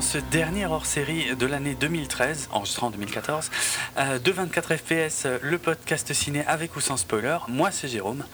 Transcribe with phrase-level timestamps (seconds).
[0.00, 3.50] dans ce dernier hors-série de l'année 2013, enregistré en 2014,
[3.98, 7.36] euh, de 24 FPS, le podcast ciné avec ou sans spoiler.
[7.48, 8.24] Moi c'est Jérôme.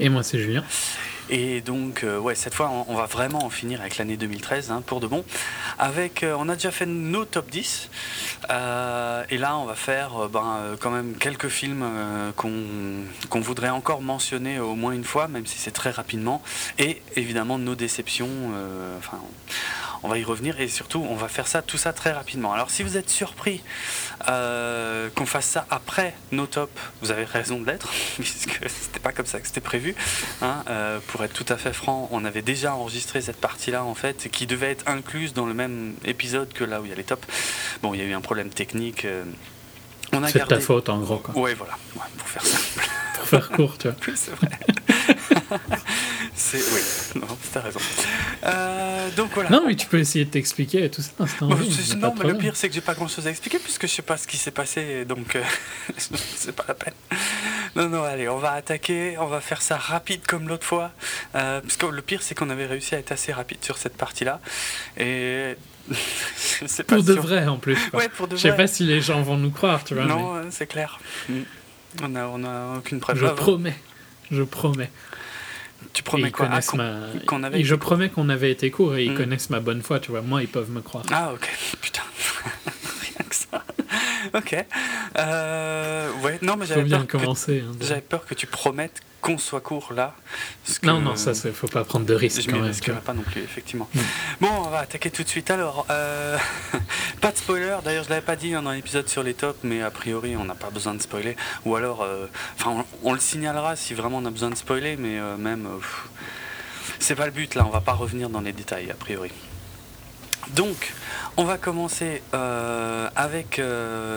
[0.00, 0.64] Et moi c'est Julien.
[1.30, 4.82] Et donc, euh, ouais, cette fois, on, va vraiment en finir avec l'année 2013, hein,
[4.84, 5.24] pour de bon.
[5.78, 7.88] Avec, euh, on a déjà fait nos top 10.
[8.50, 11.84] Euh, et là, on va faire ben, quand même quelques films
[12.36, 16.42] qu'on voudrait encore mentionner au moins une fois, même si c'est très rapidement.
[16.78, 18.52] Et évidemment, nos déceptions.
[18.98, 19.18] enfin,
[20.04, 22.52] on va y revenir et surtout on va faire ça tout ça très rapidement.
[22.52, 23.62] Alors si vous êtes surpris
[24.28, 29.12] euh, qu'on fasse ça après nos tops, vous avez raison de l'être puisque c'était pas
[29.12, 29.96] comme ça que c'était prévu.
[30.42, 30.62] Hein.
[30.68, 34.28] Euh, pour être tout à fait franc, on avait déjà enregistré cette partie-là en fait
[34.30, 37.04] qui devait être incluse dans le même épisode que là où il y a les
[37.04, 37.26] tops.
[37.82, 39.06] Bon, il y a eu un problème technique.
[39.06, 39.24] Euh,
[40.28, 41.22] c'est ta faute en gros.
[41.34, 41.76] Oui, voilà,
[42.18, 42.88] pour faire simple.
[43.14, 43.96] pour faire court, tu vois.
[44.14, 44.50] c'est vrai.
[46.36, 47.78] c'est oui, non, t'as raison.
[48.44, 49.50] Euh, donc voilà.
[49.50, 51.12] Non, mais tu peux essayer de t'expliquer tout ça.
[51.40, 54.02] non, mais le pire c'est que j'ai pas grand chose à expliquer puisque je sais
[54.02, 55.42] pas ce qui s'est passé, donc euh,
[55.96, 56.94] c'est pas la peine.
[57.76, 60.90] Non, non, allez, on va attaquer, on va faire ça rapide comme l'autre fois,
[61.36, 63.96] euh, parce que le pire c'est qu'on avait réussi à être assez rapide sur cette
[63.96, 64.40] partie-là
[64.96, 65.56] et
[66.88, 67.78] pour de vrai en plus.
[67.92, 70.06] Ouais, pour de Je sais pas si les gens vont nous croire, tu vois.
[70.06, 70.98] Non, c'est clair.
[71.28, 71.40] Mm.
[72.02, 73.18] On n'a on a aucune preuve.
[73.18, 73.76] Je promets.
[74.32, 74.90] Je promets.
[75.94, 76.48] Tu promets quoi?
[76.50, 76.60] Ah,
[77.44, 79.16] avait Je promets qu'on avait été court et ils hmm.
[79.16, 80.22] connaissent ma bonne foi, tu vois.
[80.22, 81.04] Moi, ils peuvent me croire.
[81.10, 81.48] Ah, ok.
[81.80, 82.02] Putain.
[83.16, 83.64] Que ça.
[84.34, 84.64] ok.
[85.16, 86.92] Euh, ouais, non, mais j'avais.
[86.92, 87.06] Hein,
[87.80, 90.14] j'avais peur que tu promettes qu'on soit court là.
[90.82, 92.42] non, non, ça, il faut pas prendre de risques.
[92.42, 93.88] Je ne risquerai pas non plus, effectivement.
[94.38, 95.50] Bon, on va attaquer tout de suite.
[95.50, 96.36] Alors, euh,
[97.22, 97.74] pas de spoiler.
[97.82, 100.54] D'ailleurs, je l'avais pas dit dans l'épisode sur les tops, mais a priori, on n'a
[100.54, 101.36] pas besoin de spoiler.
[101.64, 102.26] Ou alors, euh,
[102.58, 105.66] enfin, on, le signalera si vraiment on a besoin de spoiler, mais euh, même,
[106.98, 107.64] c'est pas le but là.
[107.66, 109.30] On va pas revenir dans les détails, a priori.
[110.50, 110.92] Donc,
[111.36, 113.60] on va commencer avec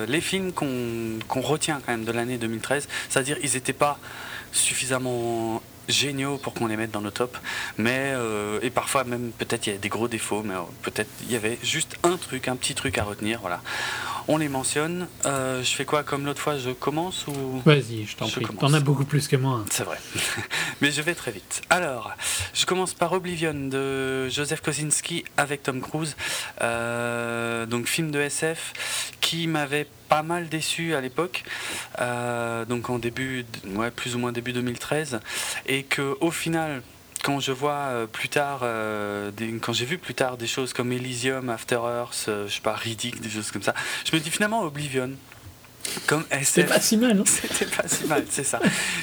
[0.07, 2.87] les films qu'on retient quand même de l'année 2013.
[3.09, 3.99] C'est-à-dire, ils n'étaient pas
[4.51, 7.39] suffisamment géniaux pour qu'on les mette dans nos tops.
[7.77, 11.09] Mais, euh, et parfois même, peut-être il y a des gros défauts, mais euh, peut-être
[11.23, 13.41] il y avait juste un truc, un petit truc à retenir.
[14.27, 15.07] On les mentionne.
[15.25, 17.61] Euh, je fais quoi comme l'autre fois Je commence ou?
[17.65, 18.45] Vas-y, je t'en prie.
[18.59, 19.63] T'en as beaucoup plus que moi.
[19.71, 19.97] C'est vrai.
[20.81, 21.61] mais je vais très vite.
[21.69, 22.11] Alors,
[22.53, 26.15] je commence par Oblivion de Joseph Kosinski avec Tom Cruise.
[26.59, 28.73] donc, film de SF
[29.21, 31.43] qui m'avait pas mal déçu à l'époque,
[31.99, 33.45] euh, donc en début,
[33.75, 35.19] ouais, plus ou moins début 2013,
[35.65, 36.81] et que au final,
[37.23, 40.91] quand je vois euh, plus tard, euh, quand j'ai vu plus tard des choses comme
[40.91, 43.73] Elysium, After Earth, je sais pas, Riddick, des choses comme ça,
[44.05, 45.11] je me dis finalement Oblivion.
[46.05, 47.17] Comme C'était pas si mal.
[47.17, 47.23] Hein.
[47.25, 48.59] C'était pas si mal, c'est ça.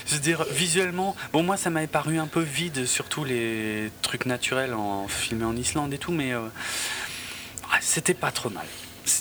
[0.07, 4.27] Je veux dire, visuellement, bon, moi ça m'avait paru un peu vide, surtout les trucs
[4.27, 6.33] naturels en filmé en Islande et tout, mais
[7.81, 8.67] c'était pas trop mal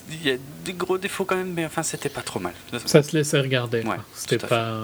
[0.09, 2.53] il y a des gros défauts quand même, mais enfin, c'était pas trop mal.
[2.85, 3.83] Ça se laissait regarder.
[4.13, 4.79] c'était pas.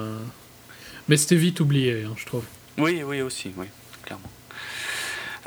[1.08, 2.44] Mais c'était vite oublié, hein, je trouve.
[2.78, 3.66] Oui, oui, aussi, oui,
[4.10, 4.30] clairement.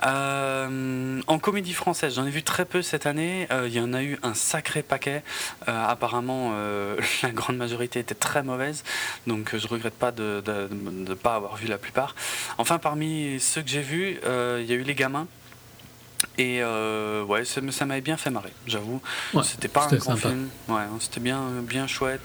[0.06, 3.48] Euh, en comédie française, j'en ai vu très peu cette année.
[3.52, 5.24] Euh, il y en a eu un sacré paquet.
[5.68, 6.54] Euh, apparemment,
[7.24, 8.84] la grande majorité était très mauvaise,
[9.28, 10.42] donc je regrette pas de
[10.72, 12.16] ne pas avoir vu la plupart.
[12.58, 15.28] Enfin, parmi ceux que j'ai vus, il y a eu Les Gamins,
[16.38, 19.02] et ouais, ça, m'avait bien fait marrer, j'avoue.
[19.44, 20.50] c'était pas un grand film.
[20.68, 22.22] Ouais, hein, c'était bien, bien chouette.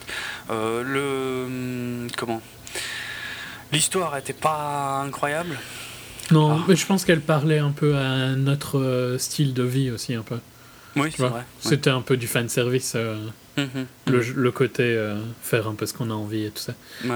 [0.51, 2.41] Le hum, comment?
[3.71, 5.59] L'histoire était pas incroyable.
[6.31, 6.65] Non, ah.
[6.69, 10.23] mais je pense qu'elle parlait un peu à notre euh, style de vie aussi un
[10.23, 10.39] peu.
[10.97, 11.45] Oui, c'est vrai.
[11.61, 12.95] C'était un peu du fan service.
[12.95, 16.75] Hum, hum, le, le, côté faire un peu ce qu'on a envie et tout ça.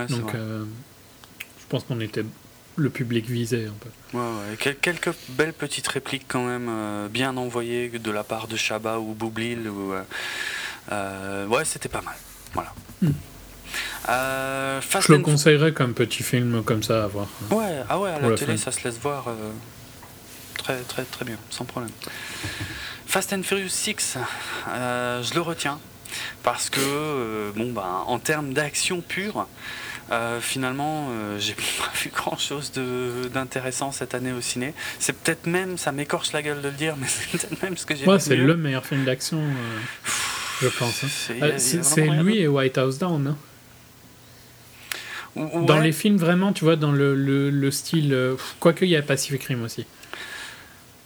[0.09, 2.25] Donc, je pense qu'on était
[2.77, 4.19] le public visé un peu.
[4.19, 4.75] Ouais, ouais.
[4.75, 9.15] quelques belles petites répliques quand même euh, bien envoyées de la part de Chabat ou
[9.15, 9.69] Boublil.
[9.69, 10.03] Ou, euh,
[10.91, 12.17] euh, ouais, c'était pas mal.
[12.55, 12.73] Voilà.
[14.07, 15.01] Hmm.
[15.01, 17.29] Je le conseillerais comme petit film comme ça à voir.
[17.51, 19.27] Ouais, ah ouais, à la, télé, ça se laisse voir
[20.59, 21.93] très, très, très bien, sans problème.
[23.07, 24.19] Fast and Furious 6,
[24.67, 25.79] je le retiens
[26.43, 29.47] parce que, bon, bah, en termes d'action pure,
[30.13, 32.73] euh, finalement, euh, j'ai pas vu grand chose
[33.33, 34.75] d'intéressant cette année au ciné.
[34.99, 37.87] C'est peut-être même, ça m'écorche la gueule de le dire, mais c'est peut-être même ce
[37.87, 40.11] que j'ai ouais, c'est le meilleur film d'action, euh,
[40.61, 41.05] je pense.
[41.05, 41.59] Hein.
[41.59, 43.27] C'est lui et White House Down.
[43.29, 43.37] Hein.
[45.37, 48.17] Dans les films, vraiment, tu vois, dans le, le, style.
[48.61, 49.87] Quoique, il y a Pacific Rim aussi.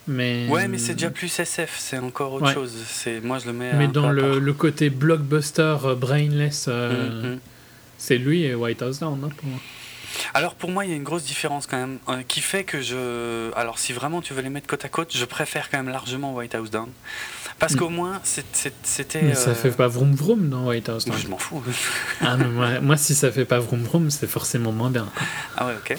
[0.08, 0.46] Mais...
[0.48, 2.72] Ouais, mais c'est déjà plus SF, c'est encore autre chose.
[2.86, 3.72] C'est moi je le mets.
[3.72, 7.38] Mais dans le, le, côté blockbuster, brainless, mm, mm.
[7.98, 9.58] C'est lui et White House Down, non, pour moi.
[10.34, 12.80] Alors pour moi, il y a une grosse différence quand même, euh, qui fait que
[12.80, 13.52] je...
[13.54, 16.34] Alors si vraiment tu veux les mettre côte à côte, je préfère quand même largement
[16.34, 16.88] White House Down.
[17.58, 17.78] Parce mm.
[17.78, 19.22] qu'au moins, c'était...
[19.22, 21.18] Mais ça fait pas vroom vroom dans White House Down.
[21.18, 21.62] je m'en fous.
[22.20, 25.08] ah, moi, si ça fait pas vroom vroom, c'est forcément moins bien.
[25.56, 25.96] Ah ouais, ok.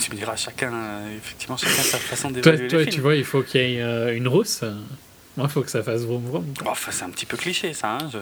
[0.00, 0.72] tu me diras, chacun,
[1.16, 4.26] effectivement, chacun sa façon d'évaluer Toi, toi tu vois, il faut qu'il y ait une
[4.26, 4.64] rousse.
[5.36, 6.54] Moi, il faut que ça fasse vroom vroom.
[6.64, 7.98] enfin, c'est un petit peu cliché, ça.
[8.00, 8.10] Hein.
[8.12, 8.18] Je,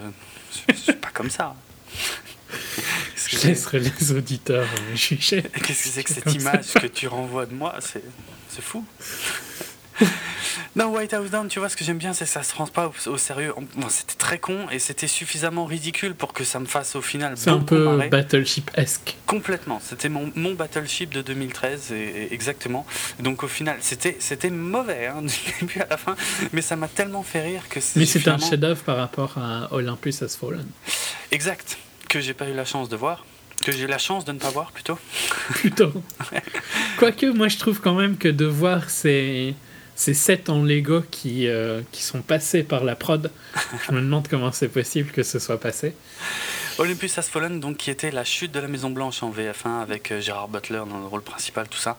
[0.75, 1.55] je, suis pas comme ça.
[3.29, 5.43] je laisserai les auditeurs juger.
[5.43, 8.03] Qu'est-ce que c'est que cette image que tu renvoies de moi C'est
[8.61, 8.85] fou.
[10.77, 12.67] Non, White House Down, tu vois, ce que j'aime bien, c'est que ça se prend
[12.67, 13.55] pas au, sérieux.
[13.77, 17.35] Bon, c'était très con et c'était suffisamment ridicule pour que ça me fasse au final.
[17.37, 19.17] C'est un peu Battleship-esque.
[19.27, 19.81] Complètement.
[19.81, 22.87] C'était mon, mon, Battleship de 2013, et, exactement.
[23.21, 26.17] Donc au final, c'était mauvais hein, du début à la fin,
[26.53, 28.01] mais ça m'a tellement fait rire que c'est.
[28.01, 30.67] Mais c'est un chef-d'œuvre par rapport à Olympus Has Fallen.
[31.31, 31.79] Exact.
[32.09, 33.25] Que j'ai pas eu la chance de voir.
[33.63, 34.99] Que j'ai la chance de ne pas voir plutôt.
[35.51, 35.93] plutôt.
[36.99, 38.91] Quoique, moi je trouve quand même que de voir
[39.95, 43.31] c'est ces sets en Lego qui, euh, qui sont passés par la prod.
[43.87, 45.95] Je me demande comment c'est possible que ce soit passé.
[46.79, 50.11] Olympus Has Fallen, donc, qui était la chute de la Maison Blanche en VF1 avec
[50.11, 51.97] euh, Gérard Butler dans le rôle principal, tout ça,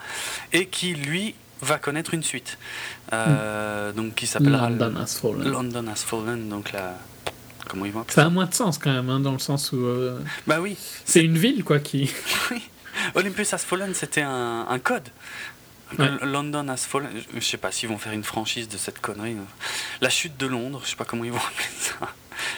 [0.51, 2.57] et qui, lui, va connaître une suite.
[3.13, 3.95] Euh, hmm.
[3.95, 5.49] Donc, qui s'appellera London Has Fallen.
[5.49, 6.97] London Has Fallen, donc la.
[7.67, 9.87] Comment ils vont Ça a moins de sens quand même, hein, dans le sens où.
[10.45, 10.77] Bah oui.
[11.05, 12.11] C'est une ville, quoi, qui.
[12.51, 12.61] oui.
[13.15, 15.09] Olympus Has Fallen, c'était un, un code.
[16.21, 19.35] London Has Fallen, je sais pas s'ils vont faire une franchise de cette connerie.
[20.01, 21.93] La chute de Londres, je sais pas comment ils vont appeler ça.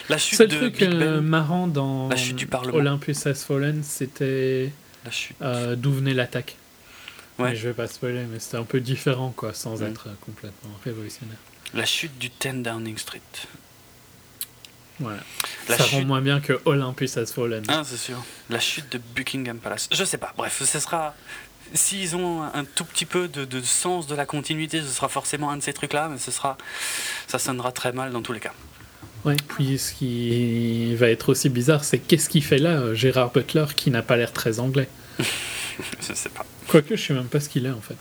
[0.08, 2.78] La chute de truc euh, marrant dans la chute du Parlement.
[2.78, 4.72] Olympus Has Fallen, c'était
[5.42, 6.56] euh, d'où venait l'attaque.
[7.38, 7.54] Ouais.
[7.54, 9.86] je vais pas spoiler, mais c'était un peu différent, quoi, sans mm.
[9.86, 11.36] être complètement révolutionnaire.
[11.74, 13.20] La chute du 10 Downing Street.
[15.00, 15.20] Voilà.
[15.68, 17.62] ça rend moins bien que Olympus Has Fallen.
[17.68, 18.16] Ah, c'est sûr.
[18.50, 19.88] La chute de Buckingham Palace.
[19.92, 20.34] Je sais pas.
[20.36, 21.14] Bref, ce sera
[21.74, 25.56] s'ils ont un tout petit peu de, sens de la continuité, ce sera forcément un
[25.56, 26.56] de ces trucs-là, mais ce sera,
[27.26, 28.52] ça sonnera très mal dans tous les cas.
[29.24, 33.32] Ouais, puis ce qui va être aussi bizarre, c'est qu'est-ce qu'il fait là, euh, Gérard
[33.32, 34.88] Butler, qui n'a pas l'air très anglais?
[36.00, 36.44] Je sais pas.
[36.68, 37.96] Quoique, je sais même pas ce qu'il est en fait.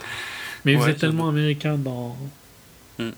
[0.65, 2.17] Mais vous êtes tellement américain dans.
[2.97, 3.11] Hmm.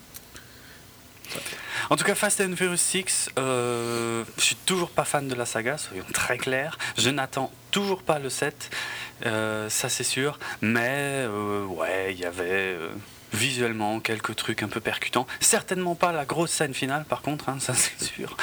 [1.89, 5.45] En tout cas, Fast and Furious 6, euh, je suis toujours pas fan de la
[5.45, 6.77] saga, soyons très clairs.
[6.97, 8.69] Je n'attends toujours pas le 7,
[9.25, 10.39] euh, ça c'est sûr.
[10.61, 12.89] Mais euh, ouais, il y avait euh,
[13.33, 15.27] visuellement quelques trucs un peu percutants.
[15.39, 18.37] Certainement pas la grosse scène finale, par contre, hein, ça c'est sûr,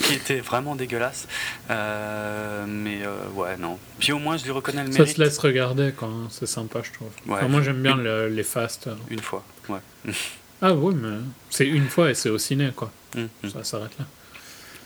[0.00, 1.26] qui était vraiment dégueulasse.
[1.68, 3.02] mais
[3.34, 3.78] ouais, non.
[3.98, 5.06] Puis au moins, je lui reconnais le mérite.
[5.06, 7.10] Ça se laisse regarder, quand hein, c'est sympa, je trouve.
[7.26, 8.88] moi, j'aime bien les fast.
[9.10, 9.80] Une fois, ouais.
[10.62, 11.18] Ah oui, mais
[11.50, 12.90] c'est une fois et c'est au ciné, quoi.
[13.16, 13.50] Hum, hum.
[13.50, 14.06] Ça s'arrête là.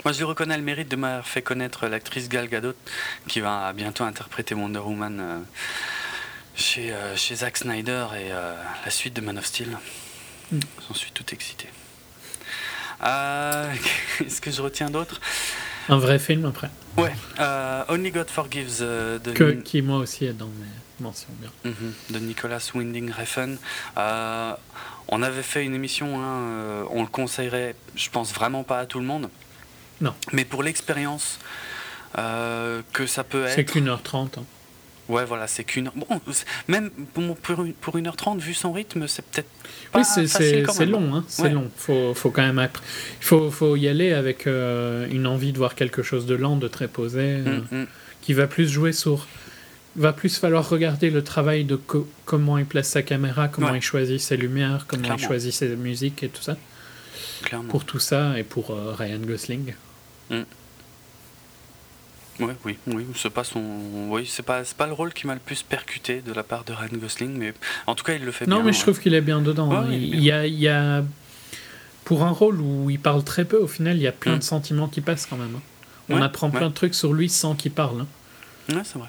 [0.04, 2.74] Moi, je lui reconnais le mérite de m'avoir fait connaître l'actrice Gal Gadot,
[3.26, 5.38] qui va bientôt interpréter Wonder Woman euh,
[6.54, 8.54] chez, euh, chez Zack Snyder et euh,
[8.84, 9.76] la suite de Man of Steel.
[10.52, 10.60] Hum.
[10.86, 11.68] J'en suis tout excité.
[13.02, 15.20] Est-ce que je retiens d'autres?
[15.88, 17.12] Un vrai film après Ouais,
[17.88, 19.32] Only God Forgives de...
[19.32, 20.66] Que, qui moi aussi est dans mes
[21.00, 21.50] mentions bien.
[21.64, 23.56] Mhm, de Nicolas Winding Refn.
[23.96, 28.98] On avait fait une émission, hein, on le conseillerait, je pense vraiment pas à tout
[28.98, 29.30] le monde.
[30.00, 30.14] Non.
[30.32, 31.38] Mais pour l'expérience
[32.16, 33.54] euh, que ça peut être.
[33.54, 34.38] C'est qu'une heure trente.
[34.38, 34.44] Hein.
[35.08, 35.90] Ouais, voilà, c'est qu'une.
[35.94, 36.06] Bon,
[36.68, 37.36] même pour,
[37.80, 39.48] pour une heure trente, vu son rythme, c'est peut-être.
[39.90, 41.70] Pas oui, c'est long, hein, c'est long.
[41.76, 42.68] Faut, faut quand même.
[43.20, 46.56] Il faut, faut y aller avec euh, une envie de voir quelque chose de lent,
[46.56, 47.86] de très posé, mm, mm.
[48.20, 49.26] qui va plus jouer sur
[49.96, 51.80] va plus falloir regarder le travail de
[52.24, 56.22] comment il place sa caméra, comment il choisit ses lumières, comment il choisit ses musiques
[56.22, 56.56] et tout ça.
[57.42, 57.68] Clairement.
[57.68, 59.74] Pour tout ça et pour euh, Ryan Gosling.
[60.30, 60.42] Mm.
[62.40, 63.60] Ouais, oui, oui, c'est pas son,
[64.10, 66.72] oui, c'est pas, pas le rôle qui m'a le plus percuté de la part de
[66.72, 67.52] Ryan Gosling, mais
[67.88, 68.56] en tout cas il le fait bien.
[68.56, 69.90] Non, mais je trouve qu'il est bien dedans.
[69.90, 71.02] il, y a, il y a,
[72.04, 74.38] pour un rôle où il parle très peu, au final, il y a plein mm.
[74.38, 75.56] de sentiments qui passent quand même.
[75.56, 75.62] Hein.
[76.10, 78.02] On apprend plein de trucs sur lui sans qu'il parle.
[78.02, 78.06] Hein.
[78.74, 79.08] Ouais, c'est vrai.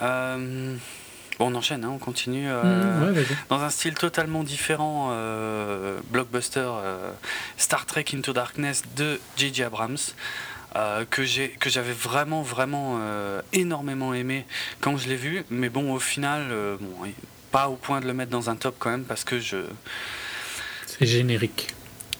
[0.00, 0.76] Euh,
[1.38, 2.48] bon, on enchaîne, hein, on continue.
[2.48, 6.70] Euh, mmh, dans un style totalement différent, euh, blockbuster
[7.56, 9.64] Star Trek Into Darkness de J.J.
[9.64, 9.96] Abrams.
[11.10, 12.98] que j'ai que j'avais vraiment vraiment
[13.52, 14.44] énormément aimé
[14.80, 16.48] quand je l'ai vu mais bon au final
[16.80, 17.08] bon,
[17.52, 19.58] pas au point de le mettre dans un top quand même parce que je
[20.86, 21.74] c'est générique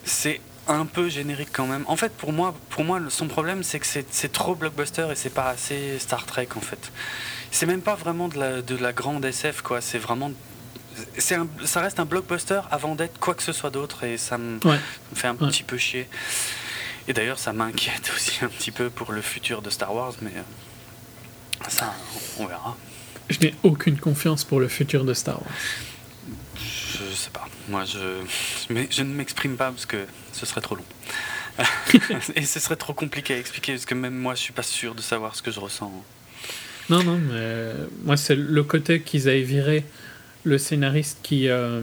[0.05, 1.85] c'est un peu générique quand même.
[1.89, 5.31] En fait, pour moi, pour moi son problème, c'est que c'est trop blockbuster et c'est
[5.35, 6.91] pas assez Star Trek en fait
[7.55, 9.81] c'est même pas vraiment de la, de la grande SF, quoi.
[9.81, 10.33] C'est vraiment.
[11.17, 14.59] c'est ça reste un blockbuster avant d'être quoi que ce soit d'autre et ça me,
[15.15, 16.09] fait un petit peu chier.
[17.07, 20.33] Et d'ailleurs, ça m'inquiète aussi un petit peu pour le futur de Star Wars, mais.
[20.35, 21.95] Euh, Ça,
[22.39, 22.77] on verra.
[23.31, 25.53] Je n'ai aucune confiance pour le futur de Star Wars.
[26.59, 27.47] Je sais pas.
[27.69, 28.21] Moi, je,
[28.69, 30.85] mais je ne m'exprime pas parce que ce serait trop long.
[32.35, 34.97] Et ce serait trop compliqué à expliquer parce que même moi, je suis pas sûr
[34.97, 35.93] de savoir ce que je ressens.
[36.91, 37.73] Non, non, mais
[38.05, 39.85] moi, c'est le côté qu'ils aient viré
[40.45, 41.81] le scénariste qui, euh,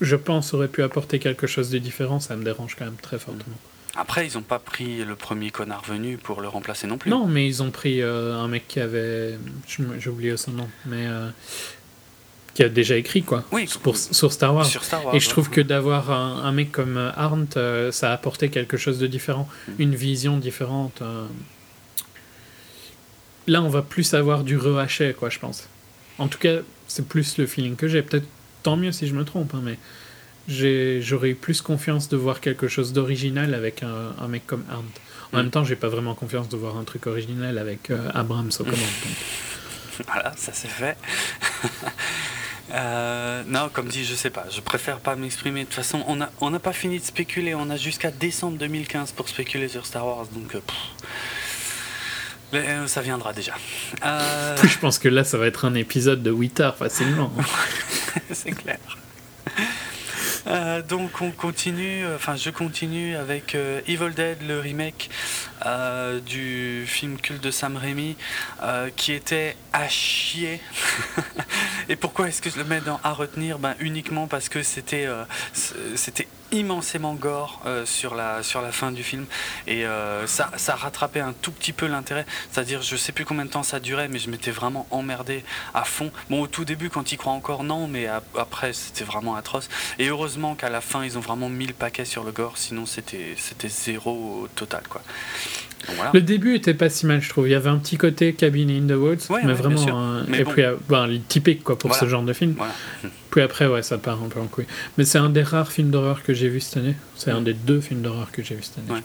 [0.00, 2.20] je pense, aurait pu apporter quelque chose de différent.
[2.20, 3.56] Ça me dérange quand même très fortement.
[3.96, 7.10] Après, ils n'ont pas pris le premier connard venu pour le remplacer non plus.
[7.10, 9.38] Non, mais ils ont pris euh, un mec qui avait.
[9.98, 11.06] J'ai oublié son nom, mais.
[11.06, 11.28] Euh,
[12.54, 13.44] qui a déjà écrit, quoi.
[13.52, 14.64] Oui, pour, sur, Star Wars.
[14.64, 15.14] sur Star Wars.
[15.14, 17.60] Et je trouve que d'avoir un, mec comme Arndt,
[17.92, 19.46] ça a apporté quelque chose de différent.
[19.68, 19.72] Mm.
[19.78, 21.02] Une vision différente.
[23.46, 25.68] Là, on va plus avoir du rehaché, quoi, je pense.
[26.18, 28.02] En tout cas, c'est plus le feeling que j'ai.
[28.02, 28.26] Peut-être
[28.62, 29.78] tant mieux si je me trompe, hein, mais
[30.48, 35.00] j'aurais eu plus confiance de voir quelque chose d'original avec un, mec comme Arndt.
[35.32, 35.40] En mm.
[35.40, 38.64] même temps, j'ai pas vraiment confiance de voir un truc original avec euh, Abrams aux
[38.64, 38.78] commandes.
[40.06, 40.96] Voilà, ça c'est fait.
[42.72, 44.46] Euh, non, comme dit, je sais pas.
[44.50, 45.60] Je préfère pas m'exprimer.
[45.60, 47.54] De toute façon, on n'a on a pas fini de spéculer.
[47.54, 50.26] On a jusqu'à décembre 2015 pour spéculer sur Star Wars.
[50.32, 50.60] Donc, euh,
[52.86, 53.54] ça viendra déjà.
[54.02, 57.32] Je pense que là, ça va être un épisode de 8 heures facilement.
[58.32, 58.78] C'est clair.
[60.46, 65.10] Euh, donc on continue, euh, enfin je continue avec euh, Evil Dead, le remake
[66.24, 68.16] du film culte de Sam Raimi,
[68.94, 70.60] qui était à chier.
[71.88, 73.58] Et pourquoi est-ce que je le mets dans à retenir?
[73.58, 75.08] Ben, Uniquement parce que c'était
[75.96, 79.26] c'était immensément gore sur, la, sur la fin du film
[79.66, 79.84] et
[80.26, 83.44] ça, ça rattrapait un tout petit peu l'intérêt c'est à dire je sais plus combien
[83.44, 86.88] de temps ça durait mais je m'étais vraiment emmerdé à fond bon au tout début
[86.88, 91.04] quand il croit encore non mais après c'était vraiment atroce et heureusement qu'à la fin
[91.04, 95.02] ils ont vraiment mis le paquet sur le gore, sinon c'était c'était zéro total quoi.
[96.12, 97.46] Le début était pas si mal, je trouve.
[97.46, 100.20] Il y avait un petit côté Cabin in the Woods, mais vraiment.
[100.32, 102.56] et puis, euh, ben, typique quoi pour ce genre de film.
[103.36, 104.64] Puis après, ouais, ça part un peu en couille.
[104.96, 106.96] Mais c'est un des rares films d'horreur que j'ai vu cette année.
[107.16, 109.02] C'est un des deux films d'horreur que j'ai vu cette année.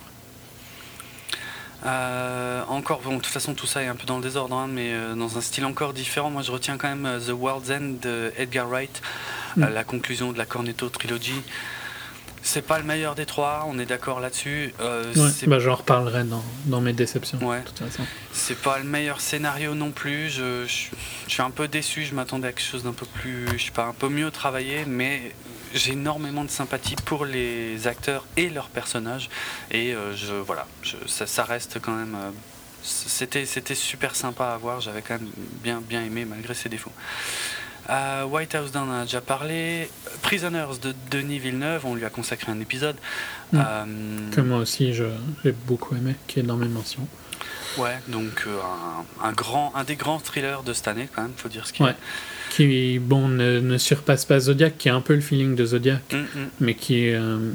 [1.86, 4.70] Euh, encore, bon, de toute façon, tout ça est un peu dans le désordre, hein,
[4.72, 6.30] mais euh, dans un style encore différent.
[6.30, 9.02] Moi, je retiens quand même The World's End de Edgar Wright.
[9.58, 9.66] Mm.
[9.66, 11.42] la conclusion de la Cornetto trilogie.
[12.44, 14.74] C'est pas le meilleur des trois, on est d'accord là-dessus.
[14.80, 15.14] Euh,
[15.46, 17.38] bah, j'en reparlerai dans, dans, mes déceptions.
[17.40, 17.64] Ouais.
[18.34, 20.30] C'est pas le meilleur scénario non plus.
[20.30, 20.88] Je, je,
[21.28, 22.04] suis un peu déçu.
[22.04, 24.86] Je m'attendais à quelque chose d'un peu plus, je sais pas, un peu mieux travaillé,
[24.86, 25.34] mais
[25.74, 29.30] j'ai énormément de sympathie pour les acteurs et leurs personnages.
[29.70, 30.68] Et euh, je, voilà,
[31.08, 32.16] ça, ça, reste quand même.
[32.16, 32.32] Euh,
[32.84, 34.82] c'était, c'était super sympa à voir.
[34.82, 35.30] J'avais quand même
[35.64, 36.92] bien, bien aimé malgré ses défauts.
[37.90, 39.90] White House Down a déjà parlé.
[40.22, 42.96] Prisoners de Denis Villeneuve, on lui a consacré un épisode.
[43.52, 43.58] Mm.
[43.58, 43.86] Euh,
[44.32, 47.08] que moi aussi j'ai beaucoup aimé, qui est dans mes mentions.
[47.78, 48.58] Ouais, donc euh,
[49.24, 51.86] un, grand, un des grands thrillers de cette année, quand même, faut dire ce qu'il
[51.86, 51.96] ouais.
[52.50, 56.18] Qui, bon, ne, surpasse pas Zodiac, qui a un peu le feeling de Zodiac, mm,
[56.18, 56.50] mm.
[56.60, 57.16] mais qui est.
[57.16, 57.52] Euh,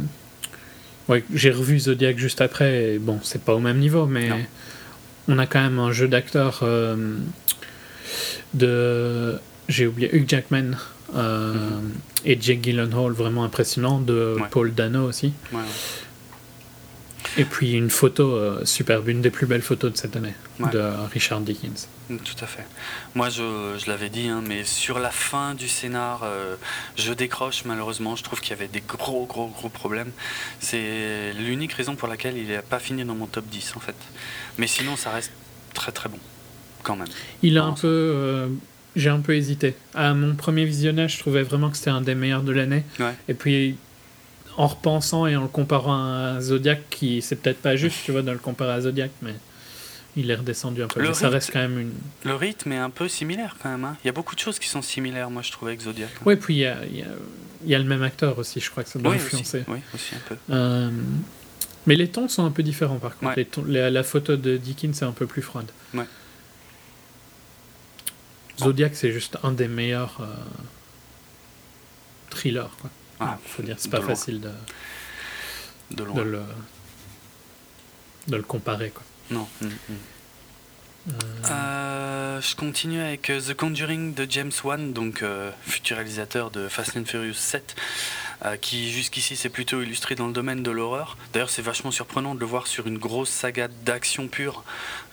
[1.09, 4.31] ouais, j'ai revu Zodiac juste après, et bon, c'est pas au même niveau, mais
[5.29, 6.65] on a quand même un jeu d'acteurs
[8.55, 9.39] de
[9.69, 10.73] j'ai oublié Hugh Jackman
[11.15, 11.93] euh, mhm.
[12.25, 15.33] et Jake Gyllenhaal, vraiment impressionnant, de Paul Dano aussi.
[17.39, 20.35] Et puis une photo euh, superbe, une des plus belles photos de cette année,
[20.73, 20.81] de
[21.13, 21.87] Richard Dickens.
[22.09, 22.65] Mm, tout à fait.
[23.15, 26.57] Moi, je, je l'avais dit, hein, mais sur la fin du scénar, euh,
[26.97, 28.17] je décroche malheureusement.
[28.17, 30.13] Je trouve qu'il y avait des gros, gros, gros problèmes.
[30.61, 33.97] C'est l'unique raison pour laquelle il n'a pas fini dans mon top 10, en fait.
[34.57, 35.33] Mais sinon, ça reste
[35.75, 36.19] très, très bon,
[36.85, 37.09] quand même.
[37.43, 38.49] Il a un peu
[38.97, 39.75] j'ai un peu hésité.
[39.95, 42.83] À mon premier visionnage, je trouvais vraiment que c'était un des meilleurs de l'année.
[43.29, 43.77] Et puis,
[44.57, 48.23] en repensant et en le comparant à Zodiac, qui c'est peut-être pas juste, tu vois,
[48.23, 49.35] de le comparer à Zodiac, mais
[50.17, 51.01] il est redescendu un peu.
[51.01, 51.93] Le ça reste quand même une.
[52.25, 53.85] Le rythme est un peu similaire quand même.
[53.85, 53.97] Hein.
[54.03, 56.09] Il y a beaucoup de choses qui sont similaires, moi, je trouvais, avec Zodiac.
[56.17, 56.23] Hein.
[56.25, 58.89] Oui, puis il y a, il y, a, le même acteur aussi, je crois que
[58.89, 59.65] ça doit influencer.
[59.69, 60.37] oui, aussi un peu.
[60.51, 60.91] Euh,
[61.87, 63.39] mais les tons sont un peu différents par contre.
[63.69, 65.71] la photo de Dickens est un peu plus froide.
[65.93, 66.05] Ouais.
[68.59, 70.35] Zodiac, c'est juste un des meilleurs euh,
[72.31, 72.71] thrillers.
[72.81, 72.91] Quoi.
[73.21, 74.51] Ah, faut dire, c'est pas facile de,
[75.91, 76.43] de, le,
[78.29, 78.91] de le comparer.
[78.91, 79.03] Quoi.
[79.31, 79.47] Non.
[79.61, 79.71] Mm, mm.
[81.09, 81.13] Euh,
[81.51, 85.25] euh, je continue avec The Conjuring de James Wan, donc
[85.63, 87.77] futur réalisateur de Fast and Furious 7.
[88.45, 91.17] Euh, qui jusqu'ici s'est plutôt illustré dans le domaine de l'horreur.
[91.33, 94.63] D'ailleurs, c'est vachement surprenant de le voir sur une grosse saga d'action pure,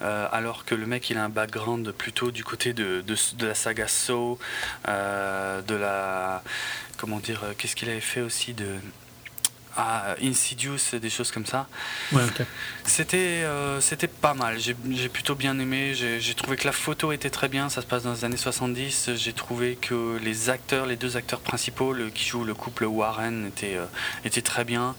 [0.01, 3.55] euh, alors que le mec il a un background plutôt du côté de, de, la
[3.55, 4.37] saga Saw,
[4.89, 6.43] euh, de la.
[6.97, 8.75] Comment dire Qu'est-ce qu'il avait fait aussi de.
[9.75, 11.67] À Insidious, des choses comme ça.
[12.11, 12.45] Ouais, ok.
[12.85, 17.29] C'était euh, c'était pas mal, j'ai plutôt bien aimé, j'ai trouvé que la photo était
[17.29, 20.95] très bien, ça se passe dans les années 70, j'ai trouvé que les acteurs, les
[20.95, 23.85] deux acteurs principaux le- qui jouent le couple Warren étaient, euh,
[24.25, 24.95] étaient très bien.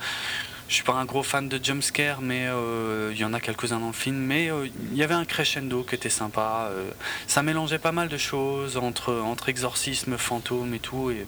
[0.66, 3.80] Je suis pas un gros fan de jumpscare, mais euh, il y en a quelques-uns
[3.80, 4.16] dans le film.
[4.16, 6.68] Mais euh, il y avait un crescendo qui était sympa.
[6.70, 6.90] euh,
[7.26, 11.10] ça mélangeait pas mal de choses entre, entre exorcisme, fantôme et tout.
[11.10, 11.26] Et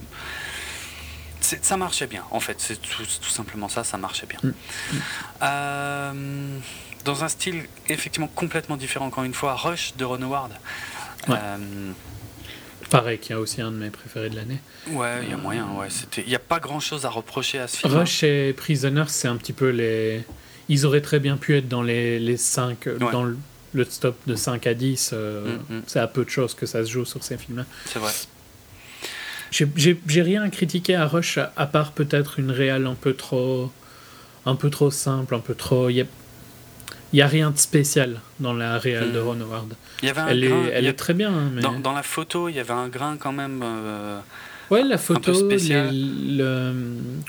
[1.62, 2.56] ça marchait bien, en fait.
[2.58, 4.38] C'est tout, tout simplement ça, ça marchait bien.
[4.42, 4.52] Mm.
[5.42, 6.58] Euh,
[7.04, 10.52] dans un style effectivement complètement différent, encore une fois, Rush de Ron Howard.
[11.28, 11.36] Ouais.
[11.40, 11.90] Euh,
[12.90, 14.58] Pareil, qui a aussi un de mes préférés de l'année.
[14.88, 15.66] ouais, il y a moyen.
[15.76, 15.88] Ouais.
[16.18, 17.94] Il n'y a pas grand-chose à reprocher à ce film.
[17.94, 20.24] Rush et Prisoners, c'est un petit peu les.
[20.68, 22.98] Ils auraient très bien pu être dans les, les 5, Ouais.
[23.12, 23.36] dans le,
[23.72, 25.10] le stop de 5 à 10.
[25.12, 25.82] euh, Mm, mm.
[25.86, 27.64] C'est à peu de choses que ça se joue sur ces films-là.
[27.86, 28.12] C'est vrai.
[29.50, 33.70] J'ai- rien à critiquer à Rush, à, à part peut-être une réale un peu trop.
[34.48, 35.88] un peu trop simple, un peu trop.
[35.90, 36.04] Il
[37.12, 39.24] y a, rien de spécial dans la réale de Mm.
[39.24, 39.74] Ron Howard.
[40.02, 41.62] Il y avait un Elle, est, elle il y a- est très bien, mais.
[41.62, 43.60] dans, dans la photo, il y avait un grain quand même.
[43.64, 44.20] euh,
[44.70, 45.58] Ouais, la photo, les,
[46.38, 46.74] le-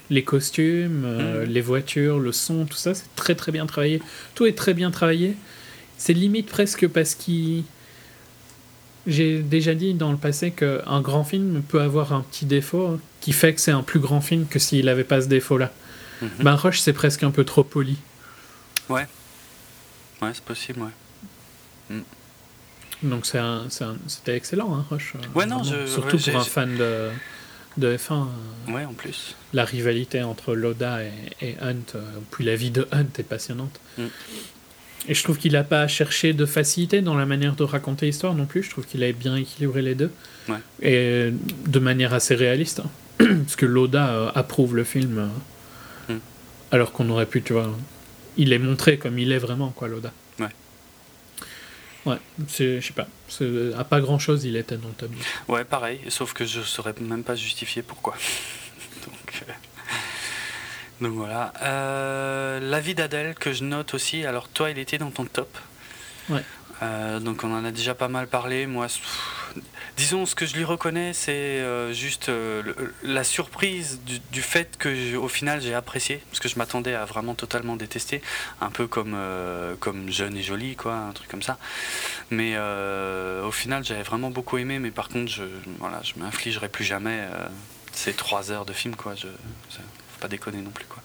[0.09, 1.49] les costumes, euh, Mm.
[1.49, 4.01] les voitures, le son, tout ça, c'est très très bien travaillé.
[4.35, 5.35] Tout est très bien travaillé.
[5.97, 7.63] C'est limite presque parce qu'il.
[9.07, 13.31] J'ai déjà dit dans le passé qu'un grand film peut avoir un petit défaut qui
[13.31, 15.71] fait que c'est un plus grand film que s'il n'avait pas ce défaut-là.
[16.21, 16.29] mhm.
[16.41, 17.95] Ben Rush, c'est presque un peu trop poli.
[18.89, 19.07] Ouais,
[20.33, 21.95] c'est possible, ouais.
[23.03, 23.67] Donc c'est un-
[24.07, 25.13] c'était excellent, hein, Rush.
[25.15, 27.09] euh, Ouais, non, je- Surtout ouais, pour un fan de,
[27.77, 28.27] de F1.
[28.67, 29.35] euh, Ouais, en plus.
[29.53, 31.11] la rivalité entre Loda et,
[31.41, 33.79] et Hunt, euh, puis la vie de Hunt est passionnante.
[33.99, 34.05] Mm.
[35.07, 38.33] Et je trouve qu'il n'a pas cherché de facilité dans la manière de raconter l'histoire
[38.35, 38.63] non plus.
[38.63, 40.11] Je trouve qu'il a bien équilibré les deux.
[40.49, 40.57] Ouais.
[40.81, 41.31] Et
[41.65, 42.81] de manière assez réaliste.
[42.81, 42.89] hein.
[43.43, 45.17] Parce que Loda euh, approuve le film.
[45.19, 45.27] euh,
[46.13, 46.19] Mm.
[46.71, 47.69] Alors qu'on aurait pu, tu vois.
[48.37, 50.11] Il est montré comme il est vraiment, quoi, Loda.
[50.39, 50.47] Ouais.
[52.05, 52.17] Ouais,
[52.57, 53.07] je sais pas.
[53.77, 55.15] À pas grand chose, il était dans le 10.
[55.49, 58.13] Ouais, pareil, sauf que je saurais même pas justifier pourquoi.
[59.05, 59.51] Donc, euh,
[61.01, 61.53] donc voilà.
[61.61, 64.25] Euh, La vie d'Adèle, que je note aussi.
[64.25, 65.57] Alors, toi, il était dans ton top.
[66.29, 66.43] Ouais.
[66.83, 68.67] Euh, donc, on en a déjà pas mal parlé.
[68.67, 68.85] Moi,
[69.95, 74.41] disons, ce que je lui reconnais, c'est euh, juste euh, le- la surprise du, du
[74.43, 76.21] fait que, je- au final, j'ai apprécié.
[76.29, 78.21] Parce que je m'attendais à vraiment totalement détester.
[78.61, 79.17] Un peu comme,
[79.79, 81.57] comme Jeune et Jolie, quoi, un truc comme ça.
[82.29, 82.55] Mais
[83.43, 85.43] au final, j'avais vraiment beaucoup aimé, mais par contre, je
[85.79, 87.23] voilà, je m'infligerai plus jamais
[87.93, 89.15] ces trois heures de film, quoi.
[89.15, 89.27] Je,
[90.17, 91.01] pas déconner non plus, quoi.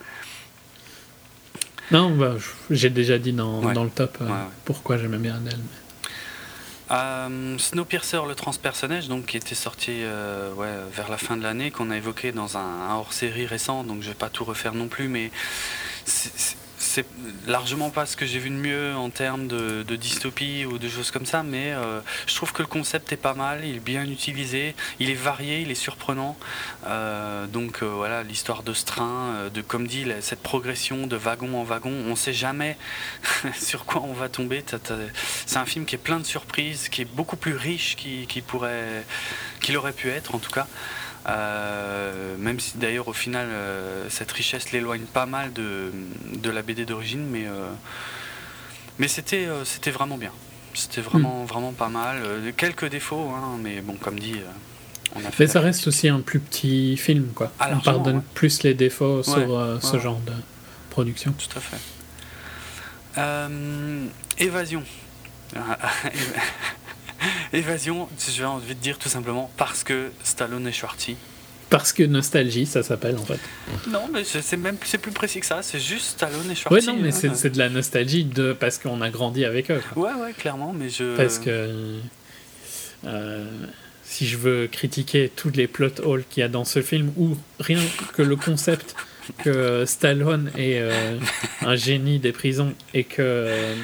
[1.91, 2.35] Non, bah,
[2.71, 3.73] j'ai déjà dit dans, Ouais.
[3.75, 4.37] dans le top euh, Ouais, ouais.
[4.65, 5.59] pourquoi j'aimais bien Adele.
[6.91, 10.53] Euh, Snowpiercer, le transpersonnage, donc qui était sorti euh,
[10.95, 14.09] vers la fin de l'année, qu'on a évoqué dans un, un hors-série récent, donc je
[14.09, 15.31] vais pas tout refaire non plus, mais
[16.05, 16.57] c'est-
[16.93, 17.07] c'est
[17.47, 21.11] largement pas ce que j'ai vu de mieux en termes de, dystopie ou de choses
[21.11, 24.05] comme ça, mais euh, je trouve que le concept est pas mal, il est bien
[24.05, 26.37] utilisé, il est varié, il est surprenant.
[26.87, 31.59] Euh, donc euh, voilà, l'histoire de ce train, de comme dit, cette progression de wagon
[31.59, 32.77] en wagon, on sait jamais
[33.59, 34.63] sur quoi on va tomber.
[35.47, 37.97] C'est un film qui est plein de surprises, qui est beaucoup plus riche
[38.47, 39.05] pourrait,
[39.63, 40.67] qu'il aurait pu être en tout cas.
[41.29, 45.93] Euh, même si d'ailleurs au final euh, cette richesse l'éloigne pas mal de,
[46.35, 47.69] de la BD d'origine, mais, euh,
[48.99, 50.33] mais c'était c'était vraiment bien.
[50.75, 52.23] C'était vraiment, vraiment pas mal.
[52.57, 54.37] Quelques défauts, hein, mais bon, comme dit,
[55.15, 55.45] on a fait.
[55.45, 57.53] Mais ça reste aussi un plus petit film, quoi.
[57.61, 58.23] Ah, On pardonne ouais.
[58.33, 60.33] plus les défauts sur ce genre de
[60.89, 61.33] production.
[61.33, 61.77] Tout à fait.
[64.39, 64.83] Évasion.
[67.53, 71.17] évasion, j'ai envie de dire tout simplement parce que Stallone et Schwartzy.
[71.71, 73.41] Parce que nostalgie, ça s'appelle en fait.
[73.89, 75.63] Non, mais c'est même c'est plus précis que ça.
[75.63, 76.87] C'est juste Stallone et Ouais, Schwartzy.
[76.89, 77.33] non, mais hein.
[77.35, 79.81] c'est de la nostalgie de parce qu'on a grandi avec eux.
[79.95, 80.03] quoi.
[80.13, 81.17] Ouais, ouais, clairement, mais je.
[81.17, 81.99] Parce que
[83.07, 83.45] euh,
[84.05, 87.37] si je veux critiquer tous les plot holes qu'il y a dans ce film, ou
[87.59, 87.81] rien
[88.15, 88.95] que le concept
[89.43, 91.17] que Stallone est euh,
[91.63, 93.75] un génie des prisons et que euh,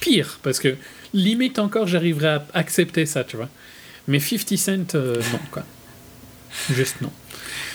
[0.00, 0.76] pire, parce que
[1.14, 3.48] limite encore j'arriverais à accepter ça, tu vois.
[4.08, 5.64] Mais 50 Cent, euh, non, quoi.
[6.72, 7.12] Juste non.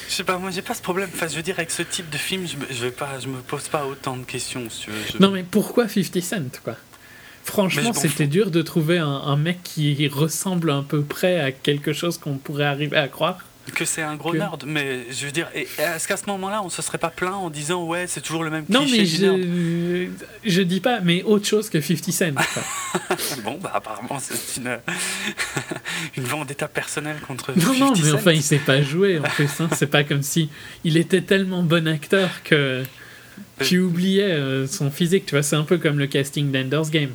[0.10, 1.10] Je sais pas, moi j'ai pas ce problème.
[1.14, 3.40] Enfin, je veux dire, avec ce type de film, je je vais pas, je me
[3.40, 4.70] pose pas autant de questions.
[4.70, 4.98] Si tu veux.
[5.14, 6.76] Je- Non, mais pourquoi 50 Cent, quoi?
[7.44, 11.94] Franchement, c'était dur de trouver un, un mec qui ressemble à peu près à quelque
[11.94, 13.38] chose qu'on pourrait arriver à croire.
[13.74, 16.82] Que c'est un gros nerd, mais je veux dire, est-ce qu'à ce, moment-là, on se
[16.82, 20.10] serait pas plaint en disant ouais, c'est toujours le même cliché Non, mais je,
[20.46, 22.26] je dis pas, mais autre chose que 50 Cent.
[23.44, 24.78] bon, bah apparemment, c'est une,
[26.18, 27.54] une vendetta personnelle contre.
[27.58, 29.50] Non, non, mais enfin, il sait pas jouer en plus.
[29.60, 29.70] Hein.
[29.74, 30.50] c'est pas comme si
[30.84, 32.84] il était tellement bon acteur que
[33.62, 35.26] tu oubliais euh, son physique.
[35.26, 37.14] Tu vois, c'est un peu comme le casting d'Ender's Game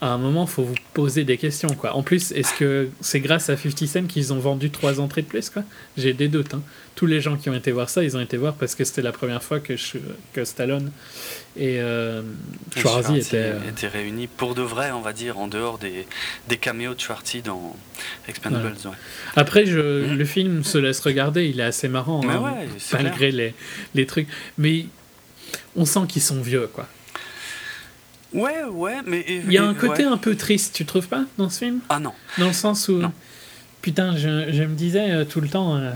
[0.00, 1.68] à un moment, il faut vous poser des questions.
[1.70, 1.96] Quoi.
[1.96, 5.26] En plus, est-ce que c'est grâce à 50 Cent qu'ils ont vendu trois entrées de
[5.26, 5.64] plus quoi?
[5.96, 6.54] J'ai des doutes.
[6.54, 6.62] Hein.
[6.94, 9.02] Tous les gens qui ont été voir ça, ils ont été voir parce que c'était
[9.02, 9.98] la première fois que, je,
[10.32, 10.92] que Stallone
[11.56, 12.22] et euh,
[12.76, 16.06] Schwarzy étaient, euh, étaient, réunis pour de vrai, on va dire, en dehors des,
[16.48, 17.74] des caméos de Schwarzy dans
[18.28, 18.76] Expendables.
[19.34, 20.16] Après, je, mhm.
[20.16, 22.54] le film se laisse regarder, il est assez marrant, hein,
[22.92, 23.54] malgré les,
[23.94, 24.28] les trucs.
[24.56, 24.86] Mais
[25.74, 26.88] on sent qu'ils sont vieux, quoi.
[28.32, 29.24] Ouais, ouais, mais.
[29.28, 31.80] Il y a un côté un peu triste, tu trouves pas, dans ce film?
[31.88, 32.12] Ah non.
[32.38, 33.02] Dans le sens où.
[33.80, 35.76] Putain, je, je, me disais euh, tout le temps.
[35.76, 35.92] Euh,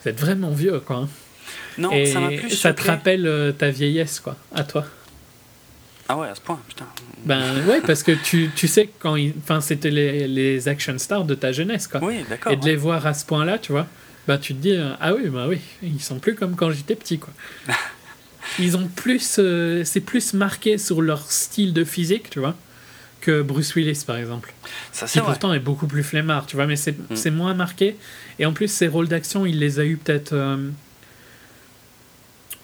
[0.00, 0.96] vous êtes vraiment vieux, quoi.
[0.96, 1.08] Hein.
[1.78, 4.86] Non, Et ça m'a plus Ça te rappelle euh, ta vieillesse, quoi, à toi.
[6.08, 6.86] Ah ouais, à ce point, putain.
[7.24, 11.34] Ben ouais, parce que tu, tu sais, quand enfin, c'était les, les action stars de
[11.34, 12.00] ta jeunesse, quoi.
[12.02, 12.52] Oui, d'accord.
[12.52, 13.86] Et de les voir à ce point-là, tu vois,
[14.26, 17.18] bah tu te dis, ah oui, bah oui, ils sont plus comme quand j'étais petit,
[17.18, 17.32] quoi.
[18.58, 22.56] Ils ont plus, euh, c'est plus marqué sur leur style de physique, tu vois,
[23.20, 24.52] que Bruce Willis par exemple.
[24.92, 27.30] Ça, qui pourtant est beaucoup plus flemmard, tu vois, mais c'est mm.
[27.30, 27.96] moins marqué.
[28.38, 30.70] Et en plus, ses rôles d'action, il les a eu peut-être euh,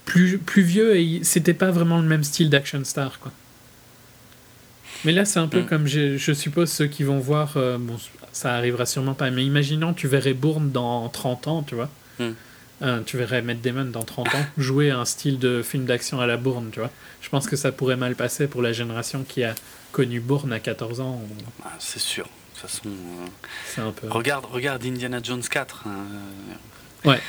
[0.05, 3.33] plus, plus vieux et c'était pas vraiment le même style d'action star, quoi.
[5.05, 5.67] Mais là, c'est un peu mm.
[5.67, 7.57] comme je, je, suppose ceux qui vont voir.
[7.57, 7.97] Euh, bon,
[8.33, 11.91] ça arrivera sûrement pas, mais imaginons, tu verrais Bourne dans 30 ans, tu vois.
[12.19, 12.31] Mm.
[12.83, 16.27] Euh, tu verrais Matt Damon dans 30 ans jouer un style de film d'action à
[16.27, 16.91] la Bourne, tu vois.
[17.23, 19.55] Je pense que ça pourrait mal passer pour la génération qui a
[19.93, 21.23] connu Bourne à 14 ans.
[21.65, 22.25] Ah, c'est sûr.
[22.25, 24.09] De toute façon, euh, un peu...
[24.09, 25.85] regarde, regarde Indiana Jones 4.
[25.87, 25.91] Hein.
[27.05, 27.21] Ouais.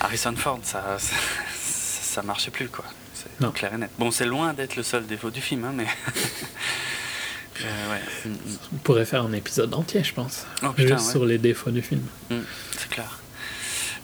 [0.00, 0.96] Harrison Ford, ça,
[1.60, 2.84] ça, marchait plus, quoi.
[3.14, 3.90] C'est clair et net.
[3.98, 5.86] Bon, c'est loin d'être le seul défaut du film, hein, mais.
[7.60, 8.32] Euh, ouais.
[8.72, 10.46] On pourrait faire un épisode entier, je pense.
[10.62, 12.02] Oh, juste sur les défauts du film.
[12.30, 12.36] Mm,
[12.76, 13.18] c'est clair.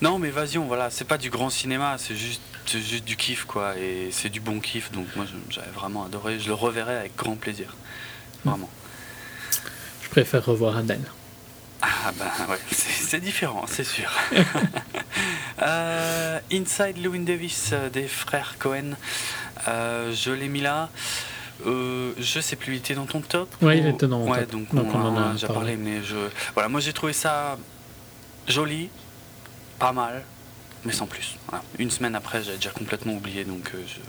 [0.03, 3.77] Non, mais Vasion, voilà, c'est pas du grand cinéma, c'est juste, juste du kiff, quoi.
[3.79, 6.39] Et c'est du bon kiff, donc moi j'avais vraiment adoré.
[6.39, 7.75] Je le reverrai avec grand plaisir.
[8.45, 8.71] Vraiment.
[10.03, 11.05] Je préfère revoir Adèle.
[11.83, 14.11] Ah ben ouais, c'est différent, c'est sûr.
[15.63, 18.97] Euh, Inside Lewin Davis euh, des frères Cohen,
[19.69, 20.91] euh, je l'ai mis là.
[21.65, 24.67] je sais plus, il était dans ton top Oui, il était dans mon ouais, Donc,
[24.75, 26.17] on, en a déjà parlé, mais je.
[26.55, 27.57] Voilà, moi j'ai trouvé ça
[28.49, 28.91] joli,
[29.85, 30.25] pas mal,
[30.87, 31.37] mais sans plus.
[31.79, 34.01] Une semaine après, j'ai déjà complètement oublié, donc euh, je...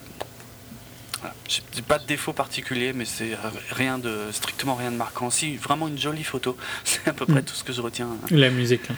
[1.19, 1.35] Voilà.
[1.49, 3.37] J'ai pas de défaut particulier, mais c'est
[3.71, 5.29] rien de strictement rien de marquant.
[5.29, 7.45] Si vraiment une jolie photo, c'est à peu près mm.
[7.45, 8.07] tout ce que je retiens.
[8.31, 8.89] La musique.
[8.89, 8.95] Hein.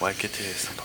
[0.00, 0.84] Ouais, qui était sympa.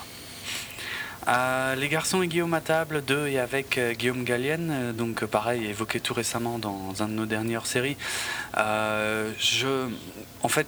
[1.27, 5.65] Euh, les garçons et Guillaume à table, de et avec euh, Guillaume Gallienne, donc pareil,
[5.67, 7.97] évoqué tout récemment dans un de nos dernières séries.
[8.55, 9.89] je,
[10.41, 10.67] en fait,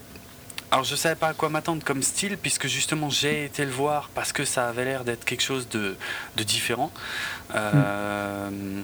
[0.71, 4.09] alors je savais pas à quoi m'attendre comme style puisque justement j'ai été le voir
[4.13, 5.95] parce que ça avait l'air d'être quelque chose de,
[6.43, 6.91] différent.
[7.55, 8.81] Euh,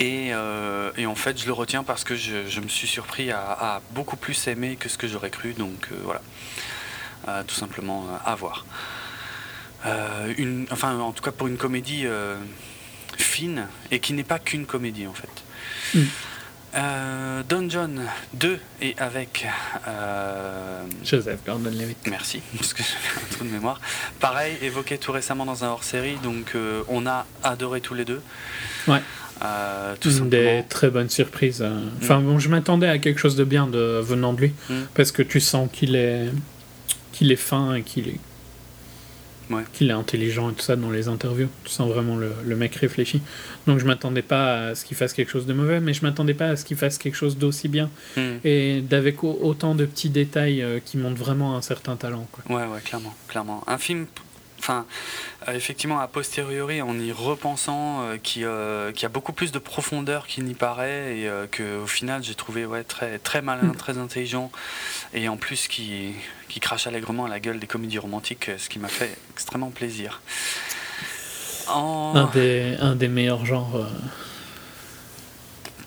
[0.00, 4.16] euh, et, en fait je le retiens parce que je, me suis surpris à, beaucoup
[4.16, 5.52] plus aimer que ce que j'aurais cru.
[5.52, 8.66] Donc euh, voilà, tout simplement à voir.
[10.38, 12.06] une, enfin en tout cas pour une comédie
[13.16, 15.28] fine et qui n'est pas qu'une comédie en fait.
[15.94, 16.04] Mm.
[16.74, 18.00] Euh, Don John
[18.34, 19.46] 2 et avec
[19.88, 21.98] euh, Joseph Gordon-Levitt.
[22.08, 23.80] Merci, parce que j'avais un trou de mémoire.
[24.20, 28.22] Pareil, évoqué tout récemment dans un hors-série, donc euh, on a adoré tous les deux.
[28.86, 29.00] Ouais.
[30.00, 31.66] Tout Des très bonnes surprises.
[32.02, 32.24] Enfin, mm.
[32.24, 34.74] bon, je m'attendais à quelque chose de bien de, venant de lui, mm.
[34.94, 36.28] parce que tu sens qu'il est,
[37.12, 38.20] qu'il est fin et qu'il est
[39.72, 41.48] qu'il est intelligent et tout ça dans les interviews.
[41.64, 43.20] Tu sens vraiment le, le mec réfléchi.
[43.66, 46.34] Donc je m'attendais pas à ce qu'il fasse quelque chose de mauvais, mais je m'attendais
[46.34, 48.36] pas à ce qu'il fasse quelque chose d'aussi bien hmm.
[48.44, 52.26] et d'avec autant de petits détails euh, qui montrent vraiment un certain talent.
[52.32, 52.56] Quoi.
[52.56, 53.62] Ouais, ouais, clairement, clairement.
[53.66, 54.06] Un film
[54.60, 54.86] enfin,
[55.48, 58.44] euh, effectivement, a posteriori, en y repensant, euh, qui,
[58.94, 62.64] qui, a beaucoup plus de profondeur qu'il n'y paraît, et que au final, j'ai trouvé
[62.64, 63.76] ouais, très, très malin, hmm.
[63.76, 64.52] très intelligent,
[65.12, 66.12] et en plus qui,
[66.48, 70.20] qui crache allègrement à la gueule des comédies romantiques, ce qui m'a fait extrêmement plaisir.
[71.68, 73.76] Un, des, un des meilleurs genres.
[73.76, 73.84] Euh,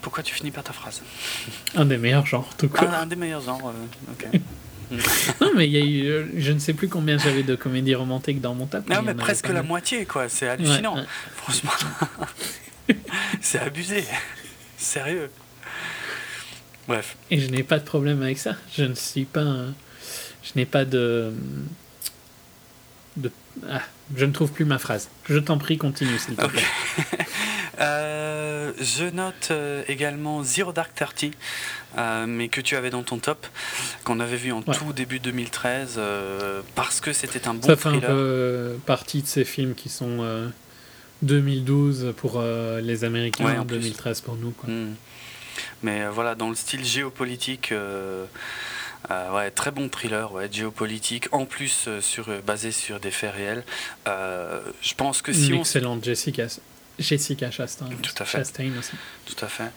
[0.01, 1.01] Pourquoi tu finis pas ta phrase?
[1.75, 2.69] Un des meilleurs genres, tout.
[2.77, 4.41] Ah, un des meilleurs genres, euh, ok.
[5.41, 7.95] non, mais il y a eu, euh, je ne sais plus combien j'avais de comédies
[7.95, 8.87] romantiques dans mon top.
[8.89, 10.29] Non, mais, presque la moitié, quoi.
[10.29, 10.95] C'est hallucinant.
[11.35, 11.71] Franchement,
[13.41, 14.03] c'est abusé.
[14.77, 15.29] Sérieux.
[16.87, 17.15] Bref.
[17.31, 18.55] Et je n'ai pas de problème avec ça.
[18.75, 19.65] Je ne suis pas.
[20.43, 21.33] Je n'ai pas de
[23.17, 23.31] de...
[23.69, 23.81] Ah,
[24.15, 25.09] je ne trouve plus ma phrase.
[25.29, 26.63] Je t'en prie, continue s'il te plaît.
[27.79, 31.31] Euh, je note euh, également Zero Dark Thirty,
[31.97, 33.45] euh, mais que tu avais dans ton top,
[34.03, 35.99] qu'on avait vu en tout début 2013,
[36.75, 40.51] parce que c'était un bon Ça fait un peu partie de ces films qui sont
[41.21, 44.51] 2012 pour les Américains, 2013 pour nous.
[44.51, 44.69] Quoi.
[44.69, 44.95] Hmm.
[45.83, 47.73] Mais voilà, dans le style géopolitique.
[49.09, 53.63] ouais, très bon thriller, ouais, géopolitique, en plus sur, basé sur des faits réels.
[54.05, 56.47] je pense que si Une excellente Jessica
[56.99, 57.87] Jessica Chastain.
[58.01, 58.39] Tout à fait.
[58.39, 58.91] aussi.
[59.25, 59.71] Tout à fait.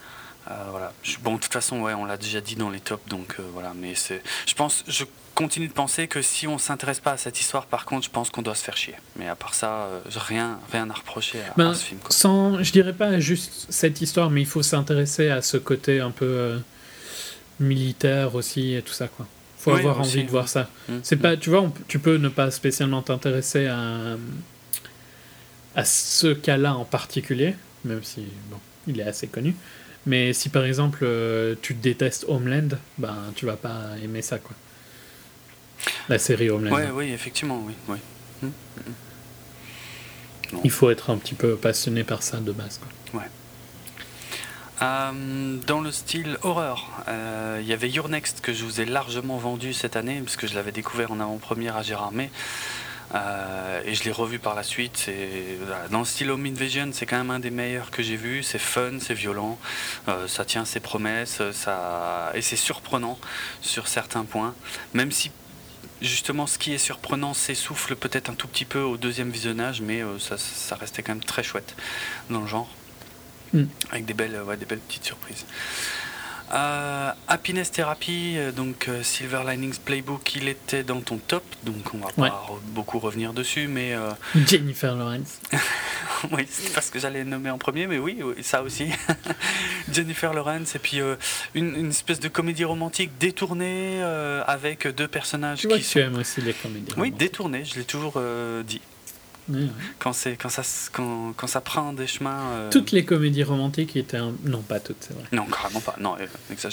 [0.50, 0.88] Euh,
[1.22, 3.72] bon, de toute façon, ouais, on l'a déjà dit dans les tops, donc euh, voilà.
[3.74, 5.04] Mais c'est, je pense, je
[5.34, 8.30] continue de penser que si on s'intéresse pas à cette histoire, par contre, je pense
[8.30, 8.94] qu'on doit se faire chier.
[9.18, 12.00] Mais à part ça, euh, rien, rien à reprocher à, ben, ce film.
[12.10, 16.10] Sans, je dirais pas juste cette histoire, mais il faut s'intéresser à ce côté un
[16.10, 16.60] peu
[17.58, 19.26] militaire aussi et tout ça, quoi.
[19.58, 20.68] Faut avoir envie de voir ça.
[20.88, 21.40] Mmh, c'est pas, mmh.
[21.40, 24.16] tu vois, tu peux ne pas spécialement t'intéresser à
[25.76, 27.54] à ce cas-là en particulier,
[27.84, 28.56] même si bon,
[28.88, 29.54] il est assez connu.
[30.06, 34.54] Mais si par exemple euh, tu détestes Homeland, ben tu vas pas aimer ça quoi.
[36.08, 36.74] La série Homeland.
[36.74, 37.98] Ouais, oui, effectivement, oui, oui.
[38.42, 38.52] Hum,
[38.86, 40.60] hum.
[40.62, 43.20] Il faut être un petit peu passionné par ça de base quoi.
[43.20, 43.26] Ouais.
[44.82, 48.84] Euh, dans le style horreur, euh, il y avait Your Next que je vous ai
[48.84, 52.30] largement vendu cette année, parce que je l'avais découvert en avant-première à Gérard May.
[53.14, 55.10] Euh, et je l'ai revu par la suite.
[55.90, 58.42] Dans le style Home Invasion, c'est quand même un des meilleurs que j'ai vu.
[58.42, 59.58] C'est fun, c'est violent,
[60.08, 62.32] euh, ça tient ses promesses, ça...
[62.34, 63.18] et c'est surprenant
[63.60, 64.54] sur certains points.
[64.94, 65.30] Même si
[66.02, 70.02] justement ce qui est surprenant s'essouffle peut-être un tout petit peu au deuxième visionnage, mais
[70.02, 71.76] euh, ça, restait quand même très chouette
[72.30, 72.68] dans le genre.
[73.52, 73.64] Mm.
[73.92, 75.46] Avec des belles, des belles petites surprises.
[76.52, 81.92] Euh, Happiness Therapy, euh, donc euh, Silver Linings Playbook, il était dans ton top, donc
[81.92, 83.94] on va pas beaucoup revenir dessus, mais...
[84.46, 85.40] Jennifer Lawrence.
[86.32, 88.86] oui, c'est parce que j'allais nommer en premier, mais oui, ça aussi.
[89.92, 91.00] Jennifer Lawrence, et puis
[91.54, 94.02] une, espèce de comédie romantique détournée
[94.46, 97.74] avec deux personnages tu vois qui que tu aimes aussi les comédies Oui, détournée, je
[97.74, 98.20] l'ai toujours
[98.64, 98.80] dit.
[99.98, 102.50] Quand, c'est, quand, ça, quand, quand, ça prend des chemins.
[102.52, 104.18] Euh, toutes les comédies romantiques étaient.
[104.44, 105.24] Non, pas toutes, c'est vrai.
[105.32, 105.94] Non, carrément pas.
[106.00, 106.26] Non, euh,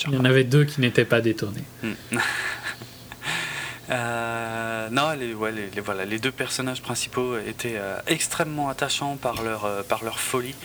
[0.07, 1.63] Il y en avait deux qui n'étaient pas détournées.
[1.81, 1.93] Hmm.
[3.89, 9.83] Euh, non, les, ouais, les, voilà, les deux personnages principaux étaient extrêmement attachants par leur,
[9.83, 10.55] par leur folie.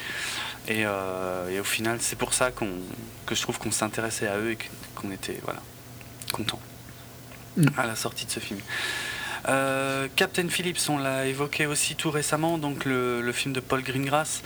[0.68, 2.70] Et, et au final, c'est pour ça qu'on,
[3.26, 4.58] que je trouve qu'on s'intéressait à eux et
[4.94, 5.60] qu'on était voilà,
[6.32, 6.60] content
[7.56, 7.66] hmm.
[7.76, 8.60] à la sortie de ce film.
[9.48, 14.42] Euh, Captain Phillips, on l'a évoqué aussi tout récemment, donc le, film de Paul Greengrass,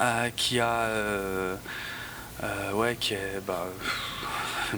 [0.00, 0.70] euh, qui a.
[0.70, 1.56] Euh,
[2.74, 3.40] ouais, qui est.
[3.46, 3.66] Bah,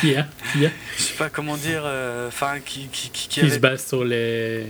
[0.00, 0.68] qui a Je
[1.02, 1.84] sais pas comment dire.
[2.28, 4.66] Enfin, qui, qui, qui, qui, se base sur les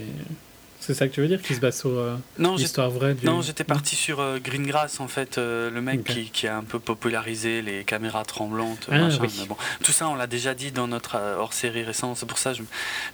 [0.81, 2.17] c'est ça que tu veux dire Qui se base sur euh,
[2.57, 6.47] l'histoire vraie Non, j'étais parti sur euh, Greengrass, en fait, euh, le mec qui, qui,
[6.47, 8.87] a un peu popularisé les caméras tremblantes.
[8.91, 9.07] Ah,
[9.47, 12.17] bon, tout ça, on l'a déjà dit dans notre hors-série récente.
[12.17, 12.63] C'est pour ça que je,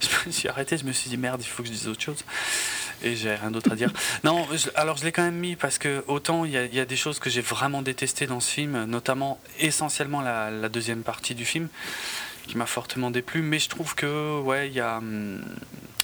[0.00, 0.78] je, me suis arrêté.
[0.78, 2.24] Je me suis dit, merde, il faut que je dise autre chose.
[3.02, 3.92] Et j'ai rien d'autre à dire.
[4.24, 6.96] non, alors je l'ai quand même mis parce que autant il y, y, a des
[6.96, 11.44] choses que j'ai vraiment détestées dans ce film, notamment essentiellement la, la deuxième partie du
[11.44, 11.68] film
[12.48, 15.40] qui m'a fortement déplu, mais je trouve que ouais, il y a hum,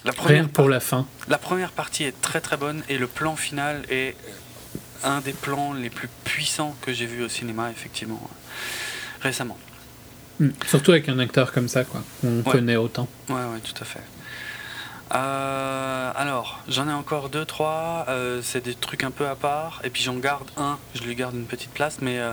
[0.05, 1.07] la première pour la fin.
[1.29, 4.17] La première partie est très très bonne et le plan final est
[5.03, 8.21] un des plans les plus puissants que j'ai vu au cinéma, effectivement,
[9.21, 9.59] récemment.
[10.40, 10.51] Hmm.
[10.67, 13.09] Surtout avec un acteur comme ça, quoi, qu'on connaît autant.
[13.29, 14.01] Ouais, ouais, tout à fait.
[15.14, 18.07] Euh, alors, j'en ai encore deux, trois.
[18.09, 19.81] Euh, c'est des trucs un peu à part.
[19.85, 20.79] Et puis j'en garde un.
[20.95, 21.99] Je lui garde une petite place.
[22.01, 22.33] Mais euh,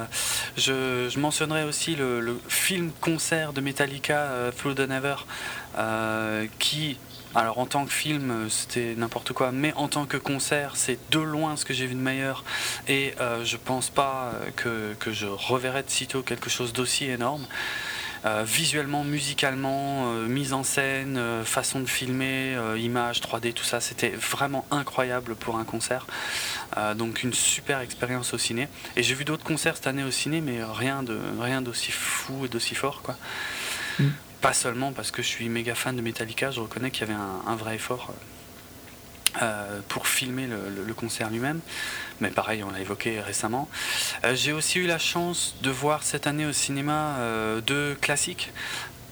[0.57, 5.15] je, je, mentionnerai aussi le, le film-concert de Metallica, Through the Never,
[6.57, 6.97] qui
[7.33, 10.99] alors en tant que film, euh, c'était n'importe quoi, mais en tant que concert, c'est
[11.11, 12.43] de loin ce que j'ai vu de meilleur.
[12.87, 14.33] Et euh, je pense pas
[14.65, 17.45] euh, que, je reverrai de sitôt quelque chose d'aussi énorme.
[18.43, 25.33] visuellement, musicalement, mise en scène, façon de filmer, images, 3D, tout ça, c'était vraiment incroyable
[25.33, 26.05] pour un concert.
[26.95, 28.67] donc une super expérience au ciné.
[28.95, 32.45] Et j'ai vu d'autres concerts cette année au ciné, mais rien de rien d'aussi fou
[32.45, 33.01] et d'aussi fort.
[33.97, 34.09] Mm.
[34.41, 37.19] Pas seulement parce que je suis méga fan de Metallica, je reconnais qu'il y avait
[37.47, 38.11] un, vrai effort
[39.41, 41.59] euh, pour filmer le, concert lui-même.
[42.21, 43.69] Mais pareil, on l'a évoqué récemment.
[44.23, 48.51] Euh, j'ai aussi eu la chance de voir cette année au cinéma euh, deux classiques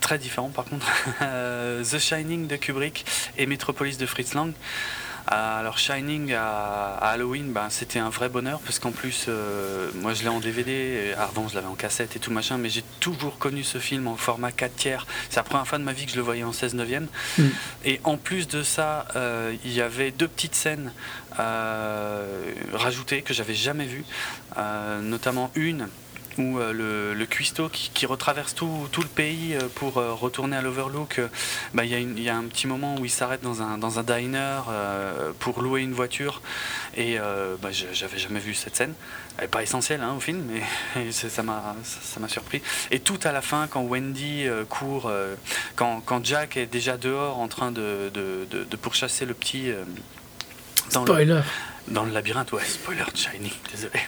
[0.02, 0.88] très différents par contre
[1.20, 3.06] The Shining de Kubrick
[3.38, 4.54] et Metropolis de Fritz Lang.
[5.28, 10.24] Alors Shining à, Halloween, ben, c'était un vrai bonheur parce qu'en plus, euh, moi je
[10.24, 13.64] l'ai en DVD, avant je l'avais en cassette et tout machin, mais j'ai toujours connu
[13.64, 15.08] ce film en format 4 tiers.
[15.30, 17.08] C'est la première fois de ma vie que je le voyais en 16 neuvième.
[17.38, 17.44] Mm.
[17.86, 20.92] Et en plus de ça, euh, il y avait deux petites scènes
[22.74, 24.04] rajoutées que j'avais jamais vues,
[25.02, 25.88] notamment une
[26.40, 31.22] où euh, le, cuistot qui, retraverse tout, le pays euh, pour euh, retourner à l'Overlook,
[31.74, 34.62] bah, il y, a un petit moment où il s'arrête dans un, dans un diner
[35.40, 36.42] pour louer une voiture
[36.96, 37.18] et
[37.62, 38.94] bah, j'avais jamais vu cette scène.
[39.38, 40.44] Elle n'est pas essentielle hein, au film,
[40.96, 42.62] mais ça m'a surpris.
[42.92, 45.12] Et tout à la fin, quand Wendy court,
[45.76, 49.72] quand, Jack est déjà dehors en train de, de, pourchasser le petit.
[50.94, 51.26] dans Spoiler.
[51.26, 51.44] Le,
[51.92, 54.00] dans le labyrinthe, ouais, spoiler Shiny, désolé.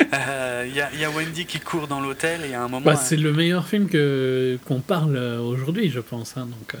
[0.00, 2.84] Il euh, y, a Wendy qui court dans l'hôtel et à un moment.
[2.84, 6.36] Bah, c'est le meilleur film que qu'on parle aujourd'hui, je pense.
[6.36, 6.74] Hein, donc.
[6.74, 6.78] Euh.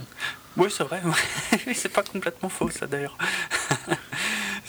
[0.56, 1.00] Oui, c'est vrai.
[1.74, 3.16] c'est pas complètement faux, ça d'ailleurs.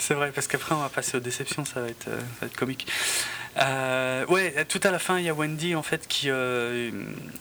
[0.02, 2.46] C'est vrai, parce qu'après on va passer aux déceptions, ça va être, euh, ça va
[2.48, 2.86] être comique.
[3.60, 6.30] Euh, ouais, tout à la fin, il y a Wendy en fait qui,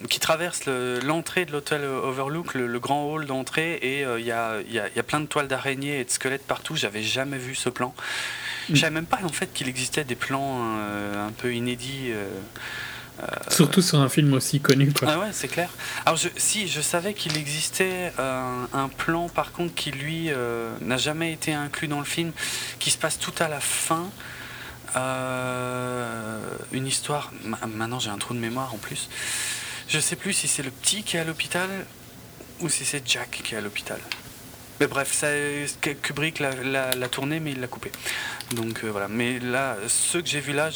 [0.09, 4.77] qui traverse l'entrée de l'hôtel Overlook, le, grand hall d'entrée, et il y, a, y,
[4.77, 6.75] a, y, a, plein de toiles d'araignées et de squelettes partout.
[6.75, 7.95] J'avais jamais vu ce plan.
[8.69, 12.11] Je savais même pas en fait qu'il existait des plans euh, un peu inédits.
[13.21, 14.91] Euh, euh, Surtout sur un film aussi connu.
[14.93, 15.07] Quoi.
[15.11, 15.69] Ah ouais, c'est clair.
[16.05, 20.29] Alors je, si, je savais qu'il existait un plan par contre qui lui
[20.81, 22.31] n'a jamais été inclus dans le film,
[22.79, 24.09] qui se passe tout à la fin.
[26.71, 27.31] une histoire.
[27.67, 29.09] Maintenant j'ai un trou de mémoire en plus.
[29.87, 31.69] Je sais plus si c'est le petit qui est à l'hôpital
[32.61, 33.99] ou si c'est Jack qui est à l'hôpital.
[34.81, 35.27] Mais bref, ça,
[36.01, 37.91] Kubrick l'a tourné, mais il l'a coupé.
[38.55, 39.07] Donc euh, voilà.
[39.07, 40.71] Mais là, ceux que j'ai vus là,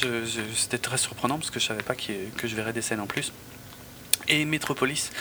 [0.56, 3.34] c'était très surprenant parce que je savais pas que je verrais des scènes en plus.
[4.28, 5.12] Et Metropolis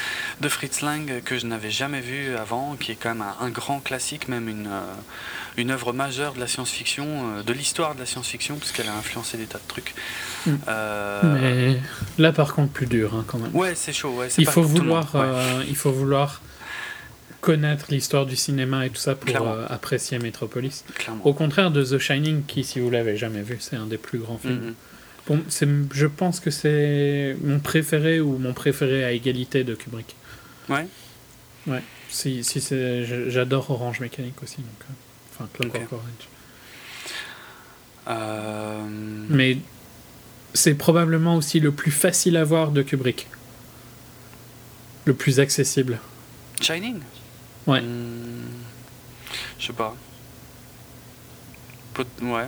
[0.43, 3.81] de Fritz Lang que je n'avais jamais vu avant, qui est quand même un, grand
[3.81, 4.95] classique, même une, euh,
[5.57, 9.39] une œuvre majeure de la science-fiction, euh, de l'histoire de la science-fiction, puisqu'elle a influencé
[9.39, 9.95] des tas de trucs.
[10.47, 10.57] Mm.
[11.41, 11.81] Mais
[12.19, 13.55] là, par contre, plus dur hein, quand même.
[13.57, 14.11] Ouais, c'est chaud.
[14.11, 15.07] Ouais, il, faut vouloir,
[15.67, 16.43] il faut vouloir
[17.45, 20.83] connaître l'histoire du cinéma et tout ça pour euh, apprécier Metropolis.
[21.25, 24.19] Au contraire de The Shining, qui, si vous l'avez jamais vu, c'est un des plus
[24.19, 24.75] grands films.
[25.29, 25.89] Mm-hmm.
[25.93, 30.17] je pense que c'est mon préféré ou mon préféré à égalité de Kubrick.
[30.71, 30.87] Ouais.
[31.67, 31.83] Ouais.
[32.09, 32.63] Si, si
[33.29, 34.57] j'adore Orange Mécanique aussi.
[34.57, 34.93] Donc, euh,
[35.35, 36.29] enfin, Clockwork Orange.
[38.09, 38.87] Euh,
[39.29, 39.59] Mais
[40.55, 43.27] c'est probablement aussi le plus facile à voir de Kubrick.
[45.05, 45.99] Le plus accessible.
[46.63, 47.01] Shining?
[47.67, 47.81] Ouais.
[47.81, 48.49] Hmm,
[49.59, 49.95] je sais pas.
[52.23, 52.47] ouais.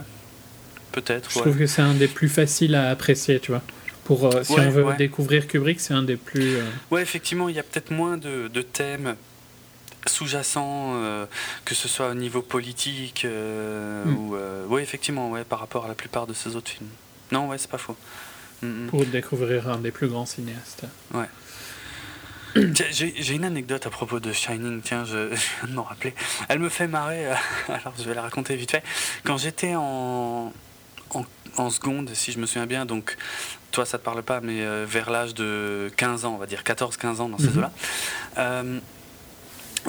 [0.93, 1.31] Peut-être.
[1.31, 3.63] Je trouve que c'est un des plus faciles à apprécier, tu vois.
[4.05, 6.57] Pour, euh, si on veut découvrir Kubrick, c'est un des plus.
[6.57, 9.17] Euh, ouais, effectivement, il y a peut-être moins de, de thèmes
[10.07, 11.27] sous-jacents, euh,
[11.65, 14.11] que ce soit au niveau politique mm.
[14.15, 14.37] ou.
[14.69, 16.89] ouais, effectivement, ouais, par rapport à la plupart de ces autres films.
[17.33, 17.97] Non, ouais, c'est pas faux.
[18.63, 18.87] Mm, mm.
[18.87, 20.85] Pour découvrir un des plus grands cinéastes.
[21.13, 21.27] Ouais.
[22.91, 26.15] J'ai une anecdote à propos de Shining, tiens, je, viens de m'en rappeler.
[26.49, 27.35] Elle me fait marrer, euh,
[27.69, 28.83] alors je vais la raconter vite fait.
[29.25, 30.53] Quand j'étais en,
[31.57, 33.17] en, seconde, si je me souviens bien, donc
[33.73, 36.63] toi ça te parle pas, mais euh, vers l'âge de 15 ans, on va dire
[36.63, 37.59] 14-15 ans dans ces mhm.
[37.59, 37.73] eaux-là,
[38.39, 38.79] euh,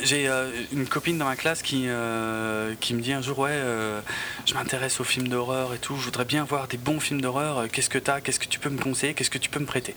[0.03, 3.51] j'ai euh, une copine dans ma classe qui, euh, qui me dit un jour Ouais,
[3.51, 4.01] euh,
[4.45, 7.67] je m'intéresse aux films d'horreur et tout, je voudrais bien voir des bons films d'horreur.
[7.71, 9.65] Qu'est-ce que tu as Qu'est-ce que tu peux me conseiller Qu'est-ce que tu peux me
[9.65, 9.95] prêter?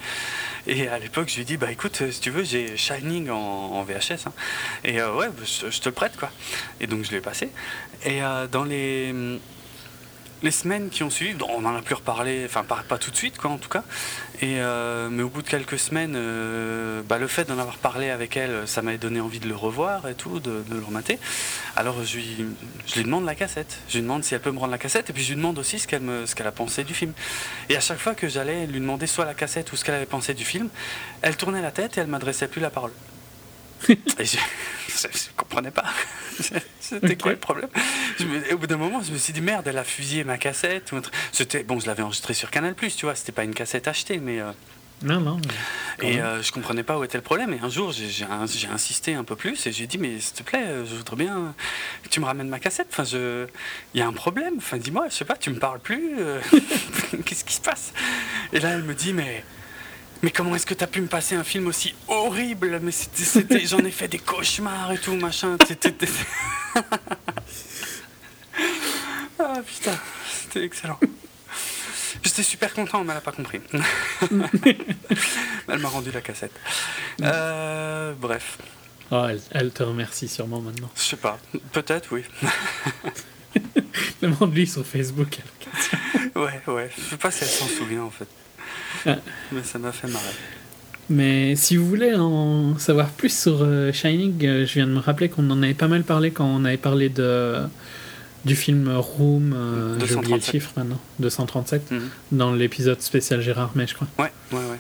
[0.66, 4.26] Et à l'époque, je lui dis Bah écoute, si tu veux, j'ai Shining en, VHS.
[4.26, 4.32] Hein.
[4.84, 6.30] Et ouais, je, je, te le prête quoi.
[6.80, 7.50] Et donc je lui ai passé.
[8.04, 9.38] Et dans les
[10.42, 13.37] les semaines qui ont suivi, on en a plus reparlé, enfin pas, tout de suite
[13.37, 13.85] quoi en tout cas,
[14.42, 18.37] euh, mais au bout de quelques semaines, euh, bah, le fait d'en avoir parlé avec
[18.37, 21.18] elle, ça m'avait donné envie de le revoir et tout, de, le remater.
[21.76, 22.46] Alors je lui,
[22.87, 25.11] je lui demande la cassette, je lui demande si elle peut me rendre la cassette,
[25.11, 27.12] et puis je lui demande aussi ce qu'elle, ce qu'elle a pensé du film.
[27.68, 30.07] Et à chaque fois que j'allais lui demander soit la cassette ou ce qu'elle avait
[30.07, 30.68] pensé du film,
[31.22, 32.92] elle tournait la tête et elle m'adressait plus la parole.
[33.88, 35.84] Et je, ne comprenais pas.
[36.80, 37.70] C'était quoi le problème?
[38.52, 40.92] Au bout d'un moment, je me suis dit merde, elle a fusillé ma cassette.
[41.32, 43.14] C'était bon, je l'avais enregistrée sur Canal tu vois.
[43.14, 44.40] C'était pas une cassette achetée, mais.
[44.40, 44.50] Euh,
[45.02, 45.40] non, non.
[46.02, 47.54] Et euh, je comprenais pas où était le problème.
[47.54, 50.66] Et un jour, j'ai insisté un peu plus et j'ai dit mais s'il te plaît,
[50.66, 51.54] euh, je voudrais bien
[52.02, 52.88] que tu me ramènes ma cassette.
[52.90, 53.46] Enfin, je,
[53.94, 54.54] il y a un problème.
[54.58, 56.16] Enfin, dis-moi, je sais pas, tu me parles plus.
[57.24, 57.92] Qu'est-ce qui se passe?
[58.52, 59.42] Et là, elle me dit mais
[60.23, 62.79] mais comment est-ce que tu as pu me passer un film aussi horrible?
[62.83, 65.56] Mais c'était, j'en ai fait des cauchemars et tout, machin.
[69.42, 69.98] Ah putain,
[70.31, 70.98] c'était excellent.
[72.23, 73.60] J'étais super content, mais elle n'a pas compris.
[75.68, 76.52] elle m'a rendu la cassette.
[77.23, 78.58] Euh, bref.
[79.10, 80.90] Oh, elle, te remercie sûrement maintenant.
[80.94, 81.38] Je sais pas.
[81.73, 82.25] Peut-être, oui.
[84.23, 85.38] Demande-lui sur Facebook.
[86.37, 86.90] ouais, ouais.
[86.96, 88.29] Je sais pas si elle s'en souvient en fait.
[89.06, 90.34] Mais ça m'a fait marrer.
[91.10, 95.00] Mais si vous voulez en savoir plus sur euh, Shining, euh, je viens de me
[95.00, 97.58] rappeler qu'on en avait pas mal parlé quand on avait parlé de
[98.46, 102.08] du film Room, euh, j'ai oublié le chiffre maintenant, 237, mhm.
[102.32, 104.06] dans l'épisode spécial Gérard May, je crois.
[104.18, 104.78] Ouais, ouais, ouais.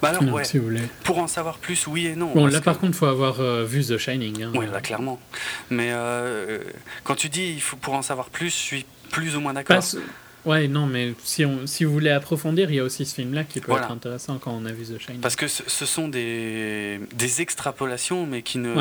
[0.00, 0.80] Bah alors, ouais, si vous voulez.
[1.04, 2.32] Pour en savoir plus, oui et non.
[2.32, 4.44] Bon, là, par contre, il faut avoir vu The Shining.
[4.44, 4.52] Hein.
[4.54, 5.20] Oui, là, clairement.
[5.68, 5.92] Mais
[7.04, 9.82] quand tu dis il faut pour en savoir plus, je suis plus ou moins d'accord.
[10.44, 13.44] Ouais, non, mais si, on, si vous voulez approfondir, il y a aussi ce film-là
[13.44, 15.20] qui peut être intéressant quand on a vu The Shining.
[15.20, 18.74] Parce que ce, sont des, des extrapolations, mais qui ne,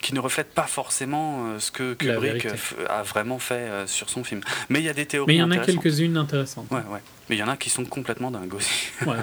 [0.00, 2.46] qui ne reflètent pas forcément euh, ce que Kubrick
[2.88, 4.40] a vraiment fait euh, sur son film.
[4.68, 5.26] Mais il y a des théories.
[5.26, 6.70] Mais il y en a quelques-unes intéressantes.
[6.70, 7.00] Ouais, ouais.
[7.28, 8.88] Mais il y en a qui sont complètement dingues aussi.
[9.06, 9.16] ouais,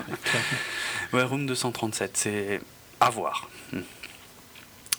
[1.13, 2.61] ouais, Room 237, c'est
[2.99, 3.49] à voir.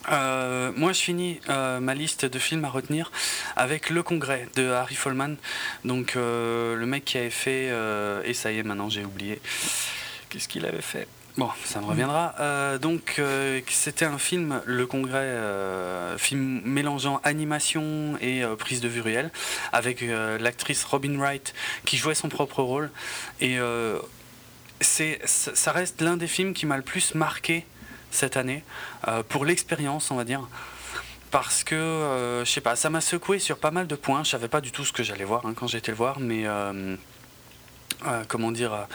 [0.08, 3.10] Euh, moi, je finis euh, ma liste de films à retenir
[3.56, 5.36] avec Le Congrès de Harry Folman.
[5.84, 7.70] Donc, euh, le mec qui avait fait.
[8.24, 9.40] et ça y est, maintenant j'ai oublié.
[10.28, 11.06] Qu'est-ce qu'il avait fait?
[11.36, 12.34] Bon, ça me reviendra.
[12.78, 13.20] donc,
[13.68, 15.36] c'était un film, Le Congrès,
[16.18, 19.30] film mélangeant animation et prise de vue réelle,
[19.72, 20.04] avec
[20.40, 22.90] l'actrice Robin Wright qui jouait son propre rôle.
[23.40, 23.58] Et
[24.80, 27.64] c'est, ça reste l'un des films qui m'a le plus marqué
[28.10, 28.64] cette année,
[29.08, 30.46] euh, pour l'expérience, on va dire.
[31.30, 34.24] Parce que, euh, je sais pas, ça m'a secoué sur pas mal de points.
[34.24, 36.42] Je savais pas du tout ce que j'allais voir hein, quand j'étais le voir, mais
[36.46, 36.96] euh,
[38.28, 38.86] comment dire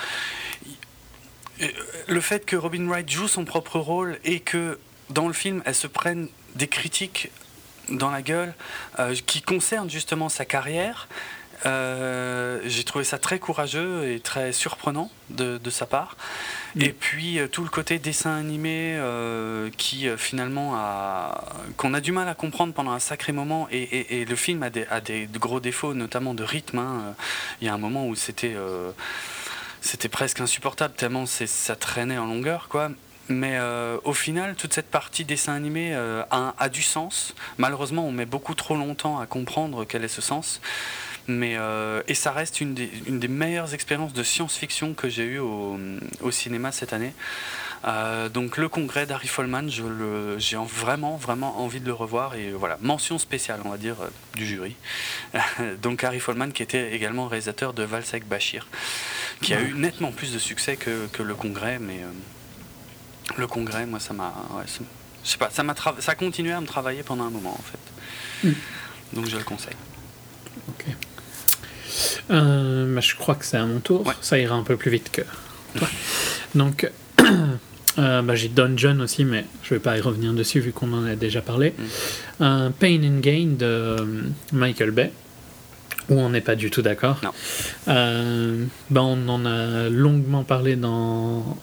[2.08, 4.78] le fait que Robin Wright joue son propre rôle et que
[5.10, 7.30] dans le film elle se prenne des critiques
[7.88, 8.54] dans la gueule
[9.26, 11.08] qui concernent justement sa carrière
[11.66, 16.16] euh, j'ai trouvé ça très courageux et très surprenant de, sa part.
[16.76, 16.82] Mm.
[16.82, 21.44] Et puis euh, tout le côté dessin animé euh, qui finalement a
[21.78, 23.68] qu'on a du mal à comprendre pendant un sacré moment.
[23.72, 26.80] Et, le film a des, a des, gros défauts, notamment de rythme.
[26.80, 27.16] Hein.
[27.62, 28.56] Il y a un moment où c'était
[29.82, 32.90] c'était presque insupportable tellement ça traînait en longueur, quoi.
[33.28, 33.60] Mais
[34.04, 37.34] au final, toute cette partie dessin animé a, a, du sens.
[37.58, 40.62] Malheureusement, on met beaucoup trop longtemps à comprendre quel est ce sens.
[41.28, 45.24] Mais, euh, et ça reste une des, une des meilleures expériences de science-fiction que j'ai
[45.24, 45.80] eues au,
[46.22, 47.14] au, cinéma cette année.
[47.86, 52.36] Euh, donc le congrès d'Harry Folman, j'ai vraiment, vraiment envie de le revoir.
[52.36, 54.76] Et voilà, mention spéciale, on va dire, euh, du jury.
[55.82, 58.68] donc Harry Folman, qui était également réalisateur de Valsec Bachir,
[59.42, 61.80] qui a eu nettement plus de succès que, que le congrès.
[61.80, 62.02] Mais
[63.36, 64.34] le congrès, moi, ça m'a...
[64.68, 67.64] je sais pas, ça, m'a ça a continué à me travailler pendant un moment, en
[67.64, 68.48] fait.
[68.48, 68.54] Mm.
[69.14, 69.76] Donc je le conseille.
[70.70, 70.86] Ok.
[72.32, 74.12] Euh, bah, je crois que c'est à mon tour.
[74.22, 75.22] Ça ira un peu plus vite que
[75.78, 75.88] toi.
[76.54, 76.90] Donc,
[78.00, 81.06] euh, bah, j'ai Dungeon aussi, mais je vais pas y revenir dessus vu qu'on en
[81.06, 81.74] a déjà parlé.
[82.40, 82.70] Mm.
[82.80, 83.98] Pain and Gain de euh,
[84.52, 85.12] Michael Bay,
[86.10, 87.20] où on n'est pas du tout d'accord.
[87.86, 91.58] Bah, on en a longuement parlé dans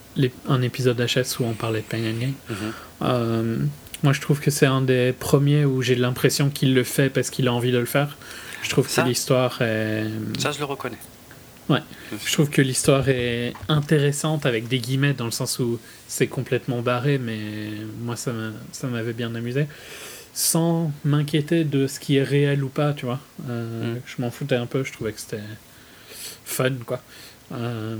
[0.48, 2.32] un épisode HS où on parlait de Pain and Gain.
[2.50, 3.66] Mm-hmm.
[4.02, 7.30] moi, je trouve que c'est un des premiers où j'ai l'impression qu'il le fait parce
[7.30, 8.16] qu'il a envie de le faire.
[8.62, 10.06] Je trouve que l'histoire est.
[10.38, 10.98] Ça, je le reconnais.
[11.68, 11.80] Ouais.
[12.24, 16.82] Je trouve que l'histoire est intéressante avec des guillemets dans le sens où c'est complètement
[16.82, 17.38] barré, mais
[18.00, 18.32] moi ça
[18.84, 19.66] m'avait bien amusé.
[20.34, 23.20] Sans m'inquiéter de ce qui est réel ou pas, tu vois.
[23.48, 24.00] Euh, mm.
[24.06, 25.42] Je m'en foutais un peu, je trouvais que c'était
[26.44, 27.02] fun, quoi.
[27.52, 27.98] Euh,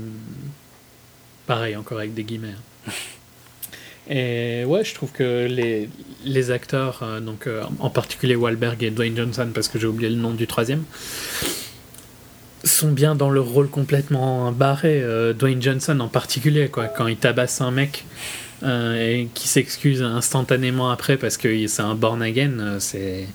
[1.45, 2.55] pareil, encore avec des guillemets.
[2.87, 2.91] Hein.
[4.09, 5.89] Et ouais, je trouve que les,
[6.25, 10.09] les acteurs, euh, donc euh, en particulier Wahlberg et Dwayne Johnson, parce que j'ai oublié
[10.09, 10.83] le nom du troisième,
[12.63, 15.01] sont bien dans leur rôle complètement barré.
[15.01, 18.05] Euh, Dwayne Johnson en particulier, quoi, quand il tabasse un mec
[18.65, 23.27] et qui s'excuse instantanément après parce que c'est un born again, c'est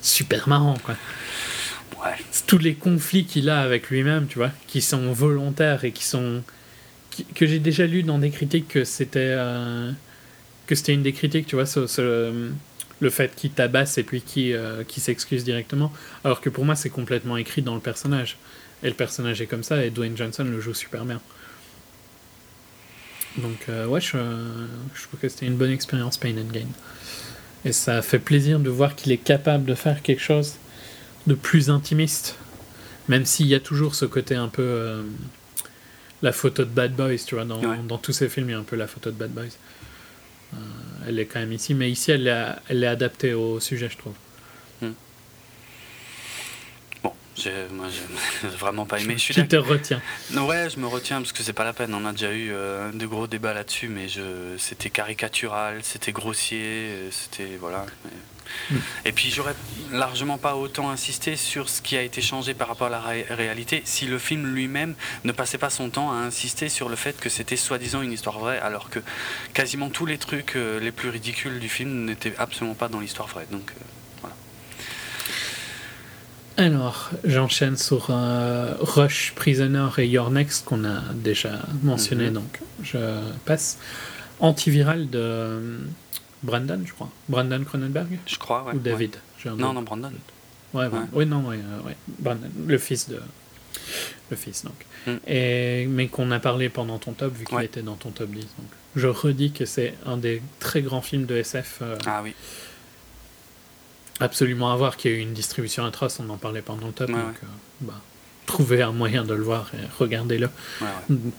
[0.00, 0.94] super marrant, quoi.
[2.02, 2.14] Ouais.
[2.46, 6.42] Tous les conflits qu'il a avec lui-même, tu vois, qui sont volontaires et qui sont
[7.34, 9.90] que j'ai déjà lu dans des critiques que c'était euh,
[10.66, 11.64] que c'était une des critiques, tu vois,
[13.00, 15.92] le fait qu'il tabasse et puis euh, qui s'excuse directement,
[16.24, 18.38] alors que pour moi c'est complètement écrit dans le personnage.
[18.82, 21.20] Et le personnage est comme ça et Dwayne Johnson le joue super bien.
[23.38, 24.16] Donc euh, ouais, je,
[24.94, 26.68] je, trouve que c'était une bonne expérience Pain and Gain.
[27.64, 30.56] Et ça fait plaisir de voir qu'il est capable de faire quelque chose
[31.26, 32.36] de plus intimiste,
[33.08, 35.02] même s'il y a toujours ce côté un peu
[36.24, 38.58] la photo de Bad Boys, tu vois, dans, dans, tous ces films, il y a
[38.58, 39.44] un peu la photo de Bad Boys.
[40.54, 40.56] Euh,
[41.06, 43.98] elle est quand même ici, mais ici, elle est, elle est adaptée au sujet, je
[43.98, 44.14] trouve.
[44.80, 44.92] Hmm.
[47.02, 47.12] Bon,
[47.72, 49.14] moi, j'ai vraiment pas aimé.
[49.18, 50.00] Je suis tu te retiens
[50.32, 51.92] Ouais, je me retiens parce que c'est pas la peine.
[51.92, 54.56] On a déjà eu euh, de gros débats là-dessus, mais je...
[54.56, 57.84] c'était caricatural, c'était grossier, euh, c'était voilà.
[59.04, 59.54] Et puis j'aurais
[59.92, 63.82] largement pas autant insisté sur ce qui a été changé par rapport à la réalité
[63.84, 67.28] si le film lui-même ne passait pas son temps à insister sur le fait que
[67.28, 69.00] c'était soi-disant une histoire vraie, alors que
[69.52, 73.28] quasiment tous les trucs euh, les plus ridicules du film n'étaient absolument pas dans l'histoire
[73.28, 73.46] vraie.
[73.50, 73.72] Donc
[74.20, 74.36] voilà.
[76.56, 82.34] Alors, j'enchaîne sur euh, Rush, Prisoner et Your Next qu'on a déjà mentionné, mhm.
[82.34, 82.98] donc je
[83.44, 83.78] passe.
[84.40, 85.80] Antiviral de
[86.44, 87.08] Brandon, je crois.
[87.28, 88.74] Brandon Cronenberg Je crois, ouais.
[88.74, 89.16] Ou David
[89.46, 90.12] Non, non, Brandon.
[90.74, 91.00] Ouais, ouais.
[91.12, 93.20] Oui, non, ouais, euh, ouais, Brandon, le fils de.
[94.30, 94.74] Le fils, donc.
[95.06, 95.16] Mm.
[95.26, 98.40] Et, mais qu'on a parlé pendant ton top, vu qu'il était dans ton top 10.
[98.40, 98.66] Donc.
[98.96, 101.78] Je redis que c'est un des très grands films de SF.
[101.82, 102.34] Euh, ah oui
[104.20, 106.92] absolument à voir, qu'il y a eu une distribution atroce, on en parlait pendant le
[106.92, 107.10] top.
[107.10, 107.46] donc, euh,
[107.80, 108.00] bah,
[108.46, 110.48] trouvez un moyen de le voir et regardez-le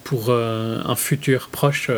[0.04, 1.90] pour euh, un futur proche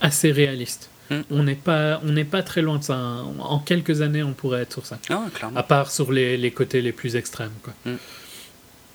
[0.00, 0.88] assez réaliste.
[1.10, 1.20] Hmm.
[1.30, 2.96] On n'est pas, on n'est pas très loin de ça.
[2.96, 3.26] Hein.
[3.38, 4.98] En quelques années, on pourrait être sur ça.
[5.08, 7.52] Ah à part sur les, les, côtés les plus extrêmes.
[7.62, 7.72] Quoi.
[7.86, 7.96] Hmm.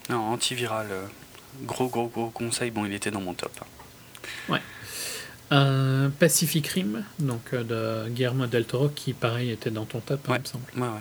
[0.10, 0.88] Non, antiviral,
[1.64, 2.72] gros, gros, gros conseil.
[2.72, 3.52] Bon, il était dans mon top.
[3.62, 3.66] Hein.
[4.50, 4.62] Ouais.
[5.52, 7.64] Euh, Pacific Rim, donc euh,
[8.06, 10.64] de Guillermo del Toro, qui pareil était dans ton top, hein, il me semble.
[10.78, 11.00] Ouais,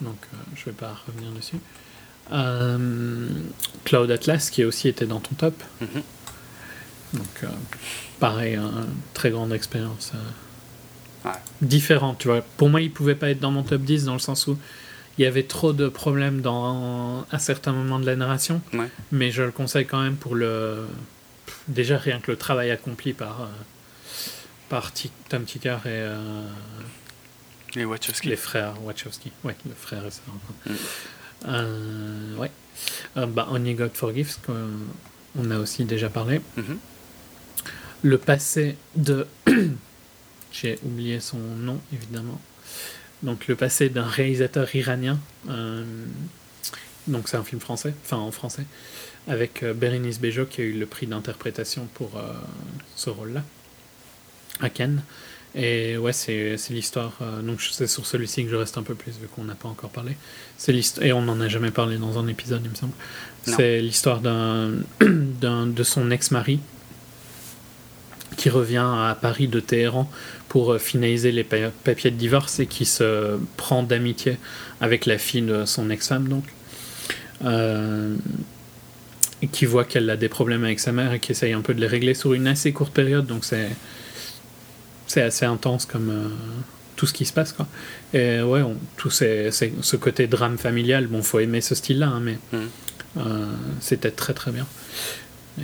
[0.00, 1.58] Donc euh, je vais pas revenir dessus.
[3.84, 5.62] Cloud Atlas, qui aussi était dans ton top.
[5.80, 6.02] Mhm.
[7.14, 7.46] Donc
[8.20, 10.12] pareil, une très grande expérience.
[11.62, 12.42] Différente, tu vois.
[12.56, 14.58] Pour moi, il pouvait pas être dans mon top 10 dans le sens où
[15.18, 18.60] il y avait trop de problèmes dans un certain moment de la narration.
[19.12, 20.86] Mais je le conseille quand même pour le.
[21.66, 23.48] Déjà, rien que le travail accompli par
[24.68, 24.92] par
[25.28, 26.42] Tom Tickar et euh,
[27.74, 28.28] les Wachowski.
[28.28, 29.32] Les frères Wachowski.
[29.44, 30.20] Ouais, le frère et ça.
[30.66, 30.72] Mm.
[31.48, 32.50] Euh, ouais.
[33.16, 34.36] Euh, bah, Only God Forgives,
[35.36, 36.40] on a aussi déjà parlé.
[36.58, 36.76] Mm-hmm.
[38.02, 39.26] Le passé de.
[40.52, 42.40] J'ai oublié son nom, évidemment.
[43.22, 45.18] Donc, le passé d'un réalisateur iranien.
[47.06, 48.64] donc, c'est un film français, enfin en français,
[49.26, 52.12] avec Bérénice Bejo qui a eu le prix d'interprétation pour
[52.96, 53.42] ce rôle-là
[54.60, 55.02] à Cannes.
[55.54, 57.12] Et ouais, c'est l'histoire.
[57.22, 59.68] Euh, donc c'est sur celui-ci que je reste un peu plus, vu qu'on n'a pas
[59.68, 60.16] encore parlé.
[61.00, 62.92] Et on n'en a jamais parlé dans un épisode, il me semble.
[63.44, 64.70] C'est l'histoire d'un
[65.00, 66.60] de son ex-mari
[68.36, 70.10] qui revient à Paris de Téhéran
[70.48, 74.38] pour euh, finaliser les papiers de divorce et qui se prend d'amitié
[74.80, 76.44] avec la fille de son ex-femme, donc.
[77.44, 78.16] Euh,
[79.52, 81.80] qui voit qu'elle a des problèmes avec sa mère et qui essaye un peu de
[81.80, 83.68] les régler sur une assez courte période, donc c'est
[85.08, 86.28] c'est assez intense comme euh,
[86.96, 87.66] tout ce qui se passe quoi
[88.12, 88.62] et ouais
[88.96, 92.66] tout ce côté drame familial bon faut aimer ce style là hein, mais mm.
[93.16, 93.46] euh,
[93.80, 94.66] c'était très très bien
[95.58, 95.62] et,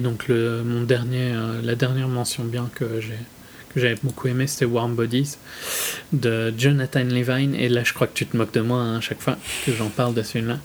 [0.00, 3.18] donc le mon dernier euh, la dernière mention bien que j'ai
[3.74, 5.36] que j'avais beaucoup aimé c'était Warm Bodies
[6.12, 9.00] de Jonathan Levine et là je crois que tu te moques de moi hein, à
[9.00, 10.58] chaque fois que j'en parle de celui-là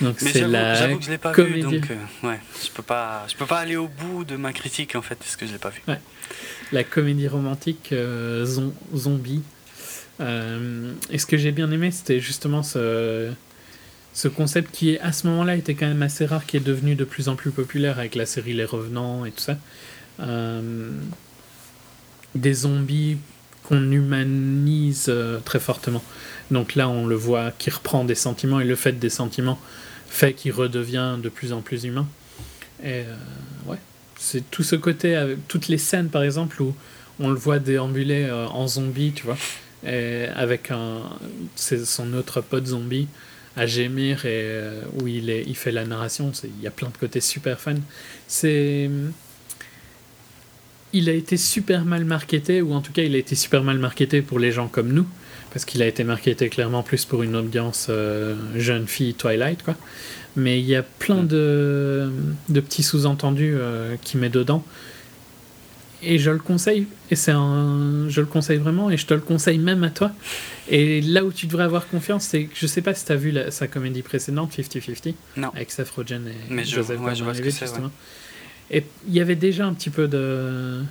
[0.00, 3.24] donc c'est la j'avoue que je l'ai pas vu, donc euh, ouais, je peux pas,
[3.28, 5.58] je peux pas aller au bout de ma critique en fait parce que je l'ai
[5.58, 5.80] pas vu.
[6.72, 8.44] La comédie romantique euh,
[8.94, 9.42] zombie.
[10.20, 13.30] Et ce que j'ai bien aimé, c'était justement ce,
[14.14, 17.04] ce concept qui à ce moment-là était quand même assez rare, qui est devenu de
[17.04, 19.56] plus en plus populaire avec la série Les Revenants et tout ça.
[22.34, 23.18] des zombies
[23.64, 25.12] qu'on humanise
[25.44, 26.02] très fortement.
[26.50, 29.58] Donc là, on le voit qui reprend des sentiments et le fait des sentiments
[30.08, 32.06] fait qu'il redevient de plus en plus humain.
[32.82, 33.14] Et euh,
[33.66, 33.78] ouais,
[34.18, 36.74] c'est tout ce côté, toutes les scènes par exemple où
[37.18, 39.38] on le voit déambuler euh, en zombie, tu vois,
[39.84, 41.00] avec un,
[41.56, 43.08] son autre pote zombie
[43.56, 46.32] à gémir et euh, où il, est, il fait la narration.
[46.44, 47.76] Il y a plein de côtés super fun.
[48.28, 48.90] C'est.
[50.94, 53.78] Il a été super mal marketé, ou en tout cas, il a été super mal
[53.78, 55.06] marketé pour les gens comme nous
[55.52, 59.76] parce qu'il a été marketé clairement plus pour une audience euh, jeune fille Twilight quoi.
[60.34, 62.10] Mais il y a plein de,
[62.48, 64.64] de petits sous-entendus euh, qui met dedans.
[66.02, 69.20] Et je le conseille, et c'est un, je le conseille vraiment, et je te le
[69.20, 70.10] conseille même à toi.
[70.68, 73.16] Et là où tu devrais avoir confiance, c'est que je sais pas si tu as
[73.16, 75.14] vu sa comédie précédente, 50-50,
[75.54, 77.90] avec Seth Rogen et Mais Joseph ouais, je vois ce que justement.
[78.70, 80.82] Et il y avait déjà un petit peu de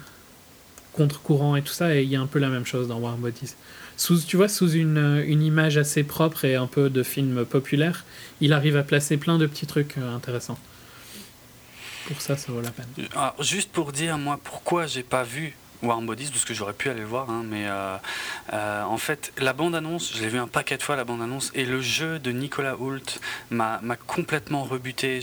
[0.93, 3.19] contre-courant et tout ça, et il y a un peu la même chose dans Warm
[3.19, 3.55] Bodies
[4.01, 8.03] sous, tu vois, sous une, une, image assez propre et un peu de film populaire,
[8.39, 10.57] il arrive à placer plein de petits trucs euh, intéressants.
[12.19, 12.87] Ça, ça vaut la peine.
[13.13, 16.89] Alors, juste pour dire, moi, pourquoi j'ai pas vu Warm Bodies, parce que j'aurais pu
[16.89, 17.67] aller le voir, hein, mais
[18.53, 21.81] en fait, la bande-annonce, je l'ai vu un paquet de fois, la bande-annonce, et le
[21.81, 25.21] jeu de Nicolas Hoult m'a complètement rebuté.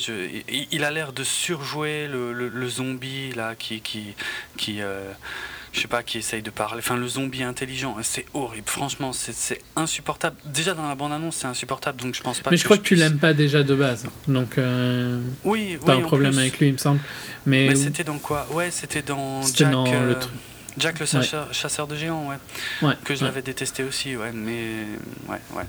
[0.49, 3.81] Il, a l'air de surjouer le, zombie, là, qui.
[3.81, 4.83] qui
[5.73, 6.81] je sais pas, qui essaye de parler.
[6.81, 8.69] Enfin, le zombie intelligent, c'est horrible.
[8.69, 10.37] Franchement, c'est insupportable.
[10.45, 12.51] Déjà dans la bande-annonce, c'est insupportable, donc je pense pas.
[12.51, 14.59] Mais je crois que tu l'aimes pas déjà de base, donc.
[14.59, 17.01] Euh, oui, T'as un problème avec lui, il me semble.
[17.47, 18.47] Mais, Mais c'était dans quoi?
[18.53, 19.71] Ouais, c'était dans Jack.
[19.71, 20.15] Dans le euh,
[20.79, 22.29] Jack le chasseur, de géants,
[22.83, 22.95] ouais.
[23.05, 24.33] que je l'avais détesté aussi, ouais.
[24.33, 24.85] Mais
[25.29, 25.65] ouais, ouais.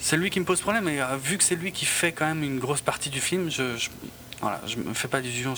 [0.00, 2.26] C'est lui qui me pose problème, et euh, vu que c'est lui qui fait quand
[2.26, 3.90] même une grosse partie du film, je, je
[4.40, 5.54] voilà, je me fais pas d'illusions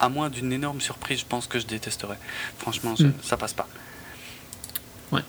[0.00, 2.18] à moins d'une énorme surprise, je pense que je détesterais.
[2.58, 3.12] Franchement, hmm.
[3.22, 3.68] ça passe pas.
[5.12, 5.22] Ouais.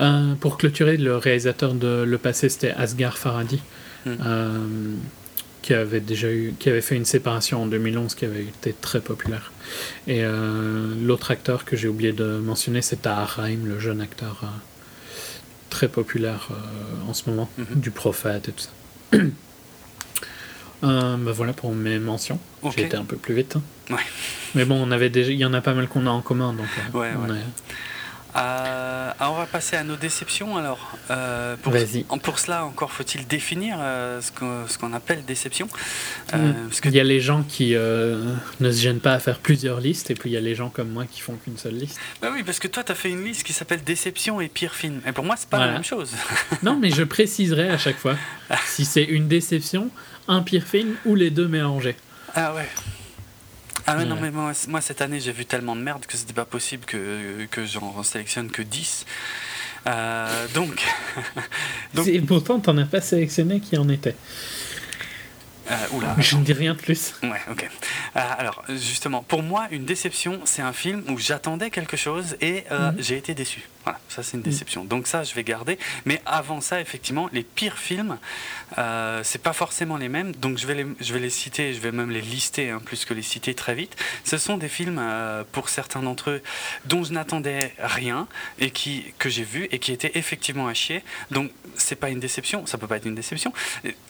[0.00, 3.60] Euh, pour clôturer, le réalisateur de Le Passé, c'était Asghar Farhadi,
[4.04, 4.10] hmm.
[4.24, 4.94] euh,
[5.62, 9.00] qui avait déjà eu, qui avait fait une séparation en 2011 qui avait été très
[9.00, 9.52] populaire.
[10.06, 14.44] Et euh, l'autre acteur que j'ai oublié de mentionner, c'est Tahar Rahim, le jeune acteur
[15.70, 16.48] très populaire
[17.08, 17.80] en ce moment, hmm.
[17.80, 19.18] du prophète et tout ça.
[20.84, 22.38] Euh, bah voilà pour mes mentions.
[22.74, 23.56] J'ai été un peu plus vite.
[23.56, 23.62] Hein.
[23.92, 24.02] Ouais.
[24.54, 26.52] Mais bon, on avait déjà, il y en a pas mal qu'on a en commun,
[26.52, 26.66] donc.
[26.94, 27.38] Euh, ouais,
[28.34, 30.96] euh, on va passer à nos déceptions alors.
[31.10, 31.74] Euh, pour,
[32.22, 35.66] pour cela, encore faut-il définir ce qu'on appelle déception.
[36.32, 36.52] Mm.
[36.68, 36.88] parce que...
[36.88, 40.14] Il y a les gens qui ne se gênent pas à faire plusieurs listes, et
[40.14, 41.98] puis il y a les gens comme moi qui font qu'une seule liste.
[42.22, 44.74] Bah oui, parce que toi, tu as fait une liste qui s'appelle déception et pire
[44.74, 45.02] film.
[45.06, 46.12] Et pour moi, c'est pas la même chose.
[46.62, 48.16] non, mais je préciserai à chaque fois
[48.66, 49.90] si c'est une déception
[50.28, 51.96] un pire film ou les deux mélangés.
[52.34, 52.68] Ah ouais.
[53.86, 56.32] Ah ouais, non, mais moi, moi, cette année, j'ai vu tellement de merde que c'était
[56.32, 59.06] pas possible que, que j'en sélectionne que 10.
[59.86, 60.84] Euh, donc.
[61.94, 62.06] donc...
[62.06, 64.16] Et pourtant, t'en as pas sélectionné qui en était.
[65.70, 67.14] Euh, oula, je ne dis rien de plus.
[67.22, 67.68] Ouais, ok.
[68.16, 72.64] Euh, alors, justement, pour moi, une déception, c'est un film où j'attendais quelque chose et
[72.70, 72.96] mhm.
[72.98, 73.62] j'ai été déçu.
[73.84, 74.84] Voilà, ça c'est une déception.
[74.84, 75.78] Donc ça, je vais garder.
[76.04, 78.18] Mais avant ça, effectivement, les pires films,
[78.78, 80.32] euh, c'est pas forcément les mêmes.
[80.36, 83.04] Donc je vais les, je vais les citer, je vais même les lister hein, plus
[83.04, 83.96] que les citer très vite.
[84.24, 86.42] Ce sont des films, euh, pour certains d'entre eux,
[86.84, 88.28] dont je n'attendais rien
[88.60, 91.02] et qui que j'ai vu et qui étaient effectivement à chier.
[91.30, 93.52] Donc c'est pas une déception, ça peut pas être une déception.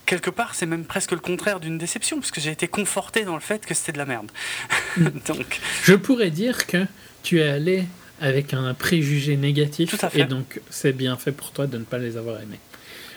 [0.05, 3.41] Quelque part, c'est même presque le contraire d'une déception, puisque j'ai été conforté dans le
[3.41, 4.31] fait que c'était de la merde.
[5.27, 6.87] donc, je pourrais dire que
[7.23, 7.87] tu es allé
[8.23, 9.95] avec un préjugé négatif.
[10.15, 12.61] Et donc, c'est bien fait pour toi de ne pas les avoir aimés.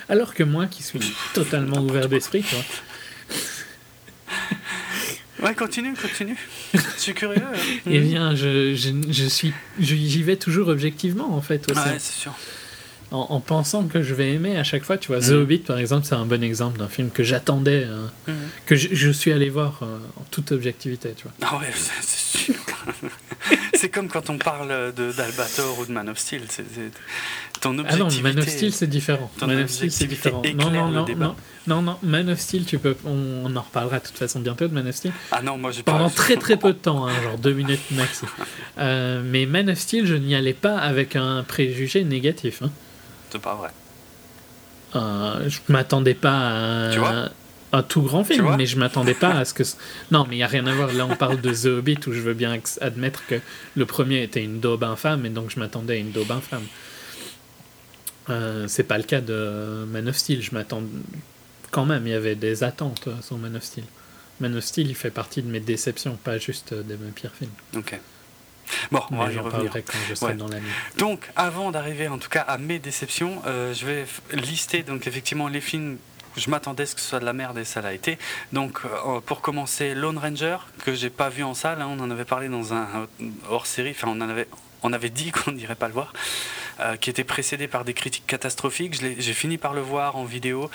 [0.10, 1.00] Alors que moi, qui suis
[1.34, 2.60] totalement ouvert d'esprit, toi.
[5.44, 6.38] Ouais, continue, continue.
[6.74, 7.38] Je suis curieux.
[7.38, 7.58] Hein.
[7.92, 11.70] eh bien, je, je, je suis, j'y vais toujours objectivement, en fait.
[11.70, 11.80] Aussi.
[11.80, 12.34] Ouais, c'est sûr
[13.12, 14.98] en, pensant que je vais aimer à chaque fois.
[14.98, 15.42] Tu vois, The mm.
[15.42, 18.34] Hobbit, par exemple, c'est un bon exemple d'un film que j'attendais, hein, mm.
[18.66, 21.14] que je, suis allé voir euh, en toute objectivité.
[21.16, 21.34] Tu vois.
[21.42, 22.56] Ah ouais, c'est sûr.
[23.78, 26.44] c'est comme quand on parle d'Albator ou de Man of Steel.
[26.50, 26.64] C'est,
[27.62, 27.78] ton.
[27.88, 29.32] Ah non, Man of Steel, c'est différent.
[29.42, 30.42] Man of Steel, c'est différent.
[30.56, 31.36] Non, non, non, non,
[31.68, 34.74] non, non, Man of Steel, tu peux, on, en reparlera de toute façon bientôt de
[34.74, 35.14] Man of Steel.
[35.32, 38.24] Ah non, moi j'ai Pendant très très peu de temps, hein, genre deux minutes max.
[38.78, 42.62] Euh, mais Man of Steel, je n'y allais pas avec un préjugé négatif.
[42.62, 42.70] Hein
[43.40, 43.70] pas vrai.
[44.96, 47.30] Euh, je m'attendais pas à
[47.76, 49.64] un, tout grand film, mais je m'attendais pas à ce que.
[50.12, 50.92] Non, mais il y a rien à voir.
[50.94, 53.40] Là, on parle de The Hobbit où je veux bien admettre que
[53.76, 56.66] le premier était une daube infâme, et donc je m'attendais à une daube infâme.
[58.30, 60.42] Euh, c'est pas le cas de Man of Steel.
[60.42, 60.84] Je m'attends
[61.72, 62.08] quand même.
[62.08, 63.86] Il y avait des attentes sur Man of Steel.
[64.40, 67.52] Man of Steel, il fait partie de mes déceptions, pas juste de mes pires films.
[67.76, 68.00] Ok.
[68.92, 69.72] Bon, on va y revenir.
[70.98, 75.48] Donc, avant d'arriver en tout cas à mes déceptions, euh, je vais lister donc effectivement
[75.48, 75.98] les films
[76.38, 78.18] je m'attendais à ce que ce soit de la merde et ça l'a été.
[78.54, 82.12] Donc, euh, pour commencer, Lone Ranger, que j'ai pas vu en salle, hein, on en
[82.12, 83.08] avait parlé dans un
[83.50, 84.48] hors série, enfin, on, en avait,
[84.84, 86.14] on avait dit qu'on n'irait pas le voir,
[86.80, 88.96] euh, qui était précédé par des critiques catastrophiques.
[88.96, 90.70] J'ai fini par le voir en vidéo.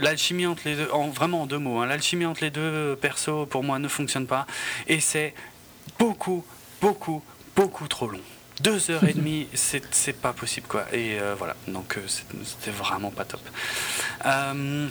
[0.00, 3.48] l'alchimie entre les deux, en, vraiment en deux mots, hein, l'alchimie entre les deux persos
[3.48, 4.46] pour moi ne fonctionne pas
[4.86, 5.32] et c'est
[5.98, 6.44] beaucoup,
[6.80, 7.22] beaucoup,
[7.56, 8.20] beaucoup trop long.
[8.60, 10.84] Deux heures et demie, c'est pas possible quoi.
[10.92, 13.40] Et euh, voilà, donc euh, c'était vraiment pas top.
[14.26, 14.88] Euh,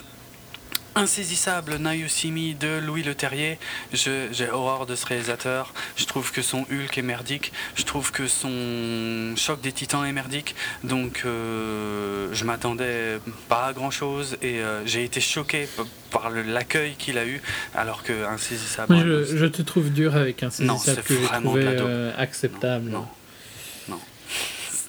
[0.93, 3.57] Insaisissable Nayusimi de Louis Leterrier.
[3.93, 5.73] J'ai horreur de ce réalisateur.
[5.95, 7.53] Je trouve que son Hulk est merdique.
[7.75, 10.53] Je trouve que son Choc des Titans est merdique.
[10.83, 15.69] Donc euh, je m'attendais pas à grand chose et euh, j'ai été choqué
[16.09, 17.41] par l'accueil qu'il a eu.
[17.73, 18.97] Alors que Insaisissable.
[18.97, 22.89] Je, je, te trouve dur avec Insaisissable que j'ai trouvé euh, acceptable.
[22.89, 23.07] Non, non.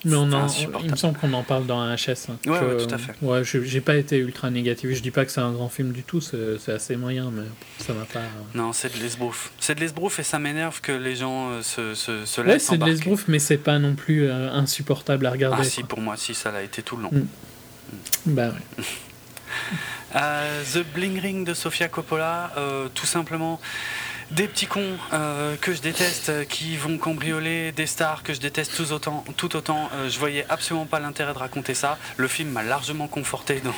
[0.05, 2.29] Mais on en, il me semble qu'on en parle dans un HS.
[2.29, 3.15] Hein, ouais, tout à fait.
[3.23, 4.91] Ouais, j'ai pas été ultra négatif.
[4.91, 7.45] Je dis pas que c'est un grand film du tout, c'est assez moyen, mais
[7.79, 8.21] ça m'a pas.
[8.21, 8.23] Euh.
[8.55, 9.53] Non, c'est de l'esbrouf.
[9.61, 12.55] C'est de l'esbrouf et ça m'énerve que les gens euh, se, se, se laissent.
[12.55, 15.59] Ouais, c'est de l'esbrouf, mais c'est pas non plus euh, insupportable à regarder.
[15.61, 17.11] Ah, si, pour moi, si, ça l'a été tout le long.
[17.13, 17.27] Mm.
[18.27, 18.85] Bah ouais.
[20.75, 22.53] The Bling Ring de Sofia Coppola,
[22.95, 23.61] tout simplement
[24.35, 28.41] des petits cons euh, que je déteste euh, qui vont cambrioler des stars que je
[28.41, 29.25] déteste tout autant.
[29.37, 31.99] Tout autant euh, je voyais absolument pas l'intérêt de raconter ça.
[32.17, 33.73] Le film m'a largement conforté dans.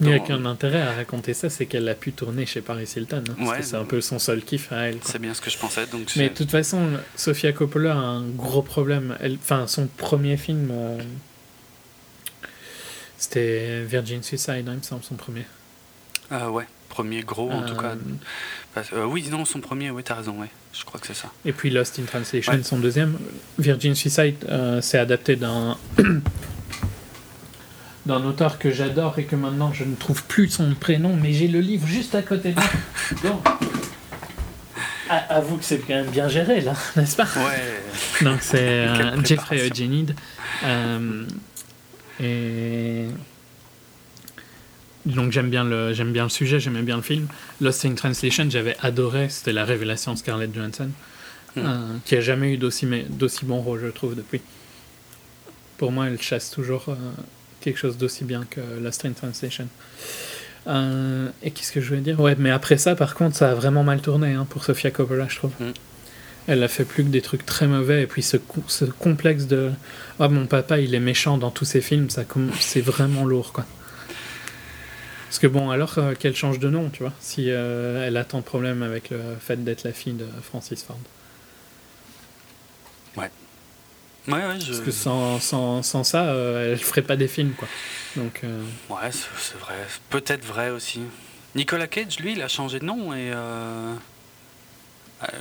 [0.00, 2.90] Il n'y a qu'un intérêt à raconter ça, c'est qu'elle a pu tourner chez Paris
[2.96, 3.24] Hilton.
[3.40, 4.98] Hein, c'est un peu son seul kiff à elle.
[5.02, 5.86] C'est bien ce que je pensais.
[5.86, 9.16] Donc Mais de toute façon, Sofia Coppola a un gros problème.
[9.42, 10.72] Enfin, son premier film.
[13.16, 15.46] C'était Virgin Suicide, hein, il me semble, son premier.
[16.30, 17.96] Ouais premier gros en tout cas.
[18.76, 18.82] Euh.
[18.92, 20.50] Euh, oui, non, son premier, oui, t'as raison, ouais.
[20.72, 21.28] Je crois que c'est ça.
[21.44, 23.18] Et puis Lost in Translation, son deuxième.
[23.58, 25.76] Virgin Suicide, euh, c'est adapté d'un
[28.06, 31.48] d'un auteur que j'adore et que maintenant je ne trouve plus son prénom, mais j'ai
[31.48, 33.42] le livre juste à côté de moi.
[35.10, 37.24] Ah, avoue que c'est quand même bien géré là, n'est-ce pas?
[37.24, 38.24] Ouais.
[38.24, 38.88] Donc c'est
[39.22, 40.16] Jeffrey Eugénide.
[42.18, 43.04] et
[45.06, 47.26] donc j'aime bien le j'aime bien le sujet, j'aimais bien le film.
[47.60, 50.90] Lost in Translation, j'avais adoré, c'était la révélation de Scarlett Johansson,
[51.56, 51.60] hmm.
[51.60, 54.40] euh, qui a jamais eu d'aussi d'aussi bon rôle, je trouve, depuis.
[55.76, 56.94] Pour moi, elle chasse toujours euh,
[57.60, 59.68] quelque chose d'aussi bien que Lost in Translation.
[60.66, 62.18] Euh, et qu'est-ce que je voulais dire?
[62.18, 65.26] Ouais, mais après ça, par contre, ça a vraiment mal tourné hein, pour Sofia Coppola,
[65.28, 65.52] je trouve.
[65.60, 65.72] Hmm.
[66.46, 68.36] Elle a fait plus que des trucs très mauvais, et puis ce,
[68.68, 69.70] ce complexe de
[70.20, 72.08] «Oh, mon papa, il est méchant dans tous ses films»,
[72.60, 73.66] c'est vraiment lourd, quoi.
[75.34, 78.22] Parce que bon, alors euh, qu'elle change de nom, tu vois, si euh, elle a
[78.22, 80.96] tant de problèmes avec le fait d'être la fille de Francis Ford.
[83.16, 83.32] Ouais.
[84.28, 84.66] Ouais, ouais, je...
[84.66, 87.66] Parce que sans, sans, sans ça, euh, elle ferait pas des films, quoi.
[88.14, 88.42] Donc,
[88.88, 89.74] Ouais, c'est vrai.
[90.08, 91.00] Peut-être vrai aussi.
[91.56, 93.32] Nicolas Cage, lui, il a changé de nom et.
[93.34, 93.92] Euh,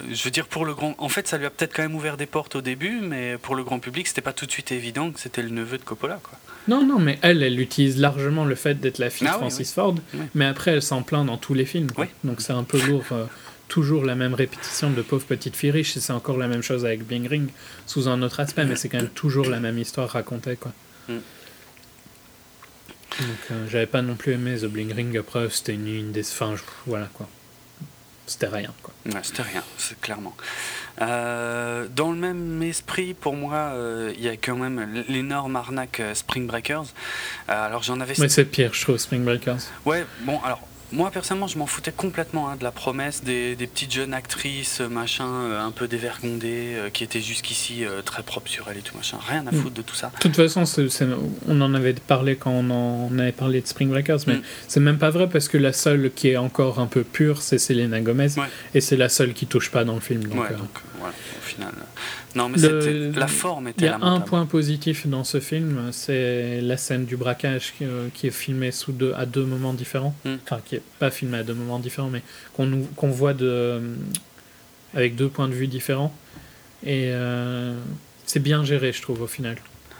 [0.09, 0.95] je veux dire, pour le grand.
[0.97, 3.53] En fait, ça lui a peut-être quand même ouvert des portes au début, mais pour
[3.53, 6.19] le grand public, c'était pas tout de suite évident que c'était le neveu de Coppola.
[6.23, 6.39] Quoi.
[6.67, 9.73] Non, non, mais elle, elle utilise largement le fait d'être la fille de ah Francis
[9.73, 9.95] Ford,
[10.33, 11.87] mais après, elle s'en plaint dans tous les films.
[12.23, 13.03] Donc c'est un peu lourd.
[13.11, 13.25] Euh,
[13.69, 16.85] toujours la même répétition de pauvre petite fille riche, et c'est encore la même chose
[16.85, 17.49] avec Bing Ring,
[17.87, 20.57] sous un autre aspect, mais c'est quand même toujours la même histoire racontée.
[20.57, 20.71] Quoi.
[21.07, 21.13] Mm.
[23.19, 26.21] Donc euh, j'avais pas non plus aimé The Bling Ring, après c'était une, une des...
[26.21, 26.53] Enfin,
[26.85, 27.27] voilà quoi
[28.25, 28.73] c'était rien.
[28.81, 28.93] Quoi.
[29.05, 30.35] Ouais, c'était rien, c'est clairement.
[31.01, 35.99] Euh, dans le même esprit, pour moi, euh, il y a quand même l'énorme arnaque
[35.99, 36.85] euh, Spring Breakers.
[37.47, 38.13] alors j'en avais.
[38.19, 39.59] Mais c'est pire, je trouve, Spring Breakers.
[39.85, 40.61] Ouais, bon, alors
[40.93, 45.25] moi personnellement je m'en foutais complètement hein, de la promesse des, petites jeunes actrices machin
[45.25, 49.17] un peu dévergondées qui étaient jusqu'ici très propres sur elles et tout machin.
[49.27, 49.55] Rien à mm.
[49.55, 50.11] foutre de tout ça.
[50.15, 50.63] De toute façon
[51.47, 54.43] on en avait parlé quand on, en, avait parlé de Spring Breakers mais mm.
[54.67, 57.57] c'est même pas vrai parce que la seule qui est encore un peu pure c'est
[57.57, 58.29] Selena Gomez
[58.73, 61.73] et c'est la seule qui touche pas dans le film donc, ouais, donc au final
[62.35, 62.57] non, mais
[63.11, 67.05] la forme était Il y a un point positif dans ce film, c'est la scène
[67.05, 70.15] du braquage qui, euh, est filmée sous deux, à deux moments différents.
[70.25, 70.35] Hmm.
[70.43, 72.21] Enfin, qui est pas filmée à deux moments différents, mais
[72.55, 73.81] qu'on voit de,
[74.93, 76.13] avec deux points de vue différents.
[76.85, 77.77] Et euh,
[78.25, 79.57] c'est bien géré, je trouve, au final.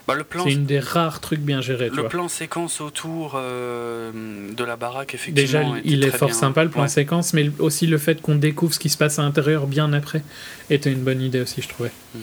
[0.07, 1.89] Bah, c'est une des rares trucs bien gérés.
[1.89, 5.71] Le plan séquence autour de la baraque, effectivement.
[5.71, 8.79] Déjà, il est fort sympa le plan séquence, mais aussi le fait qu'on découvre ce
[8.79, 10.23] qui se passe à l'intérieur bien après
[10.69, 11.91] était une bonne idée aussi, je trouvais.
[12.15, 12.19] Hmm.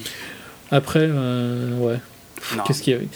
[0.70, 1.98] Après, euh, ouais.
[2.66, 3.08] Qu'est-ce qu'il y avait,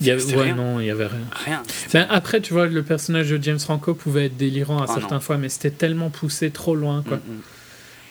[0.00, 1.62] il y avait Ouais, non, il y avait rien.
[1.92, 2.06] Rien.
[2.08, 5.36] Après, tu vois, le personnage de James Franco pouvait être délirant à ah, certaines fois,
[5.36, 7.18] mais c'était tellement poussé trop loin, quoi.
[7.18, 7.40] Hmm, hmm.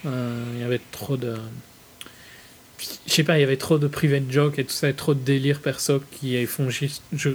[0.05, 1.34] Euh, il y avait trop de
[2.80, 5.13] je sais pas, il y avait trop de private joke et tout ça, et trop
[5.13, 7.32] de délire perso qui font juste, je,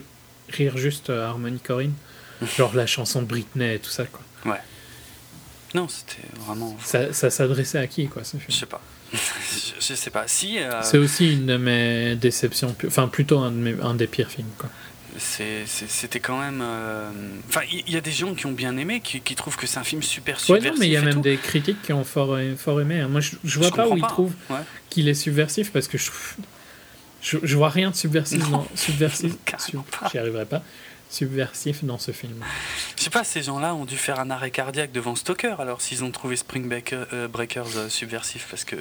[0.50, 1.94] rire juste à Harmony Corinne.
[2.56, 4.20] Genre la chanson de Britney et tout ça, quoi.
[4.44, 4.60] Ouais.
[5.74, 6.76] Non, c'était vraiment.
[6.82, 8.46] Ça, ça s'adressait à qui, quoi, ce film?
[8.48, 8.80] Je sais pas.
[9.80, 10.24] je, sais pas.
[10.26, 10.58] Si.
[10.58, 14.30] Euh, C'est aussi une de mes déceptions, enfin plutôt un, de mes, un des pires
[14.30, 14.70] films, quoi
[15.18, 16.60] c'était quand même.
[16.62, 17.10] Euh,
[17.48, 19.78] enfin, il y, a des gens qui ont bien aimé, qui, qui trouvent que c'est
[19.78, 20.64] un film super subversif.
[20.64, 23.00] Ouais, non, mais il y a même des critiques qui ont fort, fort aimé.
[23.00, 23.08] Hein.
[23.08, 24.34] Moi, je, je vois pas où ils trouvent
[24.90, 26.10] qu'il est subversif parce que je,
[27.42, 28.66] je, vois rien de subversif dans.
[28.74, 29.32] Subversif.
[30.10, 30.62] J'y arriverai pas.
[31.10, 32.42] Subversif dans ce film.
[32.96, 36.02] Je sais pas, ces gens-là ont dû faire un arrêt cardiaque devant Stoker alors s'ils
[36.02, 38.76] ont trouvé Spring euh, Breakers euh, subversif parce que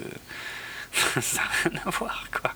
[1.22, 2.56] ça n'a rien à voir quoi.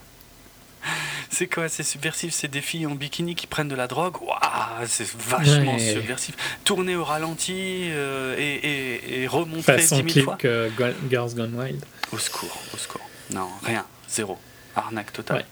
[1.29, 4.21] C'est quoi C'est subversif, c'est des filles en bikini qui prennent de la drogue?
[4.21, 6.35] Waouh, c'est vachement subversif.
[6.63, 10.37] Tourner au ralenti euh, et, et, et, remontrer 10 000 fois.
[10.37, 10.71] Que
[11.09, 11.83] Girls Gone Wild.
[12.11, 13.07] Au secours, au secours.
[13.31, 14.39] Non, rien, zéro.
[14.75, 15.45] Arnaque totale.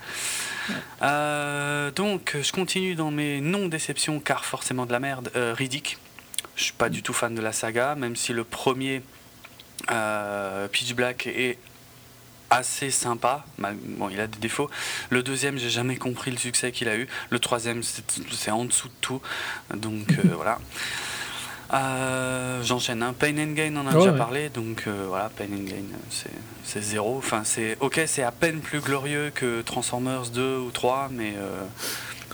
[1.02, 5.32] Euh, donc, je continue dans mes non-déceptions, car forcément de la merde.
[5.36, 5.98] Euh, Riddick.
[6.56, 9.02] Je suis pas du tout fan de la saga, même si le premier
[9.92, 11.58] euh, Pitch Black est
[12.50, 13.46] assez sympa.
[13.58, 14.70] Bon, il a des défauts.
[15.10, 17.08] Le deuxième, j'ai jamais compris le succès qu'il a eu.
[17.30, 19.22] Le troisième, c'est en dessous de tout.
[19.74, 20.60] Donc euh, voilà.
[21.74, 23.02] Euh, j'enchaîne.
[23.02, 23.16] un hein.
[23.18, 24.50] Pain and Gain, on en a déjà parlé.
[24.50, 25.84] Donc euh, voilà, Pain and Gain,
[26.64, 27.18] c'est zéro.
[27.18, 31.34] Enfin, c'est ok, c'est à peine plus glorieux que Transformers 2 ou 3, mais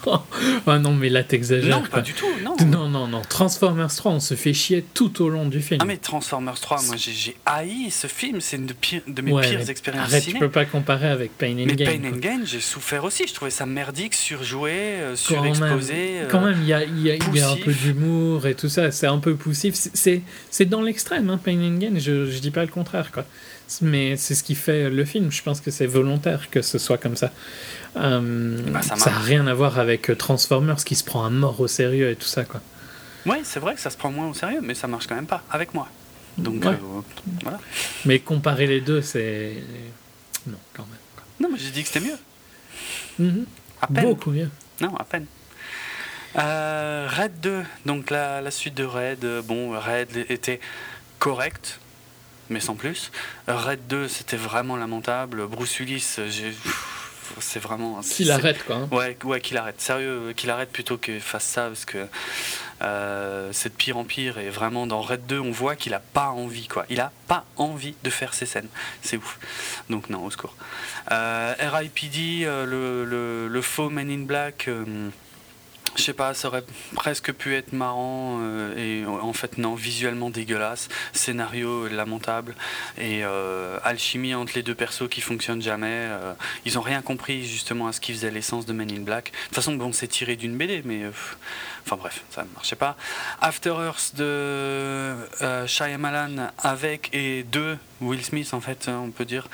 [0.68, 1.82] ah non, mais là, t'exagères.
[1.82, 2.56] Non, pas du tout, non.
[2.72, 3.22] Non, non, non.
[3.28, 5.80] Transformers 3, on se fait chier tout au long du film.
[5.82, 8.40] Ah, mais Transformers 3, moi, j'ai haï ce film.
[8.40, 8.76] C'est une de,
[9.08, 10.34] de mes pires expériences arrête, ciné.
[10.34, 11.86] tu peux pas comparer avec Pain and mais Gain.
[11.86, 13.26] Pain and Gain, j'ai souffert aussi.
[13.28, 16.22] Je trouvais ça merdique, surjoué, euh, surexposé.
[16.22, 18.92] Euh, quand même, il y a, un peu d'humour et tout ça.
[18.92, 19.76] C'est un peu poussif.
[19.76, 21.94] C'est dans l'extrême, hein, Pain and Gain.
[21.98, 23.26] Je, je dis pas le contraire, quoi
[23.82, 25.32] mais c'est ce qui fait le film.
[25.32, 27.32] Je pense que c'est volontaire que ce soit comme ça.
[27.96, 31.60] Euh, bah, ça n'a rien à voir avec euh, Transformers qui se prend à mort
[31.60, 32.44] au sérieux et tout ça.
[32.44, 32.62] quoi.
[33.26, 35.28] Oui, c'est vrai que ça se prend moins au sérieux, mais ça marche quand même
[35.28, 35.88] pas avec moi.
[36.38, 36.74] Donc euh,
[37.44, 37.60] voilà.
[38.06, 39.54] Mais comparer les deux, c'est.
[40.48, 41.00] Non, quand même.
[41.40, 42.18] Non, mais j'ai dit que c'était mieux.
[43.20, 43.46] Mhm.
[43.82, 44.06] À peine.
[44.06, 44.50] Beaucoup mieux.
[44.80, 45.26] Non, à peine.
[46.34, 50.62] Red 2, donc la, la, suite de Red, bon, Red était
[51.20, 51.80] correct,
[52.50, 53.12] mais sans plus.
[53.48, 55.48] Red 2, c'était vraiment lamentable.
[55.48, 56.18] Bruce Willis,
[57.40, 58.02] c'est vraiment.
[58.02, 58.76] Qu'il arrête, quoi.
[58.78, 58.90] Hein.
[58.92, 59.80] Ouais, ouais qu'il arrête.
[59.80, 62.08] Sérieux, qu'il arrête plutôt qu'il fasse ça, parce que
[62.82, 64.38] euh, c'est de pire en pire.
[64.38, 66.86] Et vraiment, dans Red 2, on voit qu'il a pas envie, quoi.
[66.90, 68.70] Il a pas envie de faire ces scènes.
[69.02, 69.40] C'est ouf.
[69.90, 70.56] Donc, non, au secours.
[71.12, 74.70] Euh, RIPD, euh, le, le, le, faux Men in Black.
[75.96, 76.64] Je sais pas, ça aurait
[76.96, 82.56] presque pu être marrant euh, et en fait non, visuellement dégueulasse, scénario lamentable
[82.98, 85.88] et euh, alchimie entre les deux persos qui fonctionnent jamais.
[85.92, 86.34] Euh,
[86.66, 89.32] ils ont rien compris justement à ce qui faisait l'essence de Men in Black.
[89.32, 91.04] De toute façon, bon, c'est tiré d'une BD, mais
[91.86, 92.96] enfin bref, ça ne marchait pas.
[93.42, 95.16] After Earth de
[95.68, 99.48] Shyamalan avec et deux Will Smith, en fait, on peut dire.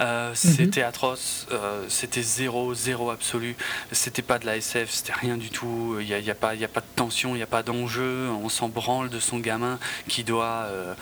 [0.00, 0.34] Euh, mhm.
[0.34, 3.56] C'était atroce, euh, c'était zéro, zéro absolu.
[3.92, 5.96] C'était pas de la SF, c'était rien du tout.
[6.00, 8.28] Il n'y a, y a, pas, a pas de tension, il n'y a pas d'enjeu.
[8.30, 9.78] On s'en branle de son gamin
[10.08, 10.94] qui doit euh,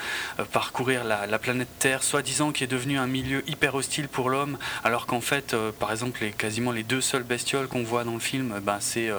[0.53, 5.07] parcourir la, planète Terre, soi-disant qui est devenu un milieu hyper hostile pour l'homme, alors
[5.07, 8.61] qu'en fait, par exemple, les, quasiment les deux seules bestioles qu'on voit dans le film,
[8.63, 9.11] ben, c'est.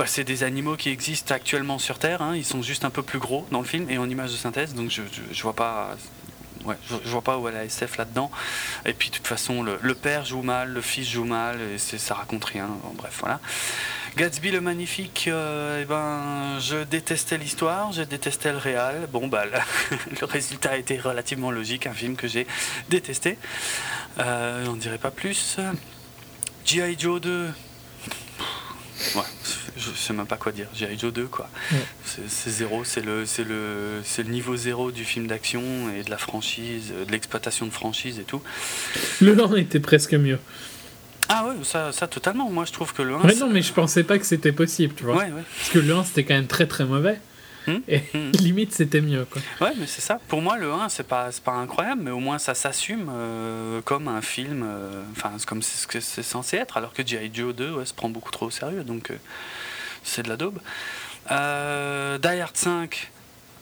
[0.00, 2.22] Bah, c'est des animaux qui existent actuellement sur Terre.
[2.22, 2.34] Hein.
[2.34, 4.74] Ils sont juste un peu plus gros dans le film et en image de synthèse.
[4.74, 5.94] Donc je, je, vois pas
[6.64, 8.30] ouais, je, vois pas où est la SF là-dedans.
[8.86, 12.14] Et puis de toute façon, le, père joue mal, le fils joue mal, et ça
[12.14, 12.70] raconte rien.
[12.94, 13.40] bref, voilà.
[14.16, 19.06] Gatsby le magnifique, euh, eh ben, je détestais l'histoire, je détestais le réal.
[19.12, 22.46] Bon, bah, le, résultat a été relativement logique, un film que j'ai
[22.88, 23.36] détesté.
[24.18, 25.58] Euh, J'en dirai pas plus.
[26.64, 26.96] G.I.
[26.98, 27.50] Joe 2,
[29.14, 29.22] ouais,
[29.76, 30.66] je sais même pas quoi dire.
[30.74, 30.98] G.I.
[30.98, 31.48] Joe 2, quoi.
[32.06, 35.62] C'est zéro, c'est le, le, le niveau zéro du film d'action
[35.98, 38.42] et de la franchise, de l'exploitation de franchise et tout.
[39.20, 40.38] Le 1 était presque mieux.
[41.28, 42.50] Ah ouais, ça, ça totalement.
[42.50, 43.20] Moi, je trouve que le 1.
[43.20, 45.16] Ouais, non, mais je pensais pas que c'était possible, tu vois.
[45.16, 45.42] Ouais, ouais.
[45.58, 47.20] Parce que le 1, c'était quand même très très mauvais.
[47.66, 47.78] Hmm.
[47.88, 48.30] Et hmm.
[48.40, 49.26] limite, c'était mieux.
[49.26, 49.42] Quoi.
[49.60, 50.18] Ouais, mais c'est ça.
[50.28, 54.08] Pour moi, le 1, c'est pas, pas incroyable, mais au moins ça s'assume euh, comme
[54.08, 57.30] un film, euh, enfin, comme c'est ce que c'est censé être, alors que G.I.
[57.32, 59.16] Joe 2 ouais, se prend beaucoup trop au sérieux, donc euh,
[60.02, 60.58] c'est de la daube.
[61.28, 63.10] Die Hard 5.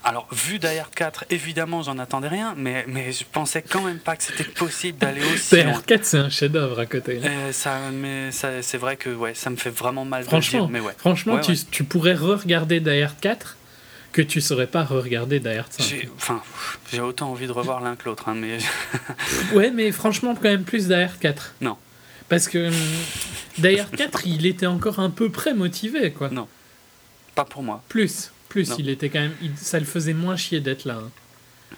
[0.04, 3.98] Alors, vu Die Hard 4, évidemment, j'en attendais rien, mais, mais je pensais quand même
[3.98, 7.20] pas que c'était possible d'aller aussi Die Hard 4, c'est un chef-d'œuvre à côté.
[7.52, 10.72] ça, mais ça, c'est vrai que ouais, ça me fait vraiment mal franchement, de dire,
[10.72, 10.94] mais ouais.
[10.96, 13.57] Franchement, tu, tu, pourrais re-regarder Die Hard 4
[14.18, 16.08] que tu saurais pas re-regarder Die Hard 5.
[16.16, 16.42] Enfin,
[16.90, 18.58] j'ai autant envie de revoir l'un que l'autre, hein, mais.
[19.54, 21.54] ouais, mais franchement, quand même plus Die Hard 4.
[21.60, 21.76] Non.
[22.28, 22.74] Parce que hum,
[23.58, 26.30] Die Hard 4, il était encore un peu près motivé, quoi.
[26.30, 26.48] Non.
[27.36, 27.84] Pas pour moi.
[27.88, 29.36] Plus, plus, il était quand même.
[29.54, 30.98] ça le faisait moins chier d'être là.
[31.00, 31.10] Hein.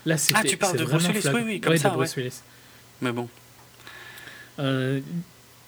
[0.07, 0.39] Là, c'était.
[0.43, 1.91] Ah, tu parles de Bruce Willis, oui, oui, comme ça.
[1.91, 2.41] De Bruce Willis.
[3.03, 3.29] Mais bon.
[4.61, 5.01] Euh,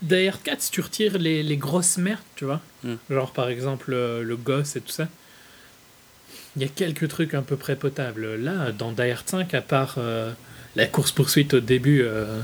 [0.01, 2.95] Die Hard 4, si tu retires les, les grosses merdes, tu vois, hmm.
[3.11, 5.09] genre par exemple euh, le gosse et tout ça,
[6.57, 8.37] il y a quelques trucs un peu près potables.
[8.37, 10.33] Là, dans Die 5, à part euh,
[10.77, 12.03] la course-poursuite au début.
[12.03, 12.41] Euh,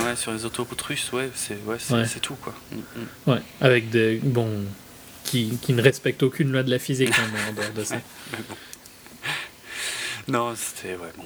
[0.00, 2.54] ouais, sur les autoroutes russes, ouais, c'est ouais, tout, quoi.
[2.72, 3.32] Mm, mm.
[3.32, 4.16] Ouais, avec des.
[4.22, 4.48] Bon.
[5.22, 7.96] Qui, qui, ne respectent aucune loi de la physique hein, en dehors de ça.
[10.28, 10.96] Non, c'était.
[10.96, 11.24] Ouais, bon.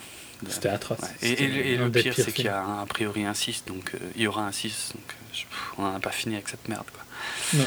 [0.48, 0.98] C'était atroce.
[1.22, 4.22] Et, le pire, c'est qu'il y a un, a priori un 6, donc euh, il
[4.22, 5.46] y aura un 6, donc
[5.78, 7.03] on n'en a pas fini avec cette merde, quoi.
[7.54, 7.64] Non.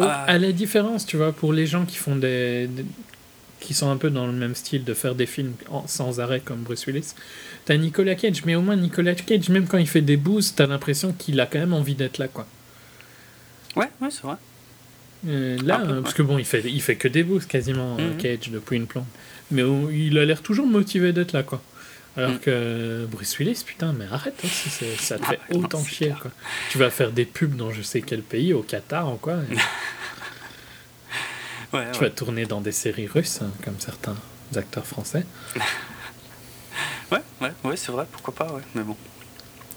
[0.00, 2.68] Euh, à la différence, tu vois, pour les gens qui font des,
[3.60, 5.54] qui sont un peu dans le même style de faire des films
[5.86, 7.14] sans arrêt comme Bruce Willis,
[7.64, 10.66] t'as Nicolas Cage, mais au moins Nicolas Cage, même quand il fait des boosts, t'as
[10.66, 12.46] l'impression qu'il a quand même envie d'être là, quoi.
[13.76, 14.36] Ouais, ouais, c'est vrai.
[15.28, 18.16] Euh, là, parce que bon, il fait, il fait que des boosts quasiment, mhm.
[18.16, 19.06] Cage, depuis une plante.
[19.50, 21.62] Mais il a l'air toujours motivé d'être là, quoi.
[22.16, 22.38] Alors mm.
[22.40, 24.48] que Bruce Willis, putain, mais arrête, hein,
[24.98, 26.14] ça te fait ah, autant chier.
[26.20, 26.30] Quoi.
[26.70, 29.36] Tu vas faire des pubs dans je sais quel pays, au Qatar ou quoi.
[31.92, 34.16] tu vas tourner dans des séries russes, hein, comme certains
[34.54, 35.24] acteurs français.
[37.12, 38.62] ouais, ouais, ouais c'est vrai, pourquoi pas, ouais.
[38.74, 38.96] Mais bon,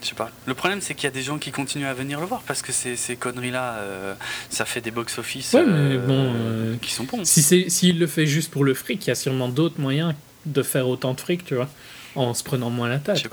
[0.02, 0.30] je sais pas.
[0.46, 2.62] Le problème, c'est qu'il y a des gens qui continuent à venir le voir parce
[2.62, 4.14] que ces, ces conneries-là, euh,
[4.50, 7.24] ça fait des box-office ouais, euh, bon, euh, qui sont bons.
[7.24, 10.14] Si s'il le fait juste pour le fric, il y a sûrement d'autres moyens
[10.46, 11.70] de faire autant de fric, tu vois
[12.16, 13.28] en se prenant moins la tête.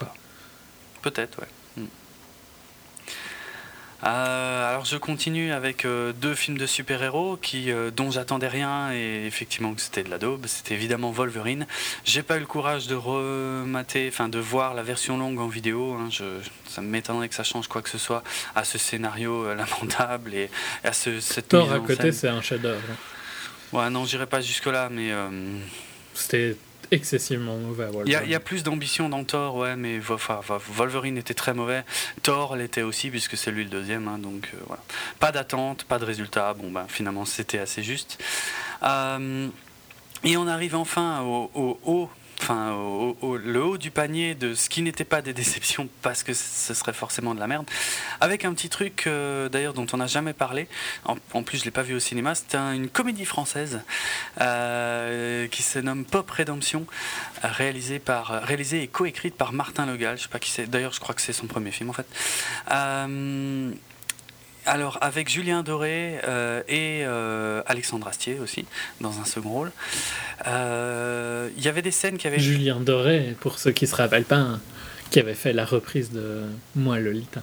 [1.02, 1.48] Peut-être, ouais.
[1.76, 1.86] Hmm.
[4.04, 8.92] Euh, alors je continue avec euh, deux films de super-héros qui euh, dont j'attendais rien
[8.92, 10.46] et effectivement que c'était de la daube.
[10.46, 11.66] C'était évidemment Wolverine.
[12.04, 15.92] J'ai pas eu le courage de remater, enfin de voir la version longue en vidéo.
[15.94, 16.08] Hein.
[16.10, 16.24] Je,
[16.68, 18.24] ça m'étonnerait que ça change quoi que ce soit
[18.56, 20.50] à ce scénario lamentable et
[20.82, 22.80] à ce cette Thor à côté, c'est un chef-d'œuvre.
[23.72, 25.12] Ouais, non, j'irai pas jusque là, mais
[26.14, 26.56] c'était
[26.92, 27.88] excessivement mauvais.
[28.06, 31.84] Il y, a plus d'ambition dans Thor, ouais, mais enfin, Wolverine était très mauvais.
[32.22, 34.06] Thor l'était aussi, puisque c'est lui le deuxième.
[34.08, 34.82] Hein, donc euh, voilà.
[35.18, 36.54] Pas d'attente, pas de résultat.
[36.54, 38.22] Bon, ben finalement, c'était assez juste.
[38.82, 39.48] Euh,
[40.24, 42.10] et on arrive enfin au, au, au
[42.42, 43.14] enfin,
[43.44, 46.92] le haut du panier de ce qui n'était pas des déceptions parce que ce serait
[46.92, 47.66] forcément de la merde.
[48.20, 50.68] Avec un petit truc euh, d'ailleurs dont on n'a jamais parlé,
[51.04, 53.80] en, plus je l'ai pas vu au cinéma, c'est une comédie française
[54.40, 56.86] euh, qui se nomme Pop Rédemption,
[57.42, 60.16] réalisée, par, réalisée et coécrite par Martin Legal.
[60.18, 62.06] Je sais pas qui c'est, d'ailleurs je crois que c'est son premier film en fait.
[62.70, 63.70] Euh,
[64.66, 68.64] alors avec Julien Doré euh, et euh, Alexandre Astier aussi
[69.00, 69.72] dans un second rôle.
[70.46, 72.38] Euh, il y avait des scènes qui avaient.
[72.38, 74.60] Julien Doré, pour ceux qui se rappellent pas, hein,
[75.10, 76.42] qui avait fait la reprise de
[76.76, 77.42] Moi Lolita.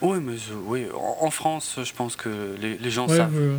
[0.00, 0.36] Oui, mais
[0.66, 0.86] oui,
[1.20, 3.58] en, France, je pense que les, gens savent.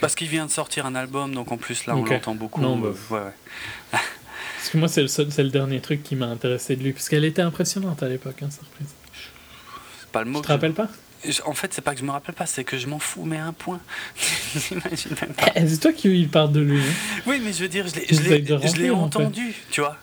[0.00, 2.60] Parce qu'il vient de sortir un album, donc en plus là on l'entend beaucoup.
[2.60, 2.92] Non, bah,
[3.90, 7.24] parce que moi c'est le, le dernier truc qui m'a intéressé de lui, parce qu'elle
[7.24, 8.94] était impressionnante à l'époque, hein, cette reprise.
[10.00, 10.40] C'est pas le mot.
[10.40, 10.88] Tu te rappelles pas?
[11.44, 13.38] En fait, c'est pas que je me rappelle pas, c'est que je m'en fous, mais
[13.38, 13.80] un point.
[15.54, 16.80] Eh, c'est toi qui parle de lui.
[16.80, 16.92] Hein.
[17.26, 19.96] Oui, mais je veux dire, je l'ai entendu, tu vois.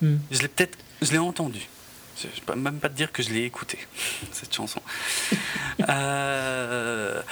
[0.00, 0.16] Hmm.
[0.30, 0.76] Je l'ai peut-être.
[1.02, 1.60] Je l'ai entendu.
[2.20, 3.78] Je ne peux même pas te dire que je l'ai écouté,
[4.32, 4.80] cette chanson.
[5.88, 7.22] euh.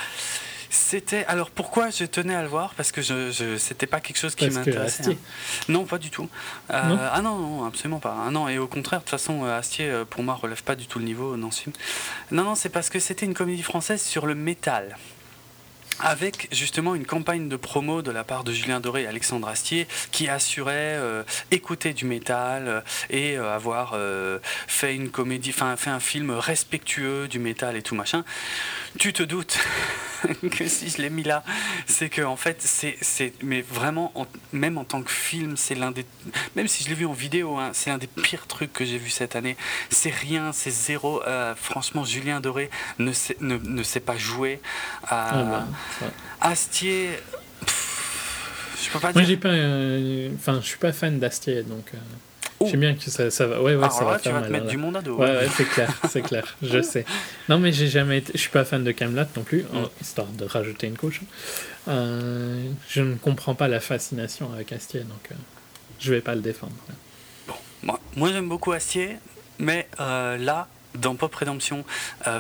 [0.76, 2.74] C'était alors pourquoi je tenais à le voir?
[2.74, 5.08] Parce que je, je c'était pas quelque chose qui m'intéressait.
[5.08, 5.16] Hein.
[5.68, 6.28] Non, pas du tout.
[6.70, 8.14] Euh, ah non, non, absolument pas.
[8.26, 10.76] Ah non, et au contraire, de toute façon, euh, Astier euh, pour moi relève pas
[10.76, 11.74] du tout le niveau dans ce film.
[12.30, 14.98] Non, non, c'est parce que c'était une comédie française sur le métal
[16.00, 19.86] avec justement une campagne de promo de la part de Julien Doré et Alexandre Astier
[20.12, 21.00] qui assurait
[21.50, 23.96] écouter du métal et avoir
[24.66, 28.24] fait une comédie, enfin fait un film respectueux du métal et tout machin.
[28.98, 29.58] Tu te doutes
[30.50, 31.42] que si je l'ai mis là,
[31.86, 34.12] c'est que en fait, c'est, mais vraiment,
[34.52, 36.06] même en tant que film, c'est l'un des,
[36.54, 38.98] même si je l'ai vu en vidéo, hein, c'est un des pires trucs que j'ai
[38.98, 39.56] vu cette année.
[39.90, 41.22] C'est rien, c'est zéro.
[41.24, 44.60] Euh, franchement, Julien Doré ne sait, ne, ne sait pas jouer.
[45.04, 45.66] Euh, ah bah,
[46.40, 47.10] Astier.
[47.62, 51.92] je peux pas Moi, j'ai pas, euh, enfin, je suis pas fan d'Astier, donc.
[52.58, 52.66] Oh.
[52.70, 53.60] J'aime bien que ça, ça va.
[53.60, 55.16] Ouais, ouais, ça va tu vas te mettre du monde à dos.
[55.16, 57.04] Ouais, ouais c'est clair, c'est clair, je sais.
[57.50, 58.32] Non, mais j'ai jamais été.
[58.34, 59.64] Je suis pas fan de Camelot non plus,
[60.00, 61.20] histoire de rajouter une couche.
[61.88, 65.34] Euh, je ne comprends pas la fascination avec Astier, donc euh,
[66.00, 66.72] je vais pas le défendre.
[67.46, 69.18] Bon, moi, moi j'aime beaucoup Astier,
[69.58, 70.66] mais euh, là,
[70.96, 71.84] dans Pop Redemption,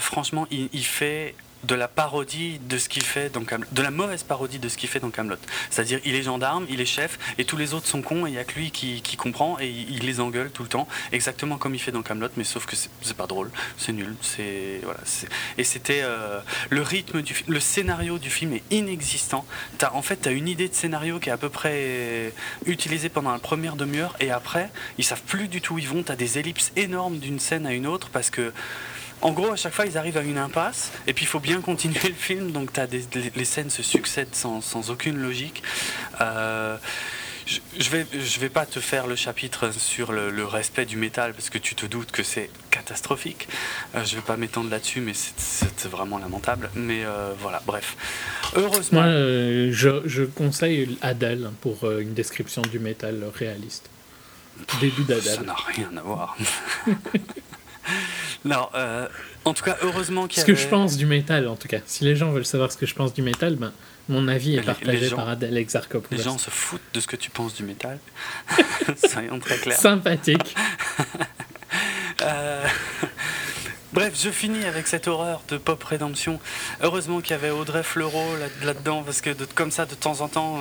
[0.00, 1.34] franchement, il, il fait
[1.66, 4.88] de la parodie de ce qu'il fait dans de la mauvaise parodie de ce qu'il
[4.88, 5.36] fait dans Camelot.
[5.70, 8.32] C'est-à-dire, il est gendarme, il est chef, et tous les autres sont cons, et il
[8.32, 11.74] n'y a que lui qui, comprend, et il, les engueule tout le temps, exactement comme
[11.74, 15.00] il fait dans Camelot, mais sauf que c'est pas drôle, c'est nul, c'est voilà,
[15.58, 16.40] et c'était euh,
[16.70, 19.44] le rythme du le scénario du film est inexistant.
[19.92, 22.32] En fait, tu as une idée de scénario qui est à peu près
[22.66, 26.02] utilisée pendant la première demi-heure, et après, ils savent plus du tout où ils vont.
[26.02, 28.52] Tu as des ellipses énormes d'une scène à une autre parce que
[29.22, 31.60] en gros, à chaque fois, ils arrivent à une impasse, et puis il faut bien
[31.60, 33.04] continuer le film, donc as des,
[33.34, 35.62] les, scènes se succèdent sans, sans aucune logique.
[36.20, 36.76] Euh,
[37.78, 41.48] je, vais, je vais pas te faire le chapitre sur le, respect du métal, parce
[41.48, 43.48] que tu te doutes que c'est catastrophique.
[43.94, 46.70] Euh, je vais pas m'étendre là-dessus, mais c'est vraiment lamentable.
[46.74, 47.96] Mais euh, voilà, bref.
[48.54, 49.00] Heureusement.
[49.00, 49.10] Moi,
[49.72, 53.88] je, je, conseille Adèle pour une description du métal réaliste.
[54.80, 55.36] Début d'Adèle.
[55.36, 56.36] Ça n'a rien à voir.
[58.44, 59.06] non, euh,
[59.44, 61.78] en tout cas, heureusement qu'il y Ce que je pense du métal, en tout cas.
[61.86, 63.72] Si les gens veulent savoir ce que je pense du métal, ben,
[64.08, 66.16] mon avis est partagé par Adèle Exarchopoulos.
[66.16, 67.98] Les gens se foutent de ce que tu penses du métal.
[69.08, 69.78] Soyons très clairs.
[69.78, 70.54] Sympathique.
[72.22, 72.66] Euh,
[73.92, 76.40] bref, je finis avec cette horreur de Pop Rédemption.
[76.80, 80.60] Heureusement qu'il y avait Audrey Fleurot là-dedans, parce que comme ça, de temps en temps.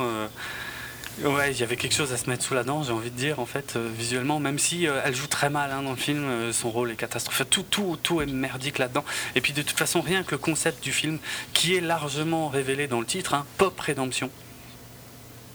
[1.23, 3.15] Ouais, il y avait quelque chose à se mettre sous la dent, j'ai envie de
[3.15, 5.95] dire, en fait, euh, visuellement, même si euh, elle joue très mal hein, dans le
[5.95, 7.49] film, euh, son rôle est catastrophique.
[7.49, 9.05] Tout, tout, tout est merdique là-dedans.
[9.33, 11.19] Et puis de toute façon, rien que le concept du film,
[11.53, 14.29] qui est largement révélé dans le titre, hein, Pop Rédemption.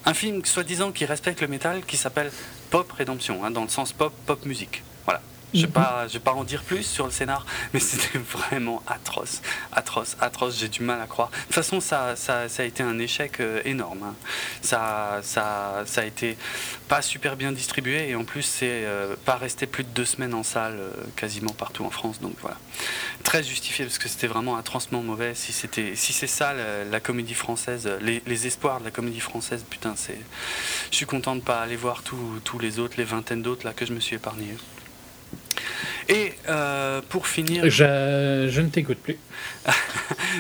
[0.06, 2.32] Un film soi-disant qui respecte le métal, qui s'appelle
[2.70, 4.82] Pop Rédemption, hein, dans le sens pop, pop musique.
[5.04, 5.20] Voilà.
[5.53, 7.44] Je ne vais, pas, vais pas en dire plus sur le scénar,
[7.74, 9.42] mais c'était vraiment atroce,
[9.72, 10.59] atroce, atroce.
[10.59, 11.30] J'ai du mal à croire.
[11.30, 14.03] De toute façon, ça, ça, ça a été un échec euh, énorme.
[14.03, 14.14] Hein.
[14.62, 16.36] Ça, ça, ça a été
[16.88, 20.34] pas super bien distribué et en plus, c'est euh, pas resté plus de deux semaines
[20.34, 22.20] en salle euh, quasiment partout en France.
[22.20, 22.57] Donc voilà.
[23.24, 25.34] Très justifié parce que c'était vraiment atrocement mauvais.
[25.34, 29.94] Si, si c'est ça la, comédie française, les, les, espoirs de la comédie française, putain,
[29.96, 30.18] c'est.
[30.90, 33.84] Je suis content de pas aller voir tous les autres, les vingtaines d'autres là que
[33.84, 34.57] je me suis épargné.
[36.09, 37.64] Et euh, pour finir.
[37.70, 39.18] Je, je ne t'écoute plus.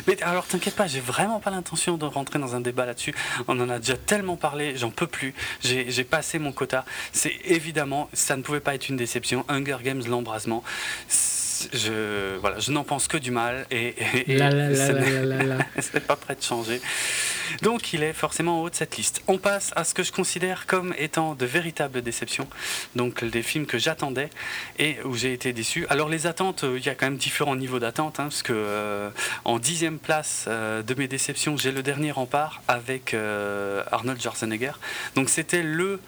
[0.06, 3.14] Mais alors t'inquiète pas, j'ai vraiment pas l'intention de rentrer dans un débat là-dessus.
[3.48, 5.34] On en a déjà tellement parlé, j'en peux plus.
[5.62, 6.84] J'ai passé mon quota.
[7.12, 9.44] C'est évidemment, ça ne pouvait pas être une déception.
[9.48, 10.64] Hunger Games, l'embrasement
[11.72, 13.94] je, voilà, je n'en pense que du mal et,
[14.26, 16.80] et, ce n'est pas prêt de changer.
[17.62, 19.22] Donc il est forcément en haut de cette liste.
[19.26, 22.48] On passe à ce que je considère comme étant de véritables déceptions,
[22.94, 24.30] donc des films que j'attendais
[24.78, 25.86] et où j'ai été déçu.
[25.88, 29.10] Alors les attentes, il y a quand même différents niveaux d'attente, hein, parce que euh,
[29.44, 34.72] en dixième place euh, de mes déceptions, j'ai le dernier rempart avec euh, Arnold Schwarzenegger.
[35.14, 36.00] Donc c'était le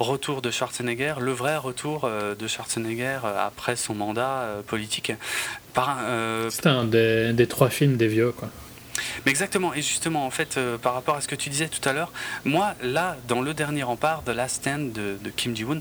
[0.00, 5.12] retour de Schwarzenegger, le vrai retour euh, de Schwarzenegger euh, après son mandat euh, politique.
[6.50, 8.48] C'était un des, des, trois films des vieux, quoi.
[9.24, 11.86] Mais exactement, et justement, en fait, euh, par rapport à ce que tu disais tout
[11.88, 12.12] à l'heure,
[12.44, 15.80] moi, là, dans le dernier rempart de Last Stand de, Kim Ji-woon,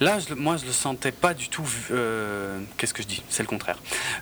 [0.00, 1.68] là, moi, je le sentais pas du tout.
[1.90, 3.22] Euh, qu'est-ce que je dis?
[3.28, 3.78] C'est le contraire.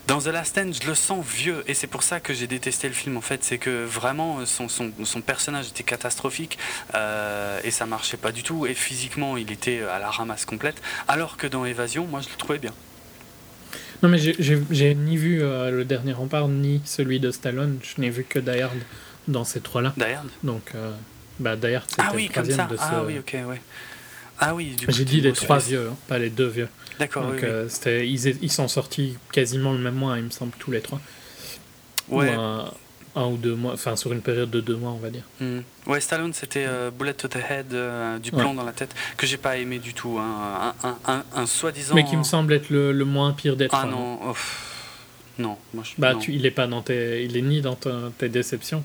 [0.07, 2.89] Dans The Last Stand, je le sens vieux, et c'est pour ça que j'ai détesté
[2.89, 3.45] le film, en fait.
[3.45, 6.59] C'est que vraiment, son, son, son, personnage était catastrophique,
[6.95, 10.81] euh, et ça marchait pas du tout, et physiquement, il était à la ramasse complète,
[11.09, 12.73] alors que dans Évasion, moi, je le trouvais bien.
[14.03, 17.79] Non, mais j'ai ni vu euh, le dernier rempart, ni celui de Stallone.
[17.83, 18.65] Je n'ai vu que Die
[19.29, 19.93] dans ces trois-là.
[19.97, 20.05] Die
[20.43, 20.93] Donc, euh,
[21.39, 22.83] bah, Die c'était ah, oui, le troisième de ce...
[22.83, 23.61] Ah oui, ok, ouais.
[24.39, 26.69] Ah oui, du J'ai dit les trois vieux, hein, pas les deux vieux.
[26.99, 30.71] D'accord, Donc, euh, ils, ils sont sortis quasiment le même mois, il me semble, tous
[30.71, 31.01] les trois.
[32.09, 32.73] Ouais un
[33.17, 35.25] ou deux mois, enfin sur une période de deux mois, on va dire.
[35.41, 35.61] Hmm.
[35.87, 39.27] Ouais, Stallone, c'était euh, Bullet to the Head, euh, du plomb dans la tête, que
[39.27, 40.19] j'ai pas aimé du tout.
[40.19, 40.75] Hein.
[40.83, 41.95] Un, un, un, soi-disant.
[41.95, 43.75] Mais qui me semble être le, le moins pire d'être.
[43.75, 44.19] Ah non,
[45.39, 45.93] non, moi je.
[45.99, 48.85] Bah, Tu, il est pas dans tes, il est ni dans tes déceptions.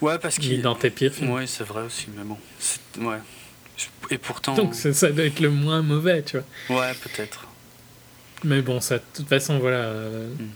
[0.00, 0.56] Ouais, parce qu'il.
[0.56, 1.30] Ni dans tes pires films.
[1.30, 2.38] Ouais, c'est vrai aussi, mais bon,
[3.08, 3.18] ouais.
[4.10, 4.54] Et pourtant.
[4.54, 6.80] Donc ça doit être le moins mauvais, tu vois.
[6.80, 7.46] Ouais, peut-être.
[8.44, 9.78] Mais bon, ça, de toute façon, voilà.
[9.78, 10.48] Euh, hmm.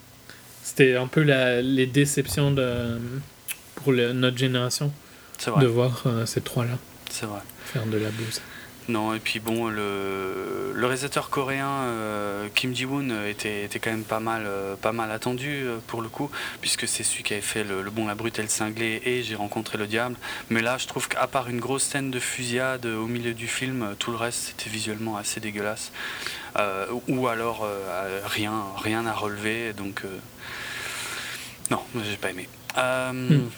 [0.71, 2.97] C'était un peu la, les déceptions de,
[3.75, 4.93] pour notre génération
[5.61, 6.79] de voir euh, ces trois-là
[7.65, 8.41] faire de la bouse.
[8.89, 14.05] Non, et puis bon, le, le réalisateur coréen euh, Kim Ji-woon était, était, quand même
[14.05, 17.63] pas mal, euh, pas mal attendu pour le coup, puisque c'est celui qui avait fait
[17.63, 20.17] le, Bon, la brute et le cinglé et J'ai rencontré le diable.
[20.49, 23.95] Mais là, je trouve qu'à part une grosse scène de fusillade au milieu du film,
[23.99, 25.93] tout le reste c'était visuellement assez dégueulasse.
[27.09, 27.67] ou alors
[28.25, 29.73] rien, rien à relever.
[29.73, 30.05] Donc
[31.71, 32.49] non, j'ai pas aimé.
[32.77, 33.51] Euh, hmm.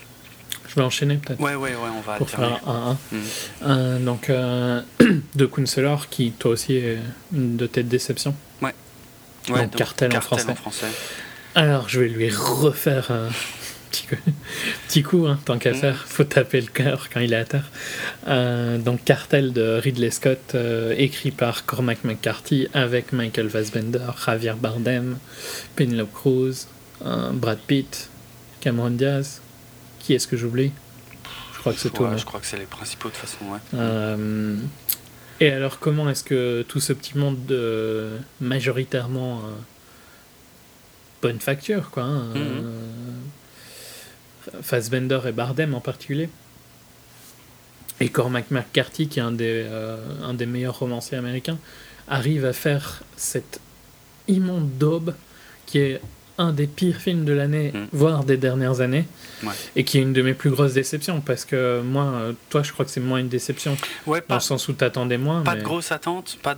[0.73, 1.39] Je vais enchaîner peut-être.
[1.39, 3.17] Ouais, ouais, ouais, on va Pour faire un, hmm.
[3.65, 4.81] euh, donc, euh,
[5.35, 6.99] de Counselor, qui toi aussi est
[7.31, 8.35] une de tes déceptions.
[8.63, 8.73] Ouais.
[9.51, 10.55] ouais donc, cartel, en, français.
[11.55, 13.29] Alors, je vais lui refaire un
[14.89, 15.75] petit coup, hein, tant qu'à hmm.
[15.75, 16.05] faire.
[16.07, 18.79] Faut taper le cœur quand il est à terre.
[18.79, 20.57] donc, Cartel de Ridley Scott,
[20.97, 25.19] écrit par Cormac McCarthy, avec Michael Fassbender, Javier Bardem,
[25.77, 26.67] Penelope Cruz,
[27.03, 28.09] Brad Pitt,
[28.63, 29.43] Cameron Diaz.
[30.03, 30.73] Qui est-ce que j'oublie
[31.55, 32.07] Je crois que c'est tout.
[32.17, 33.45] Je crois que c'est les principaux de toute façon.
[33.53, 33.59] Ouais.
[33.75, 34.57] Euh,
[35.39, 39.51] et alors, comment est-ce que tout ce petit monde de majoritairement euh,
[41.23, 42.63] bonne facture, quoi, hein, euh,
[44.61, 46.29] Fassbender et Bardem en particulier,
[48.01, 49.65] et Cormac McCarthy, qui est un des,
[50.25, 51.59] un des meilleurs romanciers américains,
[52.09, 53.61] arrive à faire cette
[54.27, 55.15] immonde daube
[55.67, 56.01] qui est
[56.39, 57.87] un des pires films de l'année, mm.
[57.93, 59.07] voire des dernières années,
[59.77, 62.73] et qui est une de mes plus grosses déceptions, parce que moi, euh, toi, je
[62.73, 63.77] crois que c'est moins une déception,
[64.07, 65.43] ouais, pas, dans le sens où t'attendais moins.
[65.43, 66.57] Pas de grosse attente, pas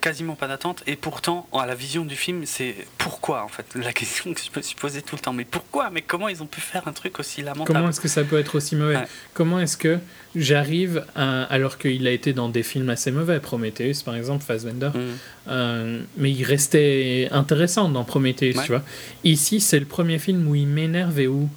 [0.00, 3.92] quasiment pas d'attente, et pourtant, à la vision du film, c'est pourquoi, en fait, la
[3.92, 6.46] question que je me suis posée tout le temps, mais pourquoi, mais comment ils ont
[6.46, 7.78] pu faire un truc aussi lamentable?
[7.78, 8.98] Comment est-ce que ça peut être aussi mauvais?
[9.34, 9.98] Comment est-ce que
[10.34, 15.00] j'arrive, alors qu'il a été dans des films assez mauvais, Prometheus par exemple, Fassbender, mm.
[15.48, 18.82] euh, mais il restait intéressant dans Prometheus, tu vois?
[19.26, 21.48] Ici, c'est le premier film où il m'énerve et où.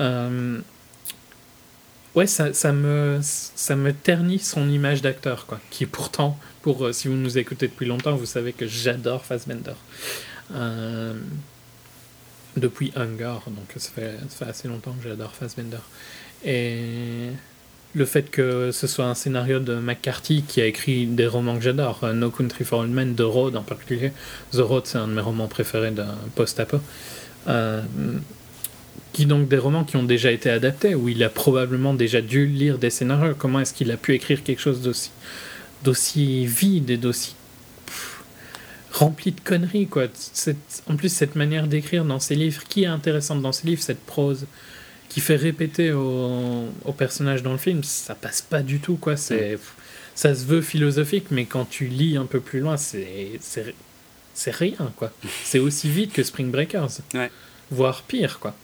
[0.00, 0.58] Euh,
[2.16, 5.60] ouais, ça, ça, me, ça me ternit son image d'acteur, quoi.
[5.70, 9.74] Qui pourtant, pour, euh, si vous nous écoutez depuis longtemps, vous savez que j'adore Fassbender.
[10.52, 11.14] Euh,
[12.56, 15.78] depuis Hunger, donc ça fait, ça fait assez longtemps que j'adore Fassbender.
[16.44, 17.28] Et
[17.96, 21.62] le fait que ce soit un scénario de McCarthy qui a écrit des romans que
[21.62, 24.12] j'adore, euh, No Country for Old Men, The Road en particulier.
[24.52, 26.78] The Road, c'est un de mes romans préférés d'un post-apo.
[27.48, 27.80] Euh,
[29.14, 32.46] qui donc des romans qui ont déjà été adaptés, où il a probablement déjà dû
[32.46, 33.34] lire des scénarios.
[33.34, 35.10] Comment est-ce qu'il a pu écrire quelque chose d'aussi,
[35.82, 37.34] d'aussi vide et d'aussi
[38.92, 40.04] rempli de conneries quoi?
[40.88, 44.04] en plus cette manière d'écrire dans ses livres, qui est intéressante dans ses livres, cette
[44.04, 44.46] prose?
[45.16, 49.16] Qui fait répéter au, au, personnage dans le film, ça passe pas du tout, quoi.
[49.16, 49.58] C'est,
[50.14, 54.92] ça se veut philosophique, mais quand tu lis un peu plus loin, c'est, c'est, rien,
[54.94, 55.10] quoi.
[55.42, 56.98] C'est aussi vite que Spring Breakers.
[57.14, 57.30] Ouais.
[57.70, 58.54] Voire pire, quoi.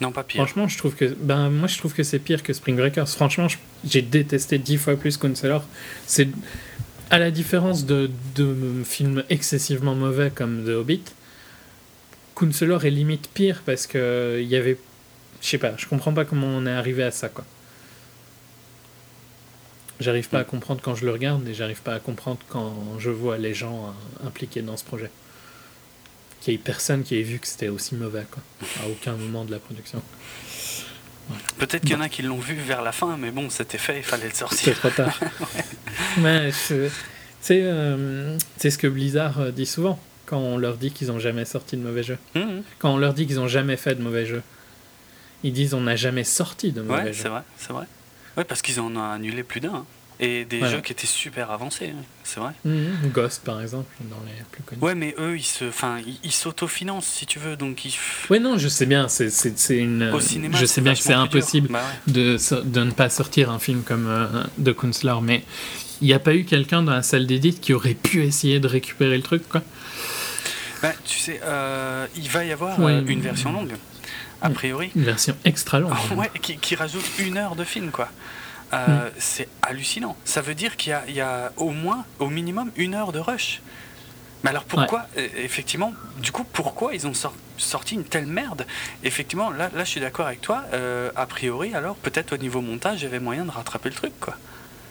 [0.00, 0.42] Non, pas pire.
[0.42, 3.10] Franchement, je trouve que, ben, moi, je trouve que c'est pire que Spring Breakers.
[3.10, 3.48] Franchement,
[3.84, 5.62] j'ai détesté dix fois plus Counselor.
[6.06, 6.28] C'est,
[7.10, 11.02] à la différence de, de films excessivement mauvais comme The Hobbit,
[12.34, 14.78] Counselor est limite pire parce que il y avait
[15.42, 17.44] je sais pas, je comprends pas comment on est arrivé à ça, quoi.
[20.00, 23.10] J'arrive pas à comprendre quand je le regarde et j'arrive pas à comprendre quand je
[23.10, 25.10] vois les gens euh, impliqués dans ce projet.
[26.40, 28.42] Qu'il y ait personne qui ait vu que c'était aussi mauvais, quoi,
[28.82, 30.02] à aucun moment de la production.
[31.58, 33.98] Peut-être qu'il y en a qui l'ont vu vers la fin, mais bon, c'était fait,
[33.98, 34.58] il fallait le sortir.
[34.58, 35.20] C'était trop tard.
[36.18, 36.90] mais c'est
[37.62, 41.76] euh, ce que Blizzard euh, dit souvent quand on leur dit qu'ils ont jamais sorti
[41.76, 42.18] de mauvais jeux.
[42.34, 42.62] Mmh.
[42.78, 44.42] Quand on leur dit qu'ils ont jamais fait de mauvais jeux.
[45.42, 47.86] Ils disent on n'a jamais sorti de mauvais ouais, c'est vrai, c'est vrai.
[48.36, 49.74] Ouais, parce qu'ils en ont annulé plus d'un.
[49.74, 49.86] Hein.
[50.20, 52.52] Et des jeux qui étaient super avancés, hein, c'est vrai.
[52.64, 53.10] Mhm.
[53.12, 54.80] Ghost, par exemple, dans les plus connus.
[54.80, 57.94] Ouais, mais eux, ils se, enfin, ils s'autofinancent, si tu veux, donc ils.
[58.30, 59.30] Ouais, non, je sais bien, c'est,
[59.70, 60.10] une.
[60.14, 63.58] Au cinéma, je sais bien que c'est impossible bah de, de ne pas sortir un
[63.58, 65.42] film comme euh, de Kunstler, mais
[66.00, 68.68] il n'y a pas eu quelqu'un dans la salle d'édite qui aurait pu essayer de
[68.68, 69.62] récupérer le truc, quoi?
[70.82, 73.74] Bah, tu sais, euh, il va y avoir euh, une version longue
[74.42, 74.90] a priori.
[74.94, 75.92] Une version extra longue.
[76.16, 78.08] ouais, qui, rajoute une heure de film, quoi.
[78.72, 79.12] Euh, mm.
[79.18, 80.16] C'est hallucinant.
[80.24, 83.60] Ça veut dire qu'il y, a au moins, au minimum, une heure de rush.
[84.42, 87.12] Mais alors pourquoi, e, effectivement, du coup, pourquoi ils ont
[87.58, 88.66] sorti une telle merde?
[89.04, 90.64] Effectivement, là, là je suis d'accord avec toi.
[90.72, 93.94] Euh, a priori, alors, peut-être au niveau montage, il y avait moyen de rattraper le
[93.94, 94.36] truc, quoi.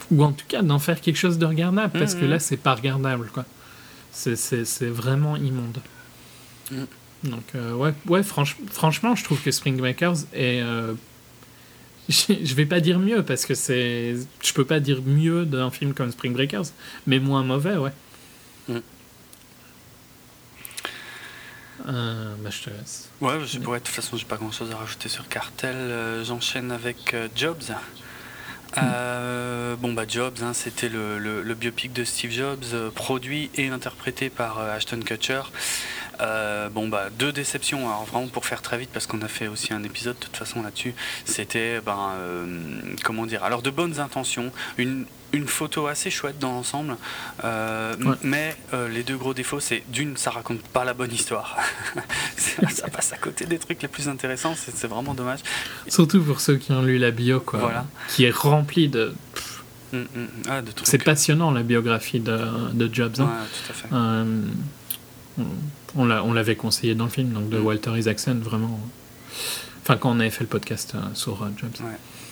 [0.10, 2.40] Ou en tout cas d'en faire quelque chose de regardable, parce que mm, là, mm.
[2.40, 3.46] c'est pas regardable, quoi.
[4.14, 5.80] C'est vraiment immonde.
[7.24, 10.62] Donc, euh, ouais, ouais franchement, je trouve que Spring Breakers est.
[10.62, 10.94] Euh,
[12.10, 14.16] je vais pas dire mieux parce que c'est.
[14.42, 16.66] Je peux pas dire mieux d'un film comme Spring Breakers,
[17.06, 17.92] mais moins mauvais, ouais.
[18.68, 18.78] Mm.
[21.88, 23.10] Euh, bah, je te laisse.
[23.22, 26.24] Ouais, je, de toute façon, j'ai pas grand chose à rajouter sur Cartel.
[26.24, 27.72] J'enchaîne avec Jobs.
[28.76, 34.30] Bon bah Jobs, hein, c'était le, le, le, biopic de Steve Jobs, produit et interprété
[34.30, 35.42] par Ashton Kutcher.
[36.22, 37.88] Euh, bon, bah, deux déceptions.
[37.88, 40.38] Alors, vraiment, pour faire très vite, parce qu'on a fait aussi un épisode de toute
[40.38, 40.94] façon là-dessus,
[41.26, 42.46] c'était, ben, euh,
[43.04, 46.96] comment dire, alors de bonnes intentions, une, une photo assez chouette dans l'ensemble,
[47.44, 48.56] euh, mais
[48.90, 51.58] les deux gros défauts, c'est d'une, ça raconte pas la bonne histoire.
[52.38, 55.40] ça passe à côté des trucs les plus intéressants, c'est vraiment dommage.
[55.88, 57.86] Surtout pour ceux qui ont lu la bio, quoi, voilà.
[58.10, 59.14] qui est remplie de.
[59.94, 60.28] Mm, mm, mm.
[60.50, 62.38] Ah, c'est passionnant la biographie de,
[62.74, 63.20] de Jobs.
[63.20, 63.30] Hein.
[63.66, 63.88] tout à fait
[65.96, 67.66] on l'avait conseillé dans le film, donc de mm.
[67.66, 68.80] Walter Isaacson, vraiment.
[69.84, 71.72] Enfin, quand on avait fait le podcast euh, sur euh, Jobs.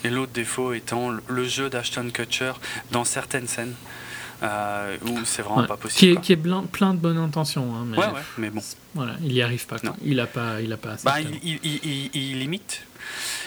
[0.04, 2.54] Et l'autre défaut étant le jeu d'Ashton Kutcher
[2.92, 3.74] dans certaines scènes.
[4.42, 6.22] Euh, où c'est vraiment pas possible.
[6.22, 7.76] Qui est, plein, plein, de bonnes intentions.
[7.76, 8.62] Hein, mais, ouais, ouais, mais bon.
[8.96, 9.76] Voilà, il y arrive pas.
[10.02, 10.96] Il a pas, il a pas.
[11.04, 12.84] Bah, il, il, il, limite.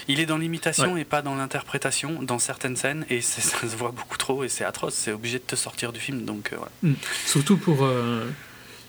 [0.07, 3.89] Il est dans l'imitation et pas dans l'interprétation dans certaines scènes et ça se voit
[3.89, 4.93] beaucoup trop et c'est atroce.
[4.93, 6.51] C'est obligé de te sortir du film donc.
[6.83, 6.93] Mm.
[7.25, 7.87] Surtout pour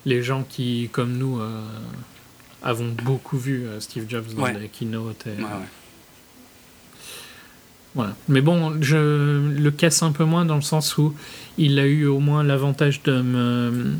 [0.06, 1.60] les gens qui, comme nous, euh,
[2.62, 5.26] avons beaucoup vu euh, Steve Jobs dans les keynotes.
[7.94, 8.16] Voilà.
[8.28, 11.14] Mais bon, je le casse un peu moins dans le sens où
[11.58, 13.94] il a eu au moins l'avantage de me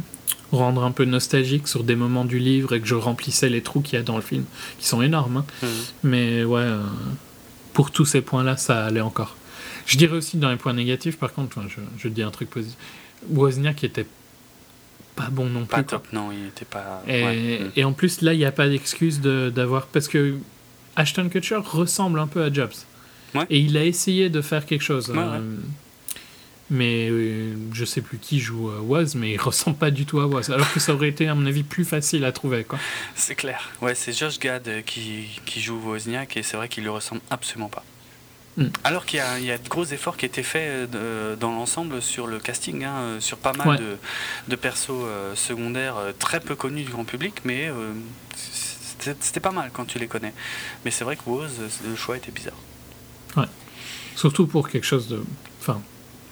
[0.51, 3.81] rendre un peu nostalgique sur des moments du livre et que je remplissais les trous
[3.81, 4.45] qu'il y a dans le film,
[4.79, 5.39] qui sont énormes.
[5.39, 5.45] Hein.
[5.63, 5.67] Mmh.
[6.05, 6.83] Mais ouais, euh,
[7.73, 9.37] pour tous ces points-là, ça allait encore.
[9.87, 12.79] Je dirais aussi dans les points négatifs, par contre, je, je dis un truc positif.
[13.31, 14.07] Wozniak était
[15.17, 15.69] pas bon non plus.
[15.69, 17.03] Pas top, non, il était pas.
[17.07, 19.87] Et, et en plus, là, il n'y a pas d'excuse d'avoir.
[19.87, 20.37] Parce que
[20.97, 22.73] Ashton Kutcher ressemble un peu à Jobs.
[23.35, 23.47] Ouais.
[23.51, 25.13] Et il a essayé de faire quelque chose.
[25.15, 25.41] Euh,
[26.71, 30.21] Mais euh, je sais plus qui joue à Woz, mais il ressemble pas du tout
[30.21, 30.51] à Woz.
[30.51, 32.65] Alors que ça aurait été, à mon avis, plus facile à trouver.
[32.65, 32.79] quoi.
[33.15, 33.71] C'est clair.
[33.83, 37.69] Ouais, c'est Josh Gad qui, qui joue Wozniak et c'est vrai qu'il lui ressemble absolument
[37.69, 37.85] pas.
[38.57, 38.69] Hmm.
[38.85, 42.29] Alors qu'il y, y, a de gros efforts qui étaient faits euh, dans l'ensemble sur
[42.29, 43.97] le casting, hein, euh, sur pas mal de,
[44.47, 45.05] de, persos
[45.35, 47.71] secondaires très peu connus du grand public, mais
[48.99, 50.33] c'était pas mal quand tu les connais.
[50.85, 51.51] Mais c'est vrai que Woz,
[51.85, 52.55] le choix était bizarre.
[53.37, 53.49] Ouais.
[54.17, 55.23] Surtout pour quelque chose de.
[55.61, 55.81] Enfin,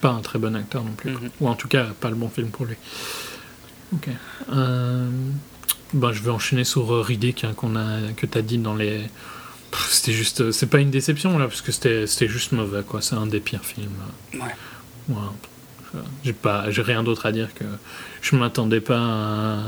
[0.01, 1.13] pas un très bon acteur non plus.
[1.13, 1.31] Mhm.
[1.41, 2.77] Ou en tout cas, pas le bon film pour lui.
[3.95, 4.09] Ok.
[4.53, 5.09] Euh,
[5.93, 8.75] ben, je vais enchaîner sur euh, Riddick hein, qu'on a, que tu as dit dans
[8.75, 9.03] les.
[9.91, 10.53] C'était juste.
[10.53, 13.03] C'est pas une déception là, parce que c'était juste mauvais, quoi.
[13.03, 13.91] C'est un des pires films.
[14.35, 15.15] Ouais.
[16.25, 17.65] J'ai pas, j'ai rien d'autre à dire que
[18.23, 18.99] je m'attendais pas.
[18.99, 19.59] À,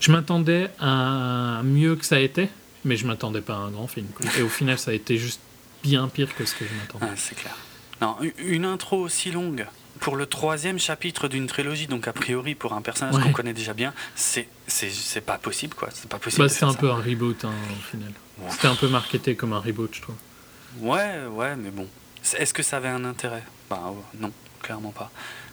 [0.00, 2.48] je m'attendais à mieux que ça a été,
[2.84, 4.06] mais je m'attendais pas à un grand film.
[4.38, 5.40] Et au final, ça a été juste
[5.82, 7.12] bien pire que ce que je m'attendais.
[7.16, 7.54] c'est clair.
[8.00, 9.66] Non, une intro aussi longue
[10.00, 13.74] pour le troisième chapitre d'une trilogie, donc a priori pour un personnage qu'on connaît déjà
[13.74, 15.88] bien, c'est c'est pas possible quoi.
[15.92, 16.42] C'est pas possible.
[16.42, 18.12] Bah, c'est un peu un reboot hein, au final.
[18.50, 20.16] C'était un peu marketé comme un reboot, je trouve.
[20.78, 21.86] Ouais, ouais, mais bon.
[22.38, 23.42] Est-ce que ça avait un intérêt?
[23.70, 23.80] Bah
[24.18, 24.32] non,
[24.62, 25.10] clairement pas.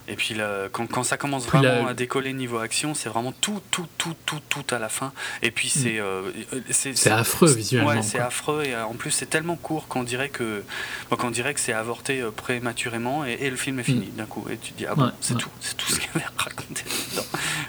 [0.08, 0.36] Et puis
[0.72, 4.40] quand, quand, ça commence vraiment à décoller niveau action, c'est vraiment tout, tout, tout, tout,
[4.50, 5.14] tout à la fin.
[5.42, 6.00] Et puis c'est.
[6.00, 6.04] Mm.
[6.04, 6.32] Euh,
[6.72, 7.92] c'est affreux visuellement.
[7.92, 8.64] Ouais, c'est affreux.
[8.66, 10.64] Et euh, en plus, c'est tellement court qu'on dirait que,
[11.10, 14.16] qu'on dirait que c'est avorté prématurément et, le film est fini mm.
[14.16, 14.46] d'un coup.
[14.50, 15.50] Et tu te dis, ah bon, c'est tout.
[15.62, 17.26] C'est tout ce qu'il y avait à raconter dedans.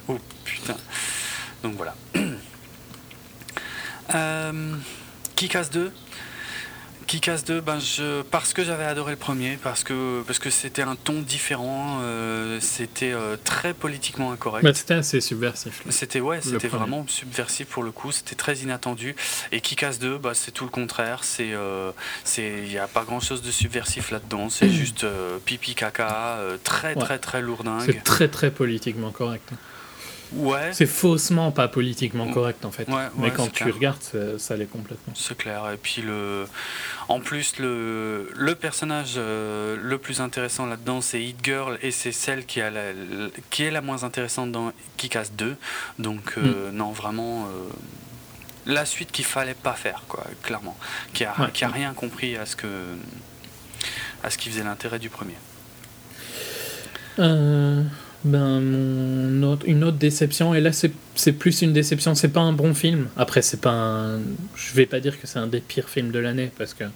[0.09, 0.77] Oh putain.
[1.63, 1.95] Donc voilà.
[4.15, 4.77] euh,
[5.43, 5.91] Kikas 2
[7.09, 10.51] qui casse 2, ben je, parce que j'avais adoré le premier, parce que parce que
[10.51, 14.65] c'était un ton différent, euh, c'était euh, très politiquement incorrect.
[14.65, 15.83] Bah, c'était assez subversif.
[15.91, 19.17] C'était ouais, c'était vraiment subversif pour le coup, c'était très inattendu.
[19.51, 21.25] Et qui casse 2, bah, c'est tout le contraire.
[21.25, 21.91] C'est euh,
[22.23, 24.49] c'est il n'y a pas grand chose de subversif là-dedans.
[24.49, 25.05] C'est juste
[25.45, 27.83] pipi caca, très très très lourdingue.
[27.85, 29.51] C'est très très politiquement correct.
[30.35, 30.71] Ouais.
[30.73, 32.89] C'est faussement pas politiquement correct en fait.
[33.17, 34.03] Mais quand tu regardes,
[34.39, 35.13] ça, l'est complètement.
[35.17, 35.71] C'est clair.
[35.73, 36.47] Et puis le,
[37.09, 42.13] en plus le, le personnage euh, le plus intéressant là-dedans, c'est Hit Girl et c'est
[42.13, 42.93] celle qui a la,
[43.51, 45.57] qui est la moins intéressante dans Kick-Ass 2.
[45.99, 46.75] Donc euh, mm.
[46.75, 47.45] non vraiment.
[47.45, 47.69] Euh,
[48.65, 50.77] la suite qu'il fallait pas faire, quoi, clairement.
[51.13, 52.69] Qui a, qui a rien compris à ce que
[54.23, 55.35] à ce qui faisait l'intérêt du premier.
[57.19, 57.83] Euh,
[58.25, 62.75] ben, mon une autre déception, et là c'est plus une déception, c'est pas un bon
[62.75, 63.09] film.
[63.17, 64.21] Après, c'est pas un.
[64.55, 66.91] Je vais pas dire que c'est un des pires films de l'année, parce qu'il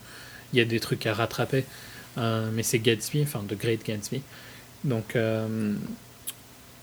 [0.55, 1.65] y a des trucs à rattraper.
[2.19, 4.23] Euh, mais c'est Gatsby, enfin The Great Gatsby.
[4.85, 5.75] Donc, euh,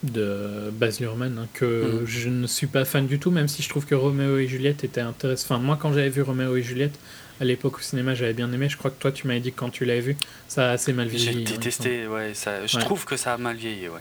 [0.03, 2.06] de Baz Luhrmann, hein, que mm.
[2.06, 4.84] je ne suis pas fan du tout, même si je trouve que Roméo et Juliette
[4.84, 5.56] était intéressant.
[5.56, 6.99] Enfin, moi, quand j'avais vu Roméo et Juliette,
[7.40, 8.70] à l'époque au cinéma, j'avais bien aimé.
[8.70, 10.18] Je crois que toi, tu m'avais dit que quand tu l'avais vu,
[10.48, 11.45] ça a assez mal vieilli.
[11.48, 12.34] J'ai détesté, ouais.
[12.34, 13.99] ça, je trouve que ça a mal vieilli, ouais.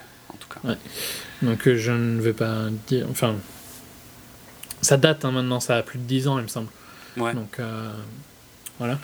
[1.42, 3.06] Donc euh, je ne vais pas dire.
[3.10, 3.34] Enfin,
[4.80, 6.68] ça date hein, maintenant, ça a plus de 10 ans, il me semble.
[7.16, 7.92] Donc euh,
[8.78, 8.98] voilà.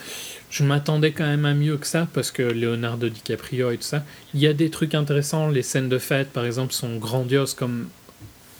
[0.50, 4.02] Je m'attendais quand même à mieux que ça parce que Leonardo DiCaprio et tout ça.
[4.34, 5.48] Il y a des trucs intéressants.
[5.48, 7.88] Les scènes de fête, par exemple, sont grandioses comme,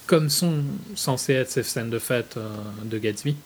[0.07, 0.63] comme sont
[0.95, 2.49] censées être ces scènes de fête euh,
[2.85, 3.37] de Gatsby.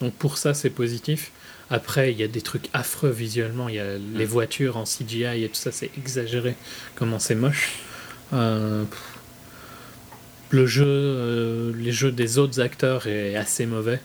[0.00, 1.32] Donc pour ça, c'est positif.
[1.70, 3.68] Après, il y a des trucs affreux visuellement.
[3.68, 4.28] Il y a les mm.
[4.28, 6.54] voitures en CGI et tout ça, c'est exagéré.
[6.94, 7.72] Comment c'est moche.
[8.32, 8.84] Euh,
[10.50, 14.00] le jeu, euh, les jeux des autres acteurs est assez mauvais.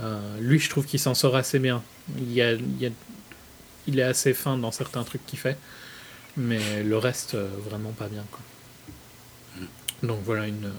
[0.00, 1.82] Euh, lui, je trouve qu'il s'en sort assez bien.
[2.18, 2.52] Il, y a,
[3.86, 5.58] il, est assez fin dans certains trucs qu'il fait,
[6.36, 8.24] mais le reste, vraiment pas bien.
[10.02, 10.72] Donc voilà, une,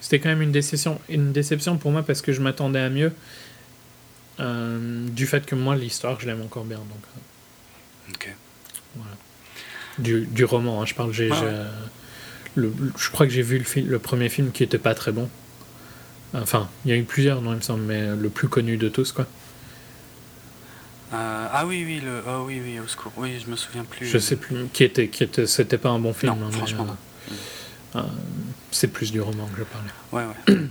[0.00, 3.12] c'était quand même une déception, une déception pour moi parce que je m'attendais à mieux.
[4.38, 6.78] du fait que moi, l'histoire, je l'aime encore bien.
[6.78, 8.34] Donc, ok.
[8.96, 9.16] Voilà
[9.98, 10.82] du, du roman.
[10.82, 10.86] Hein.
[10.86, 11.30] Je parle, j'ai,
[12.54, 15.28] le, je crois que j'ai vu le, le premier film qui était pas très bon.
[16.34, 18.88] Enfin, il y a eu plusieurs, non, il me semble, mais le plus connu de
[18.88, 19.26] tous, quoi.
[21.12, 23.12] Euh, ah oui, oui, le, oh, oui, oui, au secours.
[23.16, 24.06] Oui, je me souviens plus.
[24.06, 24.66] Je sais plus.
[24.72, 26.34] Qui était, qui était, c'était pas un bon film.
[26.38, 26.86] Non, hein, franchement,
[27.96, 28.02] euh, euh,
[28.70, 29.88] c'est plus du roman que je parlais.
[30.12, 30.58] Ouais, ouais.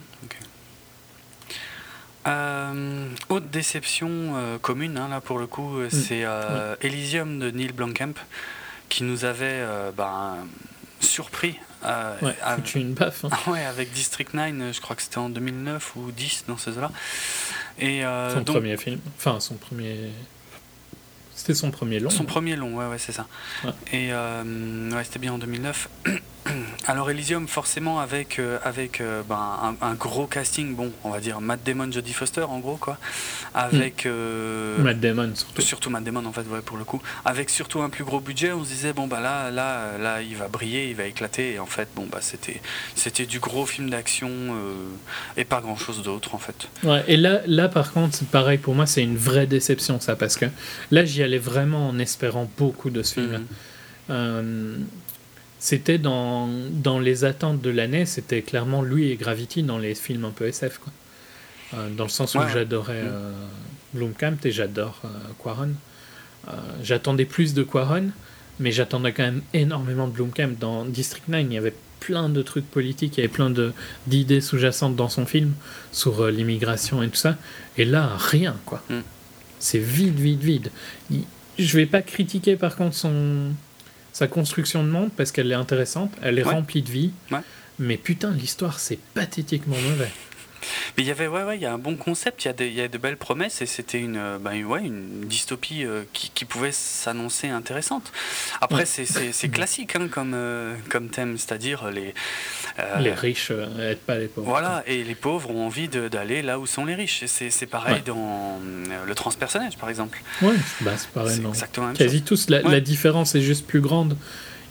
[3.30, 5.90] autre déception commune, hein, là pour le coup, mm.
[5.90, 6.26] c'est
[6.82, 8.16] Elysium de Neil Blomkamp
[8.90, 10.38] qui nous avait euh, ben,
[11.00, 11.56] surpris.
[11.86, 13.26] Euh, avec, une baffe.
[13.26, 13.30] Hein.
[13.52, 16.92] ouais, avec District 9, je crois que c'était en 2009 ou 10 dans ces eaux-là.
[17.80, 20.12] Et, euh, son premier film, enfin son premier.
[21.36, 22.10] C'était son premier long.
[22.10, 23.28] Son premier long, ouais, ouais, c'est ça.
[23.94, 25.90] Et ouais, c'était bien en 2009.
[26.86, 31.42] Alors Elysium forcément avec euh, avec euh, ben, un, gros casting bon on va dire
[31.42, 32.98] Matt Damon Jodie Foster en gros quoi.
[33.54, 34.10] Avec hmm.
[34.10, 35.62] euh, Matt Damon surtout.
[35.62, 37.02] surtout Matt Damon en fait ouais, pour le coup.
[37.26, 40.36] Avec surtout un plus gros budget on se disait bon bah là là là il
[40.36, 41.54] va briller il va éclater.
[41.54, 42.62] Et en fait bon bah c'était
[42.96, 44.30] c'était du gros film d'action
[45.36, 46.70] et pas grand chose d'autre en fait.
[46.84, 50.36] Ouais et là là par contre pareil pour moi c'est une vraie déception ça parce
[50.36, 50.46] que
[50.92, 53.46] là j'y allais vraiment en espérant beaucoup de ce film
[54.10, 54.86] hmm
[55.60, 60.26] c'était dans, dans les attentes de l'année, c'était clairement lui et Gravity dans les films
[60.26, 60.80] un peu SF.
[60.80, 60.94] Quoi.
[61.74, 63.10] Euh, dans le sens où j'adorais mm.
[63.10, 63.32] euh,
[63.94, 65.08] Blomkamp et j'adore euh,
[65.42, 65.72] Quaron.
[66.82, 68.12] J'attendais plus de Quaron,
[68.60, 70.52] mais j'attendais quand même énormément de Blomkamp.
[70.60, 73.52] Dans District 9, il y avait plein de trucs politiques, il y avait plein
[74.06, 75.54] d'idées sous-jacentes dans son film
[75.92, 77.36] sur l'immigration et tout ça.
[77.78, 78.82] Et là, rien, quoi.
[78.90, 79.00] Mm.
[79.60, 80.72] C'est vide, vide, vide.
[81.60, 83.52] Je vais pas critiquer par contre son,
[84.18, 87.12] sa construction de monde parce qu'elle est intéressante, elle est remplie de vie.
[87.78, 90.10] Mais putain, l'histoire, c'est pathétiquement mauvais.
[90.98, 92.54] Mais il y avait, ouais, ouais, il y a un bon concept, il y a
[92.54, 95.84] de, il y a de belles promesses et c'était une, euh, bah, ouais, une dystopie
[95.84, 98.12] euh, qui, qui, pouvait s'annoncer intéressante.
[98.62, 102.14] Après, c'est classique hein, comme, euh, comme thème, c'est-à-dire les.
[103.00, 104.48] les riches n'aident pas les pauvres.
[104.48, 107.24] Voilà, et les pauvres ont envie d'aller là où sont les riches.
[107.26, 108.60] C'est pareil dans
[109.06, 110.22] le transpersonnage, par exemple.
[110.42, 111.42] Ouais, bah, c'est pareil.
[111.46, 114.18] Exactement Quasi tous, la, la différence est juste plus grande.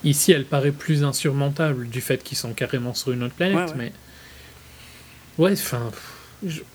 [0.03, 3.91] Ici, elle paraît plus insurmontable du fait qu'ils sont carrément sur une autre planète, mais
[5.37, 5.91] Ouais, enfin.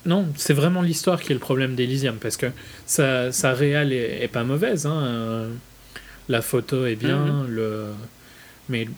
[0.06, 2.47] Non, c'est vraiment l'histoire qui est le problème d'Elysium, parce que
[2.84, 4.86] sa, sa réal est, pas mauvaise.
[4.86, 5.51] Hein.
[6.28, 7.47] La photo est bien, mhm.
[7.48, 7.86] le...
[8.68, 8.89] mais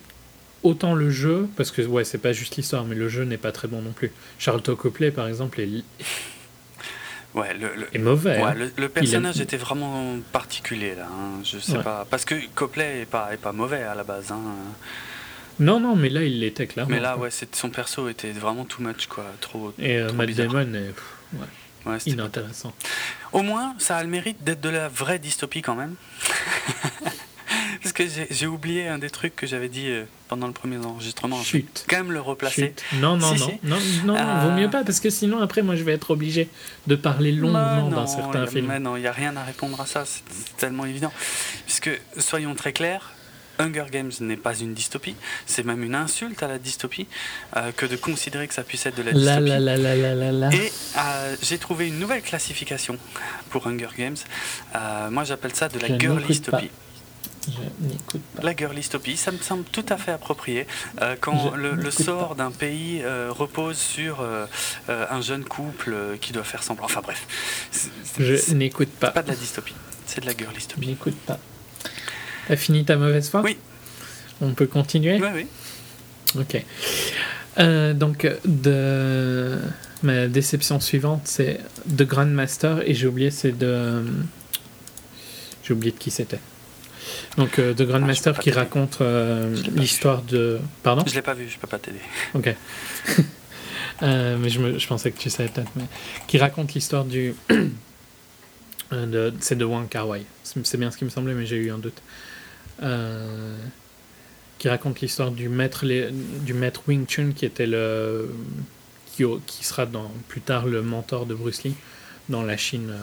[0.63, 3.53] autant le jeu, parce que ouais, c'est pas juste l'histoire, mais le jeu n'est pas
[3.53, 4.11] très bon non plus.
[4.39, 5.69] Charles Copley, par exemple, est,
[7.35, 8.43] ouais, le, est mauvais.
[8.43, 8.71] Ouais, hein.
[8.77, 11.07] le, personnage était vraiment particulier là.
[11.07, 11.43] Hein.
[11.45, 14.33] Je sais pas, parce que Copley est pas, est pas mauvais à la base.
[14.33, 14.41] Hein.
[15.59, 16.91] Non, non, mais là, il l'était clairement.
[16.91, 19.25] Mais là, ouais, son perso était vraiment too much, quoi.
[19.41, 19.73] Trop.
[19.79, 20.95] Et euh, Matt Damon est.
[21.87, 21.99] Ouais.
[22.07, 22.73] inintéressant.
[23.33, 25.95] Au moins, ça a le mérite d'être de la vraie dystopie quand même.
[27.83, 31.43] Parce que j'ai oublié un des trucs que j'avais dit euh, pendant le premier enregistrement.
[31.43, 31.85] Chut.
[31.89, 32.75] quand même le replacer.
[32.95, 35.85] Non, non, non, non, non, non, vaut mieux pas parce que sinon après moi je
[35.85, 36.49] vais être obligé
[36.87, 38.69] de parler longuement d'un certain film.
[38.69, 40.23] Mais non, il n'y a rien à répondre à ça, c'est
[40.57, 41.13] tellement évident.
[41.67, 43.14] Puisque soyons très clairs,
[43.59, 45.17] Hunger Games n'est pas une dystopie,
[45.47, 47.07] c'est même une insulte à la dystopie
[47.57, 50.57] euh, que de considérer que ça puisse être de la dystopie.
[50.57, 52.99] Et euh, j'ai trouvé une nouvelle classification
[53.51, 54.17] pour Hunger Games.
[54.75, 56.71] Euh, moi j'appelle ça de la girlistopie.
[58.43, 60.67] La girlistopie, ça me semble tout à fait approprié
[61.21, 64.27] quand le, sort d'un pays repose sur
[64.89, 66.87] un jeune couple qui doit faire semblant.
[66.87, 67.27] Enfin bref.
[68.19, 69.11] Je n'écoute pas.
[69.11, 69.75] pas de la dystopie,
[70.07, 70.87] c'est de la girlistopie.
[70.87, 71.39] Je n'écoute pas.
[72.49, 73.43] T'as fini ta mauvaise foi?
[73.43, 73.57] Oui.
[74.41, 75.21] On peut continuer?
[75.21, 75.47] Oui, oui.
[76.39, 76.63] Ok.
[77.59, 79.59] Euh, donc, de...
[80.03, 84.05] ma déception suivante, c'est The Grandmaster, et j'ai oublié, c'est de.
[85.63, 86.41] J'ai oublié de qui c'était.
[87.37, 90.59] Donc, euh, The Grandmaster ah, qui raconte euh, l'histoire de.
[90.83, 91.05] Pardon?
[91.07, 92.01] Je l'ai pas vu, je peux pas t'aider.
[92.35, 92.55] Ok.
[94.03, 94.79] mais je, me...
[94.79, 95.71] je, pensais que tu savais peut-être.
[95.77, 95.85] Mais...
[96.27, 97.35] Qui raconte l'histoire du.
[99.41, 100.25] c'est de Wang Kar Wai.
[100.43, 102.03] C'est bien ce qui me semblait, mais j'ai eu un doute.
[102.83, 103.57] Euh,
[104.59, 105.85] qui raconte l'histoire du maître,
[106.89, 108.35] Wing Chun qui était le
[109.13, 109.25] qui,
[109.61, 109.87] sera
[110.29, 111.75] plus tard le mentor de Bruce Lee
[112.29, 112.99] dans la Chine euh,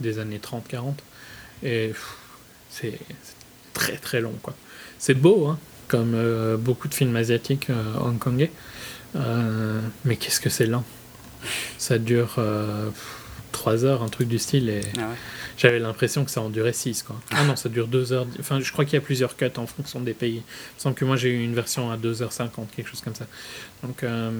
[0.00, 0.94] des années 30-40
[1.62, 1.92] et
[2.68, 2.98] c'est
[3.72, 4.54] très très long quoi.
[4.98, 5.58] C'est beau hein,
[5.88, 7.68] comme euh, beaucoup de films asiatiques
[7.98, 8.52] hongkongais.
[10.04, 10.84] Mais qu'est-ce que c'est lent.
[11.78, 12.38] Ça dure
[13.52, 15.08] 3 heures un truc du style ah
[15.62, 17.04] j'avais l'impression que ça en durait 6.
[17.04, 17.20] Quoi.
[17.30, 18.26] Ah non, ça dure 2 heures.
[18.40, 20.38] Enfin, je crois qu'il y a plusieurs cuts en fonction des pays.
[20.38, 23.26] Il me semble que moi j'ai eu une version à 2h50, quelque chose comme ça.
[23.84, 24.32] Donc, euh,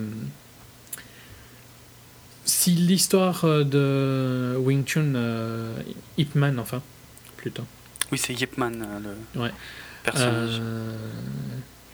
[2.45, 5.77] si l'histoire euh, de Wing Chun, euh,
[6.19, 6.83] Ip Man, enfin,
[7.37, 7.65] plutôt.
[8.11, 8.85] Oui, c'est Ip Man,
[9.35, 9.53] le ouais.
[10.03, 10.61] personnage.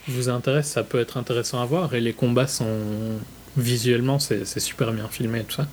[0.08, 1.94] vous intéresse, ça peut être intéressant à voir.
[1.94, 3.18] Et les combats sont.
[3.56, 5.66] Visuellement, c'est super bien filmé et tout ça.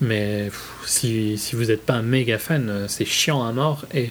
[0.00, 0.50] Mais
[0.86, 4.10] si, si, vous n'êtes pas un méga fan, euh, c'est chiant à mort et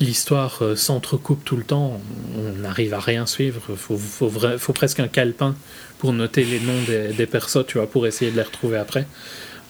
[0.00, 2.00] l'histoire euh, s'entrecoupe tout le temps.
[2.36, 3.62] On n'arrive à rien suivre.
[3.70, 5.56] Il faut, faut, faut, presque un calepin
[5.98, 9.06] pour noter les noms des, des persos, tu vois, pour essayer de les retrouver après.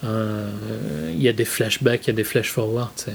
[0.04, 0.50] Euh,
[1.12, 2.92] il y a des flashbacks, il y a des flash-forwards.
[2.96, 3.12] C'est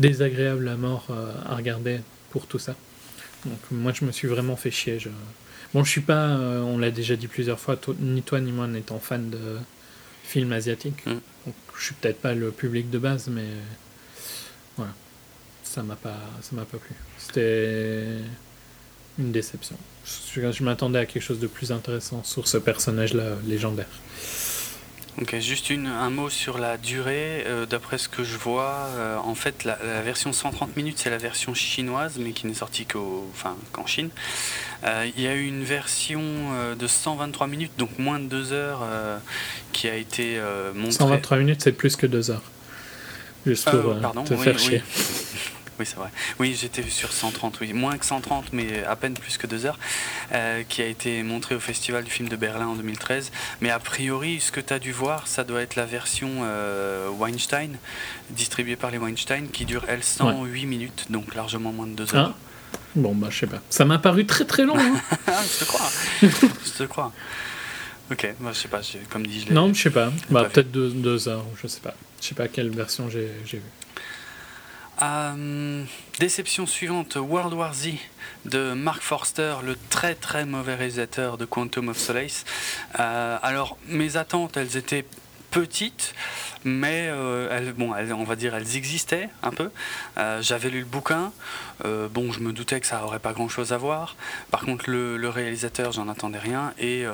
[0.00, 1.06] désagréable à mort
[1.48, 2.74] à regarder pour tout ça.
[3.44, 4.98] Donc moi, je me suis vraiment fait chier.
[4.98, 5.08] Je...
[5.74, 8.98] Bon, je suis pas, on l'a déjà dit plusieurs fois, ni toi ni moi n'étant
[8.98, 9.38] fan de
[10.28, 11.04] film asiatique.
[11.06, 11.20] Mm.
[11.46, 13.46] Donc, je suis peut-être pas le public de base, mais
[14.76, 14.92] voilà,
[15.64, 16.94] ça m'a pas, ça m'a pas plu.
[17.18, 18.06] C'était
[19.18, 19.76] une déception.
[20.04, 23.88] Je, m'attendais à quelque chose de plus intéressant sur ce personnage-là légendaire.
[25.20, 27.42] Ok, juste une, un mot sur la durée.
[27.46, 31.18] Euh, d'après ce que je vois, euh, en fait, la, version 130 minutes, c'est la
[31.18, 32.86] version chinoise, mais qui n'est sortie
[33.32, 34.10] enfin, qu'en Chine.
[34.84, 36.22] Euh, il y a eu une version
[36.78, 38.86] de 123 minutes, donc moins de 2 heures,
[39.72, 40.40] qui a été
[40.74, 40.92] montrée.
[40.92, 42.42] 123 minutes, c'est plus que 2 heures.
[43.44, 44.82] Juste pour te faire chier.
[45.78, 46.08] Oui, c'est vrai.
[46.40, 47.72] Oui, j'étais sur 130, oui.
[47.72, 49.78] Moins que 130, mais à peine plus que deux heures,
[50.32, 53.30] euh, qui a été montré au Festival du film de Berlin en 2013.
[53.60, 57.08] Mais a priori, ce que tu as dû voir, ça doit être la version euh,
[57.10, 57.76] Weinstein,
[58.30, 62.34] distribuée par les Weinstein, qui dure, elle, 108 minutes, donc largement moins de deux heures.
[62.34, 62.78] Ah.
[62.96, 63.60] Bon, bah, je sais pas.
[63.70, 64.78] Ça m'a paru très très long.
[64.78, 65.00] Hein.
[65.26, 65.90] Ah, je te crois.
[66.22, 67.12] je te crois.
[68.10, 68.80] Ok, moi, je sais pas,
[69.10, 70.10] comme dit, je Non, je sais pas.
[70.30, 71.94] Bah, peut-être deux, deux, heures, je sais pas.
[72.20, 73.62] Je sais pas quelle version j'ai vue.
[75.00, 75.84] Euh,
[76.18, 77.94] déception suivante, World War Z
[78.44, 82.44] de Mark Forster, le très très mauvais réalisateur de Quantum of Solace.
[82.98, 85.04] Euh, alors mes attentes, elles étaient
[85.50, 86.14] petites
[86.64, 89.70] mais euh, bon, on va dire elles existaient un peu.
[90.16, 91.32] Euh, j'avais lu le bouquin,
[91.84, 94.16] euh, bon, je me doutais que ça aurait pas grand chose à voir.
[94.50, 96.72] Par contre, le, réalisateur, j'en attendais rien.
[96.78, 97.04] Et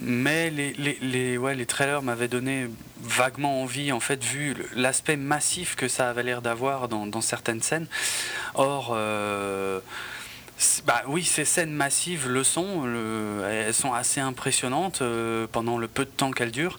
[0.00, 2.68] mais les, ouais, les trailers m'avaient donné
[3.00, 7.62] vaguement envie, en fait, vu l'aspect massif que ça avait l'air d'avoir dans, dans, certaines
[7.62, 7.86] scènes.
[8.54, 8.96] Or
[10.86, 12.84] bah oui, ces scènes massives le sont,
[13.44, 16.78] elles sont assez impressionnantes euh, pendant le peu de temps qu'elles durent.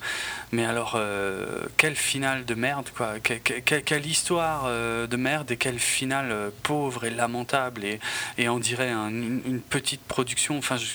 [0.52, 3.16] Mais alors, euh, quelle finale de merde, quoi.
[3.20, 8.00] quelle histoire euh, de merde et quelle finale pauvre et lamentable et,
[8.38, 10.58] et on dirait une, petite production.
[10.58, 10.86] Enfin, je,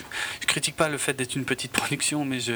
[0.41, 2.55] je critique pas le fait d'être une petite production, mais je,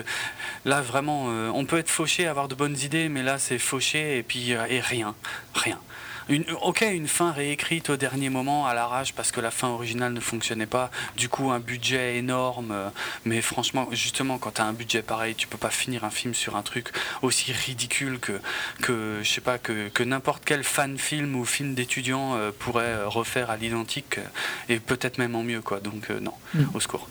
[0.65, 4.23] là vraiment, on peut être fauché, avoir de bonnes idées, mais là c'est fauché et
[4.23, 5.15] puis et rien,
[5.55, 5.79] rien.
[6.33, 10.15] Une, ok, une fin réécrite au dernier moment à l'arrache parce que la fin originale
[10.15, 10.91] ne fonctionnait pas.
[11.19, 12.71] Du coup, un budget énorme.
[12.73, 12.89] Euh,
[13.27, 16.33] mais franchement, justement, quand tu as un budget pareil, tu peux pas finir un film
[16.33, 16.89] sur un truc
[17.21, 18.33] aussi ridicule que,
[18.81, 22.85] que je sais pas, que, que n'importe quel fan film ou film d'étudiant euh, pourrait
[22.85, 24.19] euh, refaire à l'identique
[24.71, 25.81] et peut-être même en mieux, quoi.
[25.81, 26.65] Donc, non, mm.
[26.73, 27.11] au secours.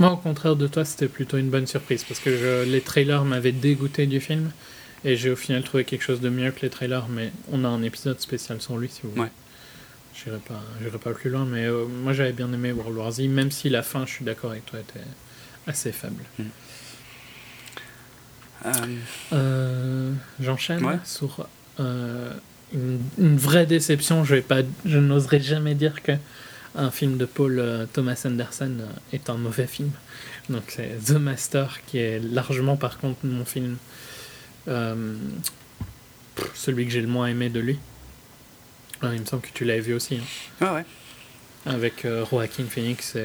[0.00, 3.52] Moi, au contraire de toi, c'était plutôt une bonne surprise parce que les trailers m'avaient
[3.52, 4.50] dégoûté du film.
[5.04, 7.68] Et j'ai au final trouvé quelque chose de mieux que les trailers, mais on a
[7.68, 9.22] un épisode spécial sur lui si vous voulez.
[9.22, 9.30] Ouais.
[10.14, 13.50] J'irai pas, pas plus loin, mais euh, moi j'avais bien aimé World War Z, même
[13.50, 15.04] si la fin, je suis d'accord avec toi, était
[15.66, 16.22] assez faible.
[16.38, 16.42] Mm.
[18.66, 18.70] Euh.
[19.32, 21.46] Euh, j'enchaîne sur
[21.78, 24.24] une, vraie déception.
[24.24, 26.12] Je, vais pas, je n'oserais jamais dire que
[26.76, 28.72] un film de Paul Thomas Anderson
[29.12, 29.90] est un mauvais film.
[30.48, 33.76] Donc c'est The Master, qui est largement par contre mon film
[34.68, 35.14] euh,
[36.54, 37.78] celui que j'ai le moins aimé de lui.
[39.02, 40.16] Ah, il me semble que tu l'avais vu aussi.
[40.16, 40.24] Hein.
[40.60, 40.84] Ah ouais.
[41.66, 43.16] Avec euh, Joaquin Phoenix,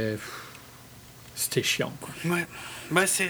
[1.36, 1.94] c'était chiant.
[2.26, 2.45] Ouais.
[2.91, 3.30] Bah c'est,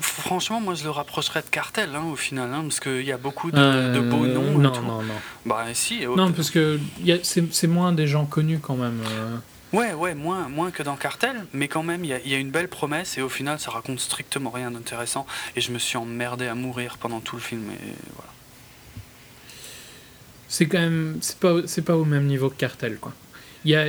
[0.00, 3.16] Franchement, moi je le rapprocherais de Cartel hein, au final, hein, parce qu'il y a
[3.16, 4.58] beaucoup de, euh, beaux noms.
[4.58, 5.14] Non, non, non.
[5.44, 6.06] Bah si.
[6.06, 6.78] Non, parce que
[7.22, 9.00] c'est, moins des gens connus quand même.
[9.72, 12.68] Ouais, ouais, moins, moins que dans Cartel, mais quand même, il y, a, une belle
[12.68, 15.26] promesse et au final, ça raconte strictement rien d'intéressant.
[15.56, 17.64] Et je me suis emmerdé à mourir pendant tout le film.
[17.70, 18.30] Et voilà.
[20.48, 23.12] C'est quand même, c'est pas, pas au même niveau que Cartel, quoi.
[23.64, 23.86] Y a,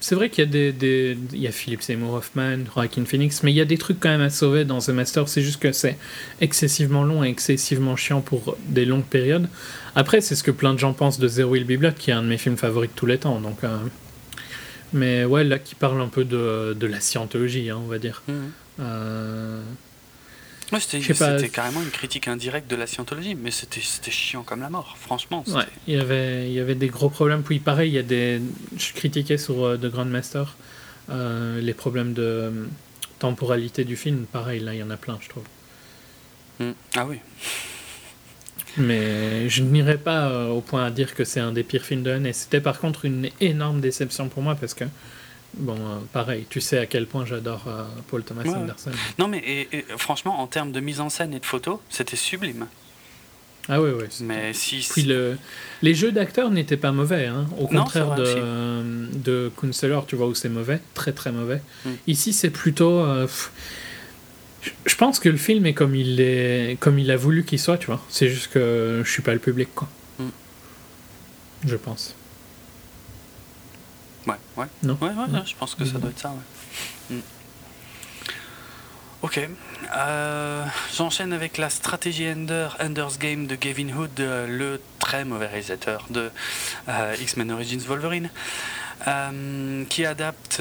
[0.00, 3.42] c'est vrai qu'il y a des, des, il y a Philip Seymour Hoffman, Joaquin Phoenix,
[3.42, 5.26] mais il y a des trucs quand même à sauver dans The Master.
[5.30, 5.96] C'est juste que c'est
[6.42, 9.48] excessivement long et excessivement chiant pour des longues périodes.
[9.94, 12.12] Après, c'est ce que plein de gens pensent de Zero Will Be Blood, qui est
[12.12, 13.40] un de mes films favoris de tous les temps.
[13.40, 13.78] Donc, euh,
[14.94, 18.22] mais ouais, là, qui parle un peu de, de la scientologie, hein, on va dire.
[18.26, 18.32] Mmh.
[18.80, 19.60] Euh...
[20.80, 23.80] c'était carrément une critique indirecte de la scientologie, mais c'était
[24.10, 25.44] chiant comme la mort, franchement.
[25.48, 27.42] Ouais, il y avait, il y avait des gros problèmes.
[27.42, 28.40] Puis pareil, il y a des...
[28.76, 30.56] Je critiquais sur euh, The Grandmaster
[31.10, 32.50] euh, les problèmes de euh,
[33.18, 34.26] temporalité du film.
[34.32, 35.44] Pareil, là, il y en a plein, je trouve.
[36.60, 36.70] Mmh.
[36.96, 37.18] Ah oui.
[38.76, 42.02] Mais je n'irai pas euh, au point à dire que c'est un des pires films
[42.02, 42.32] de l'année.
[42.32, 44.84] C'était par contre une énorme déception pour moi parce que,
[45.54, 48.90] bon, euh, pareil, tu sais à quel point j'adore euh, Paul Thomas Anderson.
[49.18, 52.66] Non, mais franchement, en termes de mise en scène et de photos, c'était sublime.
[53.66, 54.04] Ah oui, oui.
[54.20, 54.86] Mais si.
[54.92, 55.38] Puis le,
[55.80, 57.46] les jeux d'acteurs n'étaient pas mauvais, hein.
[57.58, 61.62] au contraire de, de Counselor, tu vois, où c'est mauvais, très très mauvais.
[61.86, 61.92] Hmm.
[62.06, 63.02] Ici, c'est plutôt.
[64.86, 67.78] Je pense que le film est comme il, est, comme il a voulu qu'il soit,
[67.78, 68.02] tu vois.
[68.08, 69.88] C'est juste que je suis pas le public, quoi.
[70.18, 70.28] Mm.
[71.66, 72.14] Je pense.
[74.26, 74.66] Ouais, ouais.
[74.82, 77.16] Non ouais, ouais, je pense que ça doit être ça, ouais.
[77.16, 77.20] Mm.
[79.22, 79.40] Ok.
[79.96, 80.64] Euh,
[80.94, 86.30] j'enchaîne avec la stratégie Ender, Ender's Game de Gavin Hood, le très mauvais réalisateur de
[86.88, 88.30] euh, X-Men Origins Wolverine,
[89.06, 90.60] euh, qui adapte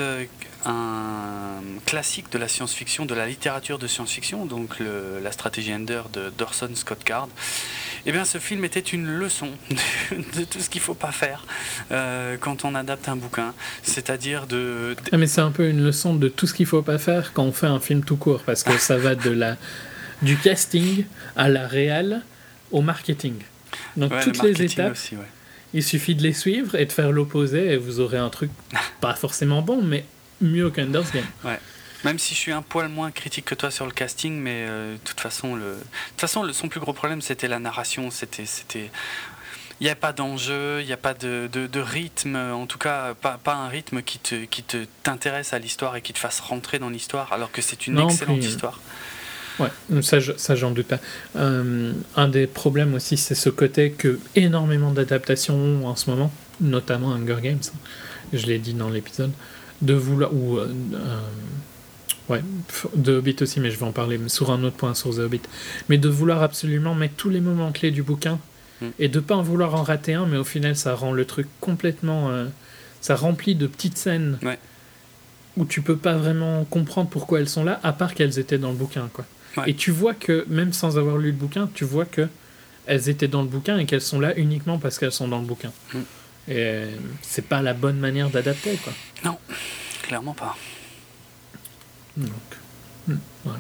[0.65, 6.31] un classique de la science-fiction, de la littérature de science-fiction, donc la stratégie Ender de
[6.38, 7.27] Dorson Scott Card.
[8.06, 9.49] Eh bien, ce film était une leçon
[10.11, 11.45] de, tout ce qu'il ne faut pas faire
[11.91, 14.95] euh, quand on adapte un bouquin, c'est-à-dire de.
[15.11, 17.34] Ah, mais c'est un peu une leçon de tout ce qu'il ne faut pas faire
[17.34, 19.57] quand on fait un film tout court, parce que ça va de la
[20.22, 22.22] du casting à la réelle
[22.72, 23.35] au marketing.
[23.98, 24.98] Donc toutes les étapes.
[25.76, 28.52] Il suffit de les suivre et de faire l'opposé et vous aurez un truc
[29.02, 30.06] pas forcément bon, mais
[30.44, 31.26] mieux qu'Ender's Game.
[31.44, 31.60] Ouais.
[32.03, 34.94] Même si je suis un poil moins critique que toi sur le casting, mais euh,
[34.94, 35.78] de toute façon, le...
[36.11, 36.52] toute façon, le...
[36.52, 38.11] son plus gros problème, c'était la narration.
[38.11, 38.91] C'était, c'était,
[39.80, 43.14] il n'y a pas d'enjeu, il n'y a pas de, de, rythme, en tout cas
[43.14, 46.41] pas, pas un rythme qui te, qui te t'intéresse à l'histoire et qui te fasse
[46.41, 48.80] rentrer dans l'histoire, alors que c'est une excellente histoire.
[49.60, 50.99] Ouais, ça, ça j'en doute pas.
[51.36, 57.14] Euh, un des problèmes aussi, c'est ce côté que énormément d'adaptations en ce moment, notamment
[57.14, 57.61] Hunger Games,
[58.32, 59.32] je l'ai dit dans l'épisode,
[59.84, 60.68] de vouloir ou euh,
[62.30, 62.42] ouais,
[62.96, 65.42] de Hobbit aussi, mais je vais en parler sur un autre point sur The Hobbit,
[65.90, 68.40] mais de vouloir absolument mettre tous les moments clés du bouquin
[68.82, 68.88] hmm.
[69.00, 71.48] et de pas en vouloir en rater un, mais au final ça rend le truc
[71.60, 72.46] complètement, euh,
[73.02, 74.40] ça remplit de petites scènes.
[75.56, 78.72] Où tu peux pas vraiment comprendre pourquoi elles sont là, à part qu'elles étaient dans
[78.72, 79.24] le bouquin, quoi.
[79.68, 82.28] Et tu vois que, même sans avoir lu le bouquin, tu vois que
[82.88, 85.46] elles étaient dans le bouquin et qu'elles sont là uniquement parce qu'elles sont dans le
[85.46, 85.72] bouquin.
[85.94, 86.00] Mm.
[86.48, 86.86] Et
[87.22, 88.94] c'est pas la bonne manière d'adapter, quoi.
[89.24, 89.38] Non,
[90.02, 90.56] clairement pas.
[92.18, 92.30] Donc,
[93.07, 93.15] mm,
[93.45, 93.60] voilà.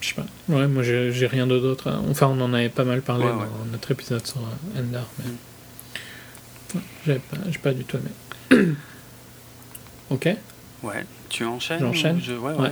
[0.00, 0.26] Je sais pas.
[0.48, 1.92] Ouais, moi j'ai rien d'autre.
[2.08, 4.40] Enfin, on en avait pas mal parlé dans notre épisode sur
[4.76, 5.30] Endar, mais.
[6.74, 6.82] Mm.
[7.06, 8.74] j'ai pas, pas du tout aimé.
[10.10, 10.28] ok.
[10.82, 11.04] Ouais.
[11.30, 12.70] Tu enchaînes J'enchaîne ouais, ouais,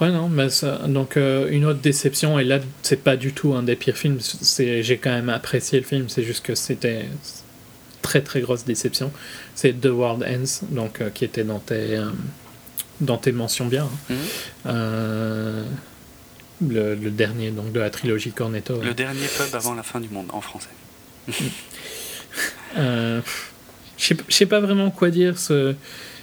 [0.00, 0.10] ouais.
[0.12, 3.64] non, mais ça, donc euh, une autre déception, et là, c'est pas du tout un
[3.64, 7.06] des pires films, j'ai quand même apprécié le film, c'est juste que c'était
[8.02, 9.10] très très grosse déception.
[9.56, 12.10] C'est The World Ends, donc, euh, qui était dans tes, euh,
[13.00, 13.88] dans tes mentions bien.
[14.08, 14.14] Hein.
[14.68, 15.64] Mhm.
[16.68, 18.80] le, le, dernier donc, de la trilogie Cornetto.
[18.80, 20.70] Le dernier pub avant la fin du monde, en français.
[23.98, 25.38] Je sais pas vraiment quoi dire.
[25.38, 25.74] Ce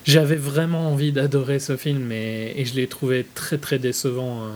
[0.05, 4.43] j'avais vraiment envie d'adorer ce film et, et je l'ai trouvé très très décevant.
[4.43, 4.51] Hein.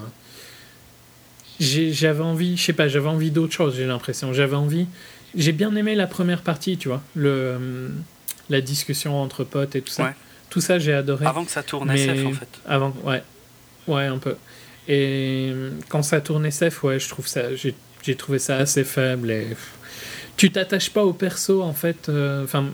[1.60, 4.34] J'avais envie, je sais pas, j'avais envie d'autre chose, j'ai l'impression.
[4.34, 4.88] J'avais envie.
[5.36, 8.04] J'ai bien aimé la première partie, tu vois, le, hum,
[8.50, 10.14] la discussion entre potes et tout ça.
[10.50, 11.26] Tout ça, j'ai adoré.
[11.26, 12.48] Avant que ça tourne SF, en fait.
[12.66, 13.24] Avant, ouais.
[13.88, 14.36] Ouais, un peu.
[14.88, 19.32] Et hum, quand ça tourne SF, ouais, je trouve ça, j'ai trouvé ça assez faible
[19.32, 19.48] et
[20.38, 22.08] tu t'attaches pas au perso en fait.
[22.08, 22.68] Euh, enfin,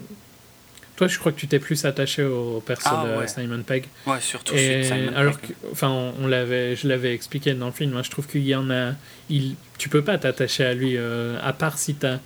[0.96, 3.86] toi, je crois que tu t'es plus attaché au perso ah, de Simon Pegg.
[4.06, 5.90] Ouais, surtout Simon alors Que, enfin,
[6.22, 7.92] on, l'avait, je l'avais expliqué dans le film.
[7.92, 8.92] Moi, je trouve qu'il y en a.
[9.30, 12.20] Il, tu peux pas t'attacher à lui, euh, à part si tu as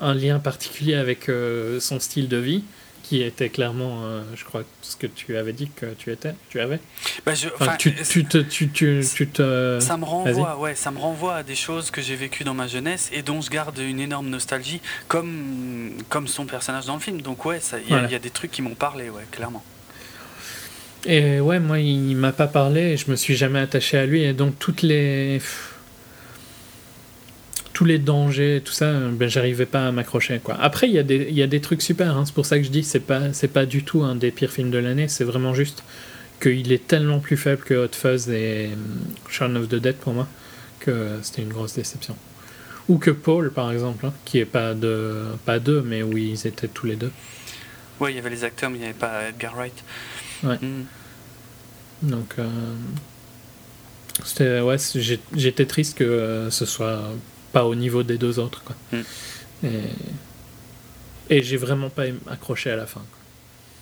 [0.00, 2.62] un lien particulier avec euh, son style de vie
[3.04, 6.58] qui était clairement, euh, je crois, ce que tu avais dit que tu étais, tu
[6.58, 6.80] avais.
[7.26, 7.48] Bah je,
[7.78, 9.78] tu, tu, te, tu, tu, te.
[9.80, 12.66] Ça me renvoie, ouais, ça me renvoie à des choses que j'ai vécues dans ma
[12.66, 17.20] jeunesse et dont je garde une énorme nostalgie, comme comme son personnage dans le film.
[17.20, 19.62] Donc ouais, il y, y, a des trucs qui m'ont parlé, ouais, clairement.
[21.04, 24.32] Et ouais, moi, il m'a pas parlé, je me suis jamais attaché à lui, et
[24.32, 25.40] donc toutes les
[27.74, 30.40] tous les dangers, tout ça, ben, j'arrivais pas à m'accrocher.
[30.42, 30.56] quoi.
[30.58, 32.24] Après, il y, a des, y a des trucs super, hein.
[32.24, 34.50] c'est pour ça que je dis c'est pas, c'est pas du tout un des pires
[34.50, 35.82] films de l'année, c'est vraiment juste
[36.40, 38.70] qu'il est tellement plus faible que Hot Fuzz et
[39.28, 40.28] Shaun of the Dead pour moi,
[40.78, 42.16] que c'était une grosse déception.
[42.88, 46.46] Ou que Paul, par exemple, hein, qui est pas, de, pas deux, mais où ils
[46.46, 47.10] étaient tous les deux.
[47.98, 49.84] Ouais, il y avait les acteurs, mais il n'y avait pas Edgar Wright.
[50.44, 50.58] Ouais.
[50.60, 50.84] Hmm.
[52.02, 52.46] Donc, euh,
[54.22, 54.76] c'était, ouais,
[55.34, 57.00] j'étais triste que euh, ce soit
[57.54, 58.62] pas au niveau des deux autres.
[58.64, 58.76] Quoi.
[58.92, 59.02] Mm.
[59.64, 63.00] Et, et j'ai vraiment pas accroché à la fin.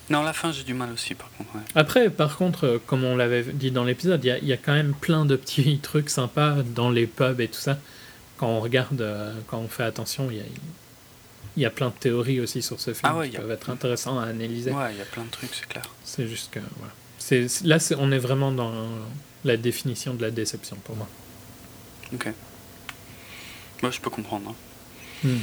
[0.09, 1.51] Non, la fin, j'ai du mal aussi, par contre.
[1.75, 4.73] Après, par contre, euh, comme on l'avait dit dans l'épisode, il y, y, a quand
[4.73, 7.79] même plein de petits trucs sympas dans les pubs et tout ça.
[8.37, 10.43] Quand on regarde, euh, quand on fait attention, il y a,
[11.57, 14.27] y a plein de théories aussi sur ce film ah qui peuvent être intéressantes à
[14.27, 14.71] analyser.
[14.71, 15.85] Ouais, il y a plein de trucs, c'est clair.
[16.03, 16.93] C'est juste que, voilà.
[17.17, 18.71] C'est, là, on est vraiment dans
[19.45, 21.07] la définition de la déception pour moi.
[22.13, 22.27] Ok.
[23.83, 24.49] Moi, je peux comprendre.
[24.49, 25.27] Hein.
[25.27, 25.39] Hmm.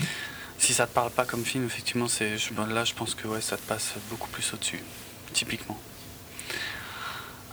[0.57, 2.37] Si ça te parle pas comme film, effectivement, c'est
[2.71, 4.81] là, je pense que ouais, ça te passe beaucoup plus au-dessus,
[5.35, 5.79] typiquement.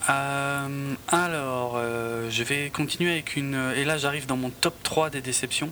[0.09, 3.57] Euh, alors, euh, je vais continuer avec une.
[3.75, 5.71] Et là, j'arrive dans mon top 3 des déceptions.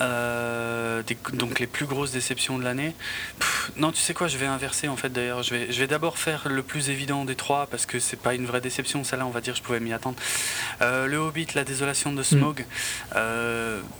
[0.00, 1.02] Euh,
[1.32, 2.94] donc, les plus grosses déceptions de l'année.
[3.76, 5.42] Non, tu sais quoi, je vais inverser en fait d'ailleurs.
[5.42, 8.34] Je vais, je vais d'abord faire le plus évident des trois parce que c'est pas
[8.34, 9.04] une vraie déception.
[9.04, 10.16] Celle-là, on va dire, je pouvais m'y attendre.
[10.80, 12.64] le Hobbit, La désolation de Smog.
[13.14, 13.18] Hmm.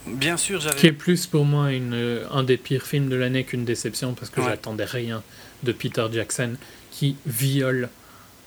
[0.06, 0.76] bien sûr, j'avais.
[0.76, 4.30] Qui est plus pour moi une, un des pires films de l'année qu'une déception parce
[4.30, 5.22] que j'attendais rien
[5.62, 6.56] de Peter Jackson
[6.90, 7.88] qui viole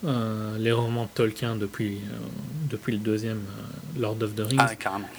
[0.06, 2.18] euh, les romans de Tolkien depuis, euh,
[2.70, 4.58] depuis le deuxième euh, Lord of the Rings.
[4.58, 5.10] Ah, carrément.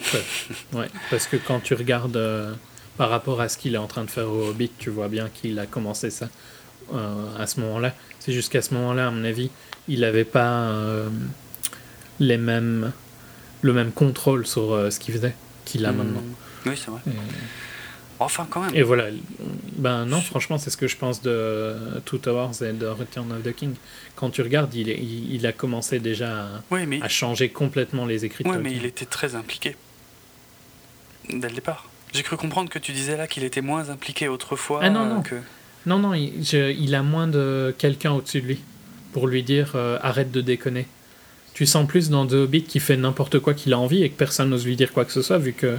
[0.73, 2.19] Ouais, parce que quand tu regardes
[2.97, 5.29] par rapport à ce qu'il est en train de faire au Hobbit, tu vois bien
[5.29, 6.29] qu'il a commencé ça
[7.39, 7.93] à ce moment-là.
[8.19, 9.49] C'est jusqu'à ce moment-là, à mon avis,
[9.87, 10.75] il n'avait pas
[12.19, 12.91] les mêmes,
[13.61, 15.97] le même contrôle sur ce qu'il faisait qu'il a hmm.
[15.97, 16.23] maintenant.
[16.65, 16.99] Oui, c'est vrai.
[18.21, 18.75] Enfin, quand même.
[18.75, 19.05] Et voilà.
[19.77, 21.75] Ben non, franchement, c'est ce que je pense de
[22.05, 23.73] Two Towers et de Return of the King.
[24.15, 28.53] Quand tu regardes, il, il, a commencé déjà à, changer complètement les écritures.
[28.53, 29.75] Oui, mais il était très impliqué.
[31.29, 31.89] Dès le départ.
[32.13, 34.81] J'ai cru comprendre que tu disais là qu'il était moins impliqué autrefois.
[34.83, 35.21] Ah non, non.
[35.23, 35.35] Que...
[35.87, 38.59] Non, non, il, a moins de quelqu'un au-dessus de lui
[39.13, 40.85] pour lui dire euh, arrête de déconner.
[41.53, 44.15] Tu sens plus dans The Hobbit qui fait n'importe quoi qu'il a envie et que
[44.15, 45.77] personne n'ose lui dire quoi que ce soit vu que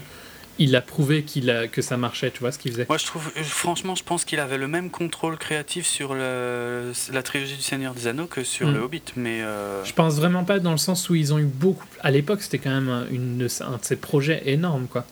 [0.59, 2.87] il a prouvé qu'il a, que ça marchait, tu vois ce qu'il faisait.
[2.89, 6.93] Moi, je trouve, euh, franchement, je pense qu'il avait le même contrôle créatif sur le,
[7.13, 9.43] la trilogie du Seigneur des Anneaux que sur le Hobbit, mais.
[9.43, 9.85] Euh...
[9.85, 11.87] Je pense vraiment pas dans le sens où ils ont eu beaucoup.
[12.01, 15.05] À l'époque, c'était quand même une, un de ces projets énormes, quoi.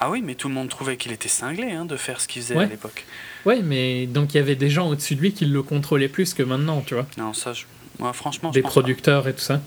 [0.00, 2.40] Ah oui, mais tout le monde trouvait qu'il était cinglé hein, de faire ce qu'il
[2.42, 3.04] faisait à l'époque.
[3.44, 6.34] Ouais, mais donc il y avait des gens au-dessus de lui qui le contrôlaient plus
[6.34, 7.06] que maintenant, tu vois.
[7.16, 7.64] Non, ça, je...
[7.98, 9.60] Moi, franchement, des producteurs et tout ça.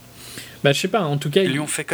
[0.63, 1.41] Bah, je sais pas, en tout cas,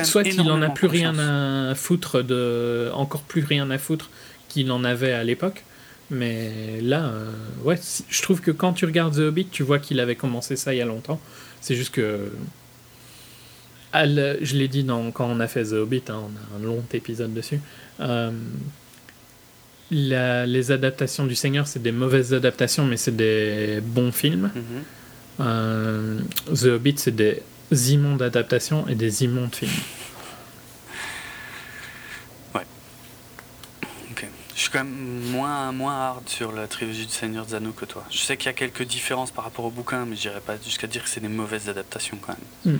[0.03, 4.09] soit il en a plus rien à foutre, de, encore plus rien à foutre
[4.49, 5.63] qu'il en avait à l'époque.
[6.09, 7.31] Mais là, euh,
[7.63, 7.77] ouais,
[8.09, 10.77] je trouve que quand tu regardes The Hobbit, tu vois qu'il avait commencé ça il
[10.77, 11.19] y a longtemps.
[11.61, 12.31] C'est juste que.
[13.93, 16.83] je l'ai dit dans, quand on a fait The Hobbit, hein, on a un long
[16.93, 17.59] épisode dessus.
[17.99, 18.31] Euh,
[19.91, 24.51] les adaptations du Seigneur, c'est des mauvaises adaptations, mais c'est des bons films.
[24.55, 25.41] Mm-hmm.
[25.41, 26.19] Euh,
[26.53, 27.41] The Hobbit, c'est des
[27.71, 29.71] immondes adaptations et des immondes films.
[32.55, 32.65] Ouais.
[34.11, 34.25] Ok.
[34.55, 37.85] Je suis quand même moins, moins hard sur la trilogie du Seigneur des Anneaux que
[37.85, 38.03] toi.
[38.09, 40.87] Je sais qu'il y a quelques différences par rapport au bouquin, mais j'irai pas jusqu'à
[40.87, 42.35] dire que c'est des mauvaises adaptations quand
[42.65, 42.75] même.
[42.75, 42.79] Hmm.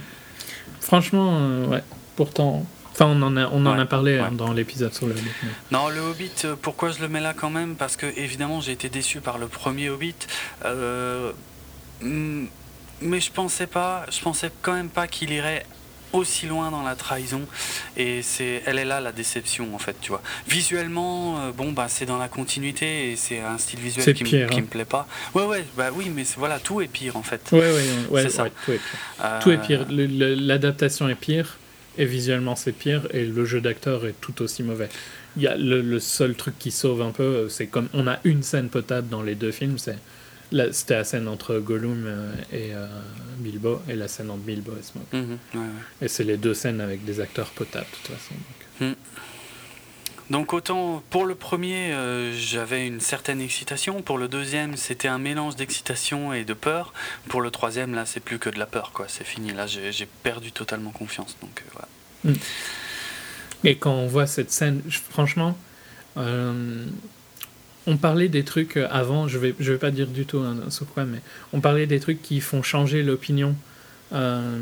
[0.80, 1.84] Franchement, euh, ouais.
[2.16, 2.66] Pourtant,
[3.00, 5.30] Enfin, on en a, on en a parlé hein, dans l'épisode sur le Hobbit.
[5.70, 7.76] Non, le Hobbit, euh, pourquoi je le mets là quand même?
[7.76, 10.16] Parce que, évidemment, j'ai été déçu par le premier Hobbit.
[10.66, 11.32] Euh,
[12.02, 12.46] hmm,
[13.02, 15.66] mais je pensais pas, je pensais quand même pas qu'il irait
[16.14, 17.42] aussi loin dans la trahison.
[17.96, 20.22] Et c'est elle est là la déception en fait tu vois.
[20.48, 24.48] Visuellement euh, bon bah c'est dans la continuité et c'est un style visuel qui, me,
[24.48, 25.08] qui me plaît pas.
[25.34, 27.42] Ouais ouais bah oui mais voilà tout est pire en fait.
[27.52, 28.46] Ouais ouais, ouais c'est ça.
[28.66, 29.86] tout est pire, tout est pire.
[29.90, 31.58] Euh, l'adaptation est pire
[31.98, 34.90] et visuellement c'est pire et le jeu d'acteur est tout aussi mauvais.
[35.36, 38.18] Il y a le, le, seul truc qui sauve un peu c'est comme on a
[38.24, 39.98] une scène potable dans les deux films c'est
[40.72, 42.88] c'était la scène entre Gollum euh, et euh,
[43.38, 45.06] Bilbo, et la scène entre Bilbo et Smoke.
[45.14, 45.38] Mhm,
[46.02, 48.34] et c'est les deux scènes avec des acteurs potables, de toute façon.
[48.34, 48.90] Donc.
[48.90, 48.96] Mhm.
[50.30, 54.02] Donc autant pour le premier, euh, j'avais une certaine excitation.
[54.02, 56.94] Pour le deuxième, c'était un mélange d'excitation et de peur.
[57.30, 59.06] Pour le troisième, là, c'est plus que de la peur, quoi.
[59.08, 59.54] C'est fini.
[59.54, 61.38] Là, j'ai perdu totalement confiance.
[61.42, 61.88] Donc voilà.
[62.26, 62.36] Mhm.
[63.64, 65.58] Et quand on voit cette scène, franchement,
[67.88, 70.58] on parlait des trucs euh, avant, je vais, je vais pas dire du tout hein,
[70.94, 71.20] quoi, mais
[71.54, 73.56] on parlait des trucs qui font changer l'opinion
[74.14, 74.60] euh,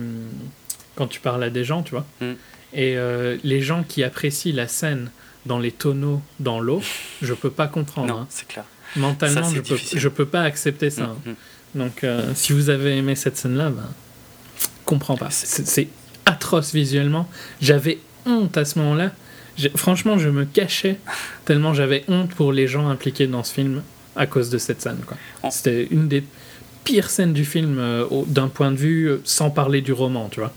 [0.95, 2.05] quand tu parles à des gens, tu vois.
[2.21, 2.33] Mm.
[2.73, 5.09] Et euh, les gens qui apprécient la scène
[5.45, 6.81] dans les tonneaux dans l'eau,
[7.21, 8.13] je peux pas comprendre.
[8.13, 8.27] Non, hein.
[8.29, 8.65] c'est clair.
[8.95, 11.07] Mentalement, je, peux, je peux pas accepter ça.
[11.07, 11.31] Mm, hein.
[11.31, 11.79] mm.
[11.79, 13.89] Donc, si vous avez aimé cette scène-là, ben,
[14.85, 15.29] comprends pas.
[15.29, 15.89] C'est
[16.25, 17.27] atroce visuellement.
[17.59, 19.11] J'avais honte à ce moment-là
[19.75, 20.97] Franchement, je me cachais
[21.45, 23.83] tellement j'avais honte pour les gens impliqués dans ce film
[24.15, 24.99] à cause de cette scène.
[25.43, 25.47] Oh.
[25.51, 26.23] C'était une des
[26.83, 30.39] pires scènes du film euh, d'un point de vue euh, sans parler du roman, tu
[30.39, 30.53] vois.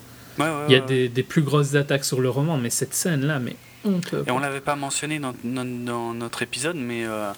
[0.69, 3.57] Il y a des, des, plus grosses attaques sur le roman, mais cette scène-là, mais
[3.85, 4.15] honte.
[4.27, 7.33] Et on l'avait pas mentionné dans, dans, notre épisode, mais euh,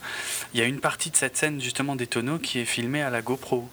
[0.52, 3.08] il y a une partie de cette scène justement des tonneaux qui est filmée à
[3.08, 3.68] la GoPro.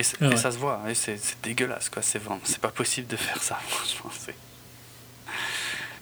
[0.00, 2.02] Et, ah ça se voit, et c'est dégueulasse, quoi.
[2.02, 4.10] C'est c'est pas possible de faire ça, franchement.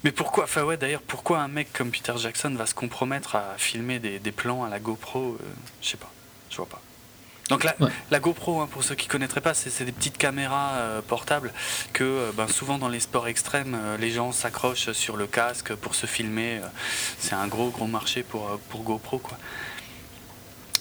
[0.06, 3.54] Mais pourquoi, enfin ouais, d'ailleurs, pourquoi un mec comme Peter Jackson va se compromettre à
[3.56, 5.38] filmer des, des plans à la GoPro euh,
[5.82, 6.12] Je sais pas,
[6.48, 6.80] je vois pas.
[7.48, 7.74] Donc la,
[8.12, 11.52] la GoPro, hein, pour ceux qui connaîtraient pas, c'est des petites caméras euh, portables
[11.92, 15.96] que euh, ben, souvent dans les sports extrêmes, les gens s'accrochent sur le casque pour
[15.96, 16.60] se filmer.
[17.18, 19.36] c'est un gros gros marché pour, pour GoPro quoi.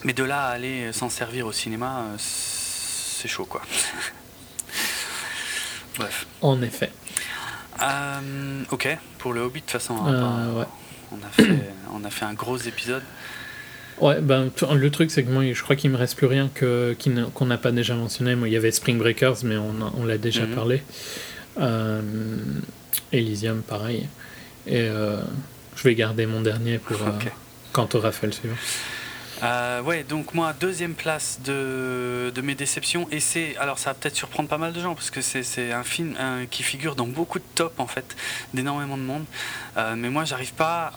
[0.04, 3.64] Mais de là à aller s'en servir au cinéma, c'est chaud quoi.
[5.98, 6.28] Bref.
[6.42, 6.92] En effet.
[7.82, 11.62] Euh, ok, pour le Hobbit, de toute façon, on, euh, a fait,
[11.94, 13.04] on a fait un gros épisode.
[14.00, 16.96] Ouais, ben, le truc, c'est que moi, je crois qu'il me reste plus rien que,
[17.34, 18.36] qu'on n'a pas déjà mentionné.
[18.36, 20.56] Moi, il y avait Spring Breakers, mais on, on l'a déjà mhm.
[20.56, 20.84] parlé.
[21.60, 22.02] Euh,
[23.14, 24.08] Elysium, pareil.
[24.68, 25.22] Et euh,
[25.76, 26.98] je vais garder mon dernier pour
[27.72, 28.56] quand tu auras fait le suivant.
[29.44, 33.08] Euh, ouais, donc moi, deuxième place de, de mes déceptions.
[33.12, 33.58] Et c'est.
[33.58, 36.16] Alors, ça va peut-être surprendre pas mal de gens, parce que c'est un film
[36.50, 38.16] qui figure dans beaucoup de tops, en fait,
[38.54, 39.26] d'énormément de monde.
[39.78, 40.94] Euh, mais moi, j'arrive pas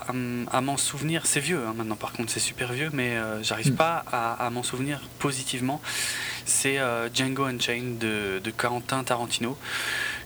[0.51, 1.27] à, m'en souvenir.
[1.27, 3.77] C'est vieux, hein, maintenant, par contre, c'est super vieux, mais euh, j'arrive mm.
[3.77, 5.81] pas à, m'en souvenir positivement.
[6.45, 6.79] C'est
[7.13, 9.59] Django Unchained de, de Quentin Tarantino,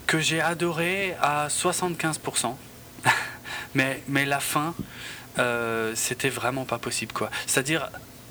[0.06, 2.54] que j'ai adoré à 75%.
[3.74, 4.74] mais, mais la fin.
[5.38, 7.30] Euh, c'était vraiment pas possible quoi.
[7.46, 7.88] C'est-à-dire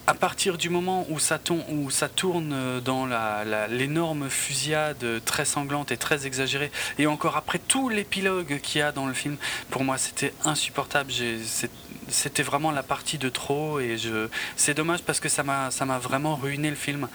[0.08, 3.08] à partir du moment où ça, où ça tourne dans
[3.70, 8.92] l'énorme fusillade très sanglante et très exagérée, et encore après tout l'épilogue qu'il y a
[8.92, 9.38] dans le film,
[9.70, 11.12] pour moi c'était insupportable.
[12.10, 13.96] C'était vraiment la partie de trop, et
[14.58, 17.08] c'est dommage parce que ça m'a vraiment ruiné le film.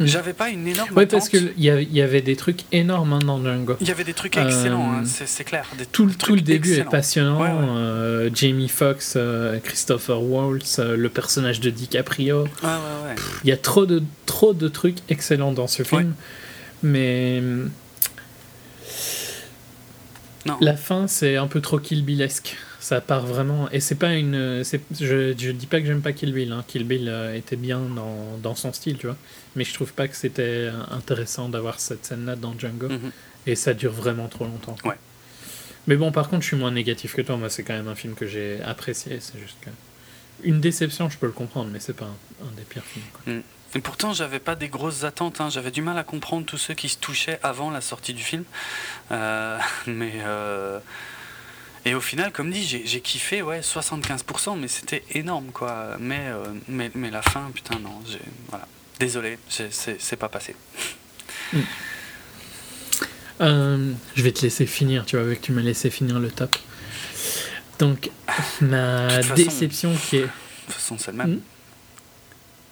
[0.00, 0.06] Mm.
[0.06, 0.88] J'avais pas une énorme.
[0.96, 3.76] Oui, parce qu'il y, y avait des trucs énormes hein, dans Django.
[3.82, 5.66] Il y avait des trucs excellents, hein, euh, c'est clair.
[5.92, 7.38] tout, tout le début est passionnant.
[7.42, 12.48] Euh, Jamie Foxx, euh, Christopher Waltz, le personnage de DiCaprio.
[13.44, 16.14] Il y a trop de, trop de trucs excellents dans ce film.
[16.82, 17.42] Mais.
[20.46, 20.56] Non.
[20.62, 24.64] La fin, c'est un peu trop Kill Billesque ça part vraiment et c'est pas une
[24.64, 26.64] je, je dis pas que j'aime pas Kill Bill hein.
[26.66, 29.16] Kill Bill était bien dans, dans, son style tu vois
[29.56, 32.88] mais je trouve pas que c'était intéressant d'avoir cette scène-là dans Django.
[32.88, 33.12] Mhm.
[33.46, 34.76] Et ça dure vraiment trop longtemps.
[34.84, 34.96] Ouais.
[35.86, 37.36] Mais bon, par contre, je suis moins négatif que toi.
[37.36, 39.18] Moi, c'est quand même un film que j'ai apprécié.
[39.20, 39.70] C'est juste que.
[40.42, 43.04] Une déception, je peux le comprendre, mais c'est pas un, des pires films.
[43.26, 43.42] Mm.
[43.74, 45.40] Et pourtant, j'avais pas des grosses attentes.
[45.40, 45.48] Hein.
[45.50, 48.44] J'avais du mal à comprendre tous ceux qui se touchaient avant la sortie du film.
[49.10, 50.12] Euh, mais.
[50.24, 50.78] Euh,
[51.84, 55.96] et au final, comme dit, j'ai kiffé ouais, 75%, mais c'était énorme, quoi.
[55.98, 58.00] Mais, euh, mais, mais la fin, putain, non.
[58.48, 58.66] Voilà.
[58.98, 60.54] Désolé, c'est pas passé.
[63.40, 66.58] Euh, je vais te laisser finir, tu vois, avec tu m'as laissé finir le top.
[67.78, 68.10] Donc,
[68.60, 70.20] ma déception qui est.
[70.20, 70.26] De
[70.66, 71.30] toute façon, c'est le même.
[71.30, 71.40] Hmm.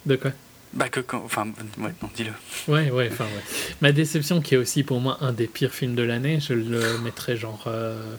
[0.05, 0.33] De quoi?
[0.75, 1.23] Bah, que quand.
[1.25, 1.47] Enfin,
[1.79, 2.33] ouais, non, dis-le.
[2.71, 3.43] Ouais, ouais, enfin, ouais.
[3.81, 6.99] Ma déception qui est aussi pour moi un des pires films de l'année, je le
[6.99, 7.65] mettrais genre.
[7.67, 8.17] Euh,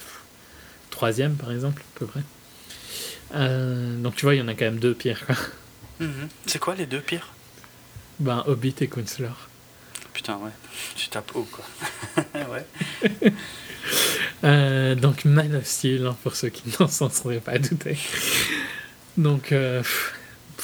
[1.00, 2.20] troisième, par exemple, à peu près.
[3.34, 5.36] Euh, donc, tu vois, il y en a quand même deux pires, quoi.
[6.02, 6.28] Mhm.
[6.46, 7.30] C'est quoi les deux pires?
[8.20, 9.48] Ben, Hobbit et Counselor.
[10.12, 10.52] Putain, ouais.
[10.98, 11.64] Tu tapes haut, quoi.
[12.36, 13.32] ouais.
[14.44, 17.98] Euh, donc, Man of Steel, hein, pour ceux qui n'en s'en seraient pas doutés.
[19.16, 19.82] Donc, euh,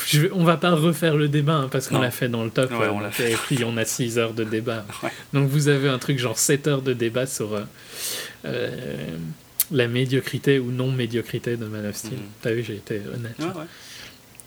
[0.06, 2.72] je, on va pas refaire le débat hein, parce qu'on l'a fait dans le top.
[2.72, 3.32] Ouais, on l'a fait.
[3.32, 4.86] Et puis, on a 6 heures de débat.
[5.34, 7.58] Donc, vous avez un truc genre 7 heures de débat sur
[8.44, 9.18] euh,
[9.72, 12.20] la médiocrité ou non-médiocrité de Man of Steel.
[12.20, 12.32] Mm.
[12.42, 13.36] T'as vu, j'ai été honnête.
[13.40, 13.68] Ouais, ouais.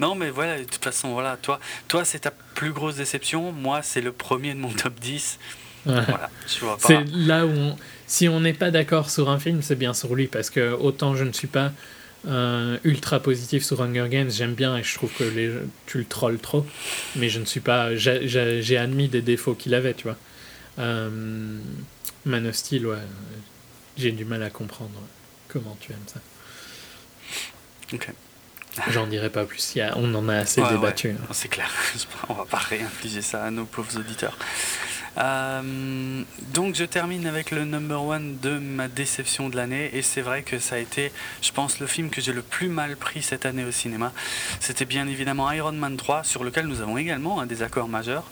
[0.01, 1.59] Non, mais voilà, de toute façon, voilà, toi,
[1.89, 3.53] toi c'est ta plus grosse déception.
[3.53, 5.39] Moi, c'est le premier de mon top 10.
[5.85, 6.31] Voilà,
[6.79, 7.73] C'est là où,
[8.07, 11.17] si on n'est pas d'accord sur un film, c'est bien sur lui, parce que autant
[11.17, 11.73] je ne suis pas
[12.27, 15.53] euh, ultra positif sur Hunger Games, j'aime bien et je trouve que les,
[15.87, 16.67] tu le trolls trop,
[17.17, 17.95] mais je ne suis pas.
[17.97, 20.17] J'ai admis des défauts qu'il avait, tu vois.
[20.79, 21.09] Euh,
[22.25, 22.97] Man of Steel, ouais,
[23.99, 25.01] j'ai du mal à comprendre
[25.49, 26.21] comment tu aimes ça.
[27.93, 28.09] Ok.
[28.91, 31.11] J'en dirai pas plus, il on en a assez débattu.
[31.11, 31.27] Hein.
[31.33, 31.71] C'est clair,
[32.29, 34.37] on va pas réinfliger ça à nos pauvres auditeurs.
[35.17, 36.23] Euh,
[36.55, 40.43] donc je termine avec le number one de ma déception de l'année et c'est vrai
[40.43, 41.11] que ça a été,
[41.43, 44.13] je pense, le film que j'ai le plus mal pris cette année au cinéma.
[44.61, 48.31] C'était bien évidemment Iron Man 3 sur lequel nous avons également un désaccord majeur.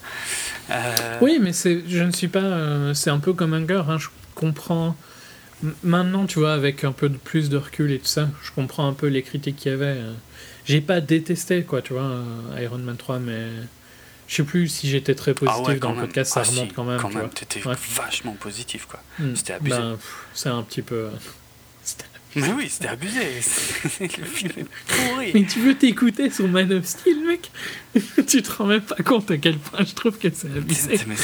[0.69, 3.83] Euh, oui, mais je ne suis pas, euh, c'est un peu comme Hunger.
[3.89, 4.95] Hein, je comprends
[5.83, 8.87] Maintenant, tu vois, avec un peu de plus de recul et tout ça, je comprends
[8.87, 9.99] un peu les critiques qu'il y avait.
[9.99, 10.15] Hein.
[10.65, 13.47] J'ai pas détesté, quoi, tu vois, euh, Iron Man 3, mais
[14.27, 16.83] je sais plus si j'étais très ah positif dans le podcast, ça ah remonte quand
[16.83, 16.99] même.
[16.99, 19.01] Quand même, t'étais vachement positif, quoi.
[19.17, 19.35] Hmm.
[19.35, 19.77] C'était abusé.
[19.77, 19.97] Ben,
[20.33, 21.09] c'est un petit peu.
[22.41, 23.19] Mais oui, c'était abusé.
[23.99, 25.31] le film est pourri.
[25.33, 27.51] Mais tu veux t'écouter sur Man of Steel, mec?
[28.27, 30.99] Tu te rends même pas compte à quel point je trouve que c'est abusé.
[31.07, 31.15] Mais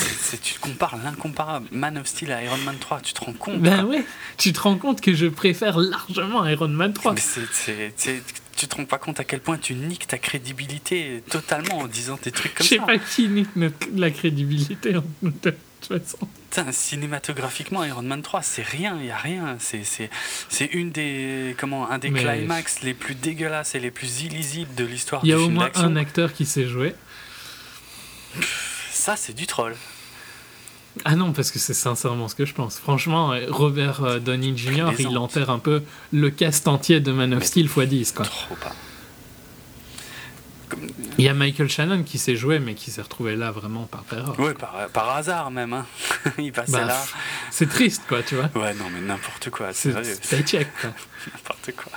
[0.41, 1.68] tu compares l'incomparable.
[1.72, 4.03] Man of Steel à Iron Man 3, tu te rends compte Ben ouais,
[4.38, 7.14] tu te rends compte que je préfère largement Iron Man 3.
[7.14, 8.23] Mais c'est
[8.56, 12.18] tu te rends pas compte à quel point tu niques ta crédibilité totalement en disant
[12.23, 12.76] des trucs comme ça.
[12.76, 13.49] Je sais pas qui nique
[13.95, 16.27] la crédibilité en toute façon.
[16.71, 19.57] Cinématographiquement, Iron Man 3, c'est rien, il y a rien.
[19.59, 24.85] C'est une des comment un des climax les plus dégueulasses et les plus illisibles de
[24.85, 26.95] l'histoire du film Il y a au moins un acteur qui sait jouer.
[28.91, 29.75] Ça, c'est du troll.
[31.05, 32.77] Ah non, parce que c'est sincèrement ce que je pense.
[32.77, 35.81] Franchement, euh, Robert euh, Downey Jr., il enterre un peu
[36.11, 38.11] le cast entier de Man of Steel x 10.
[38.11, 38.25] Quoi.
[38.25, 38.73] Trop pas.
[41.18, 44.06] Il y a Michael Shannon qui s'est joué, mais qui s'est retrouvé là vraiment par
[44.11, 44.35] erreur.
[44.40, 45.73] Oui, par, par, hasard même.
[45.73, 45.85] Hein.
[46.38, 47.06] il passait bah, là.
[47.52, 48.49] C'est triste, quoi, tu vois.
[48.56, 49.73] Ouais, non, mais n'importe quoi.
[49.73, 49.94] C'est
[50.45, 51.91] check, n'importe quoi.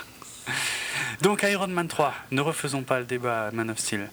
[1.21, 4.09] Donc Iron Man 3, ne refaisons pas le débat Man of Steel.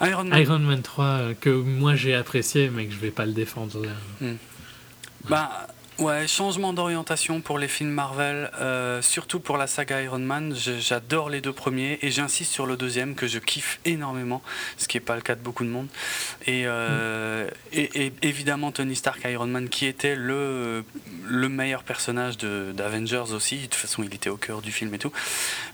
[0.00, 3.26] Iron Man, Iron Man 3, euh, que moi j'ai apprécié, mais que je vais pas
[3.26, 3.82] le défendre.
[4.20, 4.34] Hmm.
[5.28, 5.68] Bah,
[5.98, 10.54] Ouais, changement d'orientation pour les films Marvel, euh, surtout pour la saga Iron Man.
[10.54, 14.40] J'adore les deux premiers et j'insiste sur le deuxième que je kiffe énormément,
[14.76, 15.88] ce qui n'est pas le cas de beaucoup de monde.
[16.46, 20.84] Et, euh, et, évidemment Tony Stark Iron Man qui était le,
[21.26, 23.56] le meilleur personnage d'Avengers aussi.
[23.56, 25.12] De toute façon, il était au cœur du film et tout.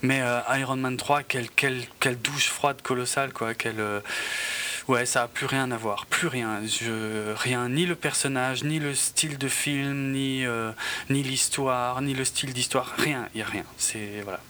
[0.00, 3.52] Mais euh, Iron Man 3, quelle, quelle, quelle douche froide colossale, quoi.
[3.52, 3.82] Quelle,
[4.88, 6.60] Ouais, ça a plus rien à voir, plus rien.
[6.66, 10.72] Je, rien, ni le personnage, ni le style de film, ni, euh,
[11.08, 13.64] ni l'histoire, ni le style d'histoire, rien, il y a rien.
[13.78, 14.40] C'est voilà.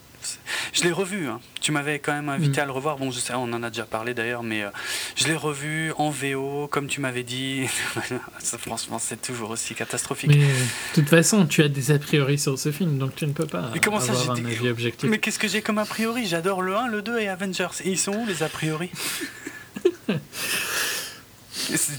[0.72, 1.28] Je l'ai revu.
[1.28, 1.40] Hein.
[1.60, 2.62] Tu m'avais quand même invité mm.
[2.62, 2.96] à le revoir.
[2.96, 4.70] Bon, je sais, on en a déjà parlé d'ailleurs, mais euh,
[5.16, 7.66] je l'ai revu en VO, comme tu m'avais dit.
[8.58, 10.30] franchement, c'est toujours aussi catastrophique.
[10.30, 13.32] Mais de toute façon, tu as des a priori sur ce film, donc tu ne
[13.32, 15.08] peux pas comment avoir ça, un avis objectif.
[15.08, 16.26] Mais qu'est-ce que j'ai comme a priori?
[16.26, 17.68] J'adore le 1, le 2 et Avengers.
[17.84, 18.90] Et ils sont où les a priori?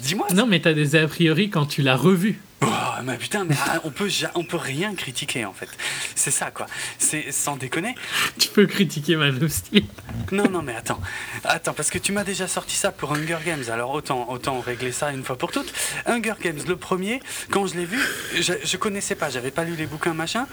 [0.04, 0.28] Dis-moi.
[0.34, 2.40] Non, mais t'as des a priori quand tu l'as revu.
[2.66, 5.70] Oh, mais putain, mais ah, on peut, on peut rien critiquer en fait.
[6.16, 6.66] C'est ça quoi.
[6.98, 7.96] C'est sans déconner.
[8.40, 9.86] Tu peux critiquer Man of Steel.
[10.32, 11.00] Non, non, mais attends.
[11.44, 13.64] Attends, parce que tu m'as déjà sorti ça pour Hunger Games.
[13.72, 15.72] Alors autant, autant régler ça une fois pour toutes.
[16.06, 17.20] Hunger Games, le premier,
[17.52, 18.00] quand je l'ai vu,
[18.40, 20.48] je, je, connaissais pas, j'avais pas lu les bouquins machin.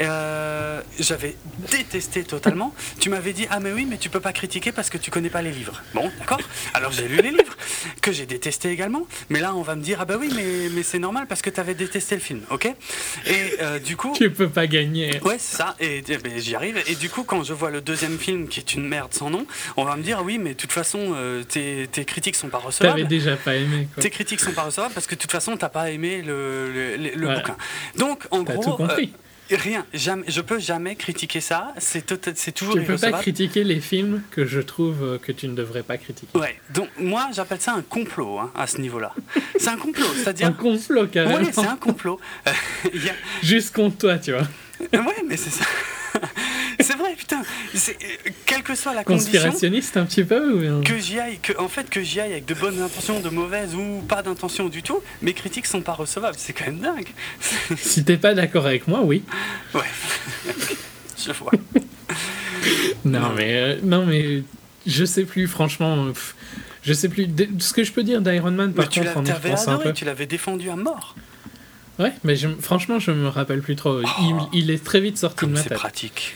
[0.00, 1.36] Euh, j'avais
[1.70, 2.74] détesté totalement.
[3.00, 5.30] Tu m'avais dit, ah mais oui, mais tu peux pas critiquer parce que tu connais
[5.30, 5.82] pas les livres.
[5.94, 6.40] Bon, d'accord.
[6.74, 7.56] Alors j'ai lu les livres,
[8.02, 9.06] que j'ai détesté également.
[9.30, 11.50] Mais là, on va me dire, ah bah oui, mais, mais c'est normal parce que
[11.54, 12.66] tu avais détesté le film, ok?
[13.26, 14.12] Et euh, du coup.
[14.24, 15.20] Tu peux pas gagner.
[15.22, 16.82] Ouais, c'est ça, et, eh ben, j'y arrive.
[16.86, 19.46] Et du coup, quand je vois le deuxième film qui est une merde sans nom,
[19.76, 22.58] on va me dire oui, mais de toute façon, euh, tes, tes, critiques sont pas
[22.58, 22.94] recevables.
[22.94, 23.88] T'avais déjà pas aimé.
[24.00, 27.34] Tes critiques sont pas recevables parce que de toute façon, t'as pas aimé le, le,
[27.34, 27.56] bouquin.
[27.96, 28.62] Donc, en gros.
[28.62, 29.12] Tout compris.
[29.14, 31.74] Euh, Rien, jamais, je peux jamais critiquer ça.
[31.78, 32.04] C'est
[32.54, 32.74] toujours.
[32.74, 35.98] Tu peux pas critiquer les films que je trouve euh, que tu ne devrais pas
[35.98, 36.38] critiquer.
[36.38, 36.58] Ouais.
[36.72, 39.14] Donc moi, j'appelle ça un complot hein, à ce niveau-là.
[39.58, 40.48] C'est un complot, c'est-à-dire.
[40.48, 41.38] un complot carrément.
[41.38, 42.18] Oui, c'est un complot.
[43.42, 44.46] Juste contre toi, tu vois.
[44.92, 45.64] Ouais, mais c'est ça.
[46.80, 47.42] c'est vrai, putain.
[48.46, 49.32] Quelle que soit la condition.
[49.32, 50.82] Conspirationniste un petit peu ou...
[50.82, 53.74] Que j'y aille, que, en fait, que j'y aille avec de bonnes intentions, de mauvaises
[53.74, 56.36] ou pas d'intention du tout, mes critiques sont pas recevables.
[56.38, 57.08] C'est quand même dingue.
[57.76, 59.22] si t'es pas d'accord avec moi, oui.
[59.74, 59.82] Ouais.
[61.18, 61.52] je vois.
[63.04, 64.42] non, mais, euh, non, mais
[64.86, 66.08] je sais plus, franchement.
[66.82, 67.28] je sais plus.
[67.58, 69.24] Ce que je peux dire d'Iron Man, par contre, en
[69.72, 69.92] un peu.
[69.92, 71.14] Tu l'avais défendu à mort.
[71.98, 74.00] Ouais, mais je, franchement, je me rappelle plus trop.
[74.00, 74.48] il, oh.
[74.52, 75.68] il, est très vite sorti de ma tête.
[75.68, 76.34] C'est pratique.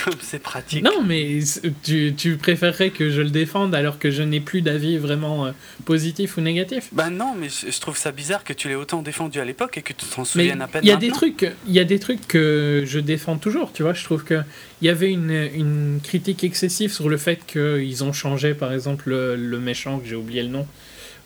[0.20, 0.82] c'est pratique.
[0.82, 1.40] Non, mais
[1.82, 5.52] tu, tu, préférerais que je le défende alors que je n'ai plus d'avis vraiment euh,
[5.84, 6.88] positif ou négatif?
[6.92, 9.82] Ben non, mais je, trouve ça bizarre que tu l'aies autant défendu à l'époque et
[9.82, 10.82] que tu t'en souviennes à peine.
[10.84, 13.72] Il y a des trucs, il y a des trucs que je défends toujours.
[13.72, 14.40] Tu vois, je trouve que
[14.80, 19.10] il y avait une, une critique excessive sur le fait qu'ils ont changé, par exemple,
[19.10, 20.66] le, méchant que j'ai oublié le nom.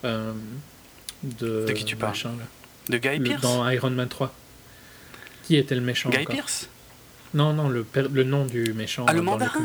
[0.05, 0.33] Euh,
[1.23, 2.15] de, de, qui tu parles?
[2.89, 4.35] De Guy Pierce Dans Iron Man 3.
[5.45, 6.69] Qui était le méchant Guy Pierce
[7.35, 9.05] non, non, le, le nom du méchant.
[9.07, 9.61] Ah, le mandarin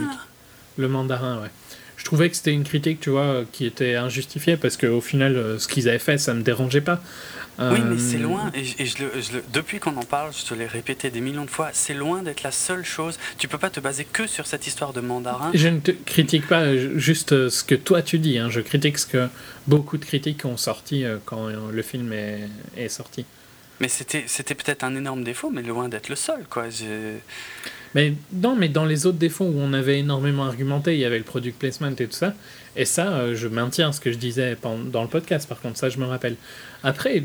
[0.77, 1.49] Le mandarin, ouais.
[1.95, 5.59] Je trouvais que c'était une critique, tu vois, qui était injustifiée parce qu'au final, euh,
[5.59, 7.01] ce qu'ils avaient fait, ça me dérangeait pas.
[7.59, 10.65] Oui, mais c'est euh, loin, et, je, le, depuis qu'on en parle, je te l'ai
[10.65, 13.19] répété des millions de fois, c'est loin d'être la seule chose.
[13.37, 15.51] Tu peux pas te baser que sur cette histoire de mandarin.
[15.53, 18.49] Je ne te critique pas juste euh, ce que toi tu dis, hein.
[18.49, 19.27] je critique ce que
[19.67, 23.25] beaucoup de critiques ont sorti quand le film est, est sorti.
[23.81, 26.65] Mais c'était, c'était peut-être un énorme défaut, mais loin d'être le seul, quoi.
[27.95, 31.17] Mais non, mais dans les autres défauts où on avait énormément argumenté, il y avait
[31.17, 32.35] le product placement et tout ça.
[32.75, 35.89] Et ça, euh, je maintiens ce que je disais dans le podcast, par contre, ça,
[35.89, 36.35] je me rappelle.
[36.83, 37.23] Après,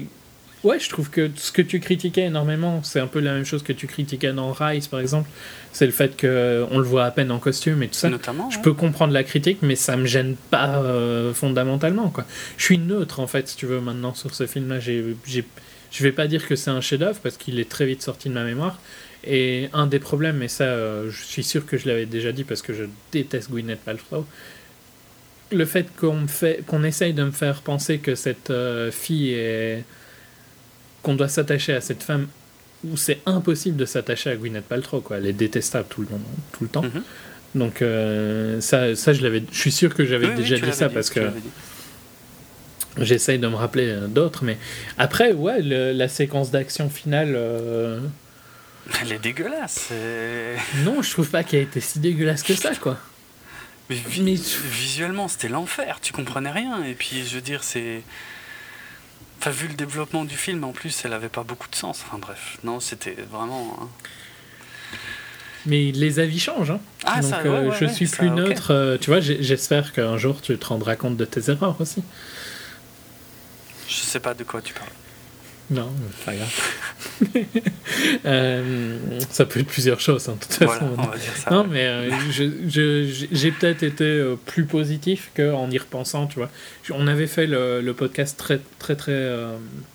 [0.64, 3.62] ouais, je trouve que ce que tu critiquais énormément, c'est un peu la même chose
[3.62, 5.28] que tu critiquais dans Rise, par exemple.
[5.72, 8.08] C'est le fait qu'on euh, le voit à peine en costume et tout ça.
[8.08, 12.24] Notamment, je peux comprendre la critique, mais ça me gêne pas euh, fondamentalement, quoi.
[12.56, 14.80] Je suis neutre, en fait, si tu veux, maintenant, sur ce film-là.
[14.80, 18.34] Je vais pas dire que c'est un chef-d'œuvre parce qu'il est très vite sorti de
[18.34, 18.78] ma mémoire.
[19.24, 22.44] Et un des problèmes, et ça, euh, je suis sûr que je l'avais déjà dit
[22.44, 24.24] parce que je déteste Gwyneth Paltrow,
[25.52, 29.84] le fait qu'on fait, qu'on essaye de me faire penser que cette euh, fille est,
[31.02, 32.26] qu'on doit s'attacher à cette femme,
[32.84, 35.18] où c'est impossible de s'attacher à Gwyneth Paltrow, quoi.
[35.18, 36.82] Elle est détestable tout le monde, tout le temps.
[36.82, 37.02] Mhm.
[37.54, 41.10] Donc euh, ça, ça, je l'avais, je suis sûr que j'avais déjà dit ça parce
[41.10, 41.20] que
[42.98, 44.56] J'essaye de me rappeler euh, d'autres, mais
[44.96, 47.34] après, ouais, la séquence d'action finale.
[47.36, 48.00] Euh,
[49.02, 49.90] Elle est dégueulasse.
[50.84, 52.98] Non, je trouve pas qu'elle ait été si dégueulasse que ça, quoi.
[53.88, 56.82] Mais, visuellement, c'était l'enfer, tu comprenais rien.
[56.84, 58.02] Et puis, je veux dire, c'est.
[59.38, 62.02] Enfin, vu le développement du film, en plus, elle avait pas beaucoup de sens.
[62.06, 63.78] Enfin, bref, non, c'était vraiment.
[63.80, 63.88] Hein.
[65.66, 66.72] mais les avis changent.
[66.72, 66.80] Hein.
[67.04, 68.72] Ah, Donc, euh, je suis plus neutre.
[68.72, 72.02] Euh, tu vois, j'espère qu'un jour tu te rendras compte de tes erreurs aussi.
[73.88, 74.90] Je sais pas de quoi tu parles.
[75.70, 75.90] Non,
[76.24, 77.34] pas grave.
[78.24, 78.98] euh,
[79.30, 80.90] ça peut être plusieurs choses, en hein, toute façon.
[80.96, 81.50] on va dire ça.
[81.50, 86.50] Non, mais euh, j'ai peut-être été plus positif qu'en y repensant, tu vois.
[86.90, 89.28] On avait fait le, le podcast très, très, très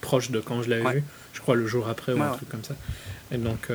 [0.01, 1.03] proche de quand je l'avais vu.
[1.33, 2.75] Je crois le jour après ou un truc comme ça.
[3.31, 3.69] Et donc,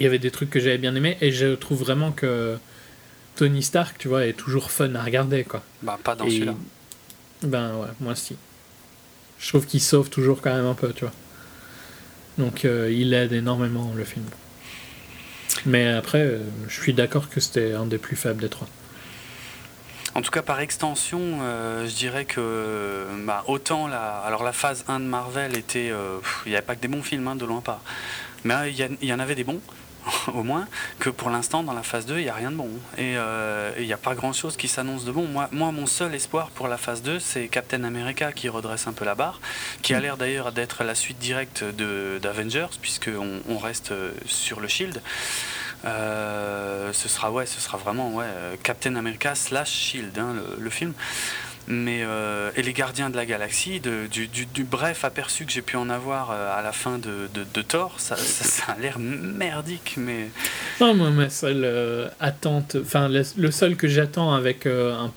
[0.00, 2.56] il y avait des trucs que j'avais bien aimé et je trouve vraiment que
[3.36, 5.62] Tony Stark, tu vois, est toujours fun à regarder, quoi.
[5.82, 6.54] Bah, pas dans celui-là.
[7.42, 8.36] Ben ouais, moi si.
[9.44, 11.12] Je trouve qu'il sauve toujours quand même un peu, tu vois.
[12.38, 14.24] Donc euh, il aide énormément le film.
[15.66, 18.66] Mais après, euh, je suis d'accord que c'était un des plus faibles des trois.
[20.14, 24.82] En tout cas, par extension, euh, je dirais que bah, autant la, alors la phase
[24.88, 25.92] 1 de Marvel était.
[26.46, 27.82] Il n'y avait pas que des bons films, hein, de loin pas.
[28.44, 29.60] Mais il y, en avait des bons.
[30.34, 30.66] au moins,
[30.98, 32.70] que pour l'instant, dans la phase 2, il n'y a rien de bon.
[32.98, 35.26] Et euh, il n'y a pas grand-chose qui s'annonce de bon.
[35.26, 38.92] Moi, moi, mon seul espoir pour la phase 2, c'est Captain America qui redresse un
[38.92, 39.40] peu la barre,
[39.82, 44.68] qui a l'air d'ailleurs d'être la suite directe d'Avengers, puisqu'on on reste euh, sur le
[44.68, 45.00] Shield.
[45.84, 48.26] Euh, ce sera ouais, ce sera vraiment ouais,
[48.62, 50.94] Captain America slash Shield, hein, le, film
[51.66, 55.88] mais euh, et les gardiens de la galaxie, du, bref aperçu que j'ai pu en
[55.88, 60.28] avoir euh, à la fin de, de, Thor, ça, ça, a l'air merdique, mais.
[60.80, 65.12] Non, moi, ma seule euh, attente, enfin, le, seul que j'attends avec un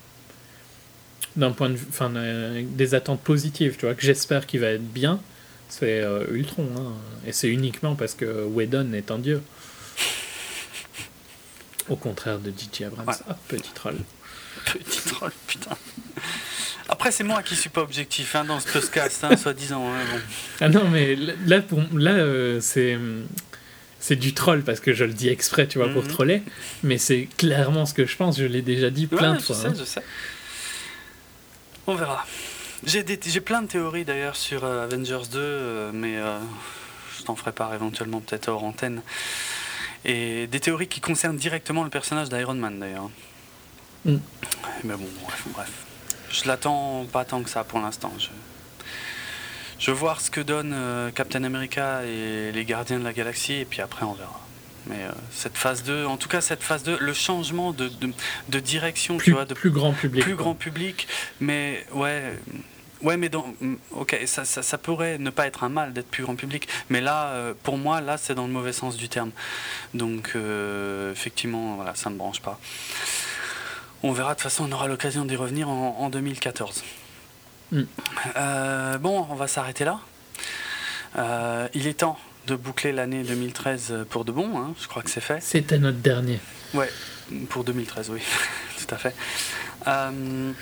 [1.36, 4.92] d'un point de vue, enfin, des attentes positives, tu vois, que j'espère qu'il va être
[4.92, 5.20] bien,
[5.68, 6.02] c'est
[6.32, 6.92] Ultron, hein.
[7.26, 9.42] et c'est uniquement parce que Whedon est un dieu.
[11.88, 13.96] Au contraire de DJ Abrams, ah, petit troll.
[14.64, 15.76] Petit troll, putain.
[16.88, 19.86] Après, c'est moi qui suis pas objectif hein, dans ce podcast, hein, soi-disant.
[19.86, 20.20] Hein, bon.
[20.60, 22.98] Ah non, mais là, pour, là euh, c'est.
[24.00, 26.08] C'est du troll parce que je le dis exprès, tu vois, pour mhm.
[26.08, 26.42] troller.
[26.84, 28.38] Mais c'est clairement ce que je pense.
[28.38, 29.56] Je l'ai déjà dit plein de fois.
[29.56, 30.02] Je sais, je sais.
[31.88, 32.24] On verra.
[32.84, 33.02] J'ai
[33.40, 36.14] plein de théories d'ailleurs sur euh, Avengers 2, euh, mais
[37.18, 39.02] je t'en ferai part éventuellement peut-être hors antenne.
[40.04, 43.10] Et des théories qui concernent directement le personnage d'Iron Man d'ailleurs.
[44.04, 44.18] Mm.
[44.84, 45.87] Mais bon, bref, bref.
[46.30, 48.12] Je l'attends pas tant que ça pour l'instant.
[48.18, 48.28] Je...
[49.78, 53.54] je veux voir ce que donne euh, Captain America et les Gardiens de la Galaxie,
[53.54, 54.40] et puis après on verra.
[54.86, 57.90] Mais euh, cette phase 2, en tout cas cette phase 2, le changement de,
[58.48, 60.22] de, direction, plus, tu vois, de plus grand public.
[60.22, 61.08] Plus grand public,
[61.40, 62.34] mais ouais.
[63.00, 63.46] Ouais, mais dans,
[63.92, 67.28] ok, ça, ça, pourrait ne pas être un mal d'être plus grand public, mais là,
[67.28, 69.30] euh, pour moi, là, c'est dans le mauvais sens du terme.
[69.94, 70.36] Donc,
[71.12, 72.58] effectivement, voilà, ça ne me branche pas.
[74.02, 76.84] On verra, de toute façon, on aura l'occasion d'y revenir en, 2014.
[77.72, 77.82] Mm.
[78.36, 80.00] Euh, bon, on va s'arrêter là.
[81.16, 84.74] Euh, il est temps de boucler l'année 2013 pour de bon, hein.
[84.80, 85.42] je crois que c'est fait.
[85.42, 86.38] C'était notre dernier.
[86.74, 86.90] Ouais,
[87.48, 88.20] pour 2013, oui,
[88.78, 89.14] tout à fait.
[89.86, 90.52] Euh,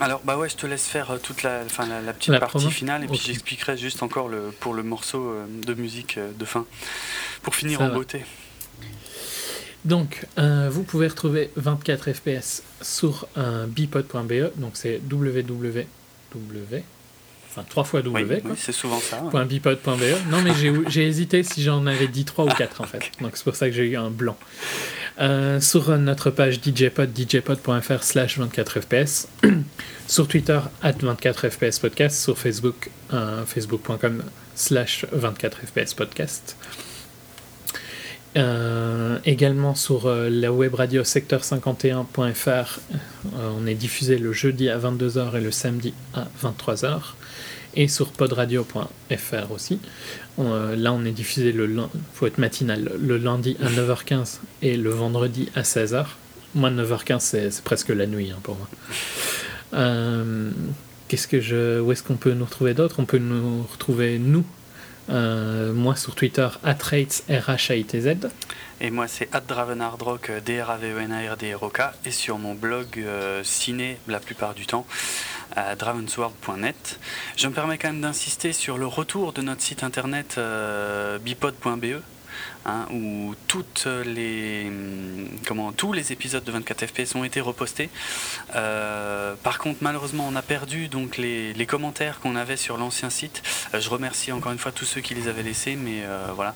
[0.00, 3.20] alors, bah ouais, je te laisse faire toute la, la, petite partie finale et puis
[3.22, 6.66] j'expliquerai juste encore le, pour le morceau de musique de fin,
[7.42, 8.24] pour finir en beauté.
[9.84, 15.84] Donc, euh, vous pouvez retrouver 24 FPS sur un bipod.be, donc c'est www,
[17.48, 18.42] enfin 3 fois W.
[18.44, 19.22] Oui, c'est souvent ça.
[19.44, 20.30] .bipod.be.
[20.30, 20.52] Non, mais
[20.88, 23.68] j'ai hésité si j'en avais dit 3 ou 4 en fait, donc c'est pour ça
[23.68, 24.36] que j'ai eu un blanc.
[25.20, 29.26] Euh, sur notre page DJPod, djpod.fr slash 24fps,
[30.06, 34.22] sur Twitter, at 24fps podcast, sur Facebook, euh, facebook.com
[34.54, 36.56] slash 24fps podcast.
[38.38, 44.78] Euh, également sur euh, la web radio secteur51.fr, euh, on est diffusé le jeudi à
[44.78, 47.00] 22h et le samedi à 23h.
[47.74, 49.78] Et sur podradio.fr aussi.
[50.38, 51.68] là, on est diffusé le
[52.14, 56.06] faut être matinal, le lundi à 9h15 et le vendredi à 16h.
[56.54, 58.68] Moi, 9h15, c'est presque la nuit hein, pour moi.
[61.08, 64.44] Qu'est-ce que je, où est-ce qu'on peut nous retrouver d'autres On peut nous retrouver, nous,
[65.10, 68.16] euh, moi sur Twitter, atrates, r h a t z.
[68.80, 71.68] Et moi c'est dravenardrock, d r a v e n a r d r o
[71.68, 71.82] k.
[72.04, 74.86] Et sur mon blog euh, ciné la plupart du temps,
[75.56, 77.00] à dravensword.net.
[77.36, 82.02] Je me permets quand même d'insister sur le retour de notre site internet euh, bipod.be
[82.66, 87.88] Hein, où toutes les, hum, comment, tous les épisodes de 24 FPS ont été repostés.
[88.56, 93.42] Euh, par contre, malheureusement, on a perdu donc les, commentaires qu'on avait sur l'ancien site.
[93.72, 96.54] Euh, je remercie encore une fois tous ceux qui les avaient laissés, mais euh, voilà,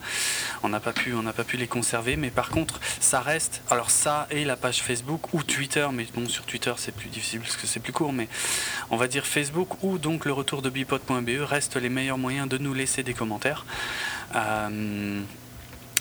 [0.62, 2.16] on n'a pas pu, pas pu les conserver.
[2.16, 3.62] Mais par contre, ça reste.
[3.70, 7.40] Alors ça et la page Facebook ou Twitter, mais bon, sur Twitter c'est plus difficile
[7.40, 8.28] parce que c'est plus court, mais
[8.90, 12.58] on va dire Facebook ou donc le retour de bipod.be restent les meilleurs moyens de
[12.58, 13.64] nous laisser des commentaires.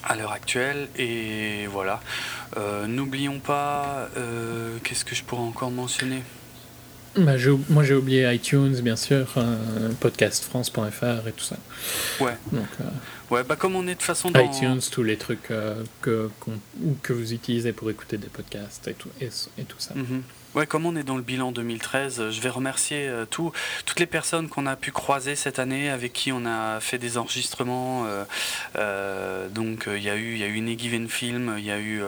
[0.04, 0.88] À l'heure actuelle.
[0.98, 2.02] Et voilà.
[2.88, 4.10] N'oublions pas,
[4.84, 6.24] qu'est-ce que je pourrais encore mentionner?
[7.18, 7.34] Bah,
[7.70, 9.36] moi j'ai oublié iTunes bien sûr,
[10.00, 11.58] podcastfrance.fr et tout ça.
[12.22, 12.38] Ouais.
[12.52, 12.68] Donc,
[13.32, 14.42] Ouais, bah comme on est de façon dans...
[14.42, 16.30] iTunes, tous les trucs euh, que,
[17.02, 19.30] que vous utilisez pour écouter des podcasts et tout, et,
[19.64, 19.94] tout ça.
[19.96, 20.22] Mhm.
[20.54, 23.54] Ouais, comme on est dans le bilan 2013, euh, je vais remercier euh, tout,
[23.86, 27.18] toutes les personnes qu'on a pu croiser cette année, avec qui on a fait des
[27.18, 28.06] enregistrements.
[29.54, 31.80] donc il y a eu, il y a eu une Given Film, il y a
[31.80, 32.02] eu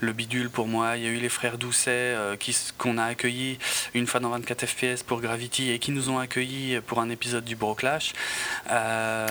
[0.00, 3.58] le Bidule pour moi, il y a eu les frères Doucet qui qu'on a accueillis
[3.94, 7.44] une fois dans 24 FPS pour Gravity et qui nous ont accueillis pour un épisode
[7.44, 8.12] du Broclash.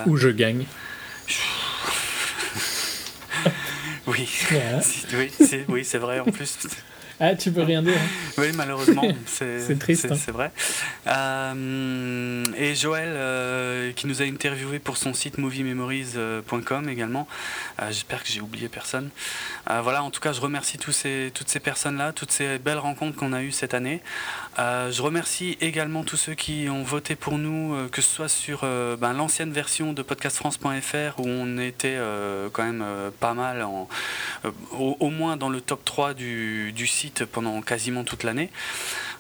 [0.06, 0.66] Où je gagne.
[4.08, 4.28] oui,
[5.70, 6.58] oui c'est vrai en plus.
[7.20, 7.98] Ah, tu peux rien dire.
[7.98, 8.32] Hein.
[8.38, 10.08] Oui, malheureusement, c'est triste.
[10.12, 10.16] Hein.
[10.16, 10.52] C'est vrai.
[11.08, 17.28] Euh, et Joël, euh, qui nous a interviewé pour son site moviememories.com également.
[17.82, 19.10] Euh, j'espère que j'ai oublié personne.
[19.68, 23.18] voilà, en tout cas, je remercie tous ces, toutes ces personnes-là, toutes ces belles rencontres
[23.18, 24.02] qu'on a eues cette année.
[24.58, 29.14] Je remercie également tous ceux qui ont voté pour nous, que ce soit sur ben,
[29.14, 31.98] l'ancienne version de podcastfrance.fr où on était
[32.54, 32.84] quand même
[33.20, 33.66] pas mal,
[34.72, 38.50] au, moins dans le top 3 du, site pendant quasiment toute l'année.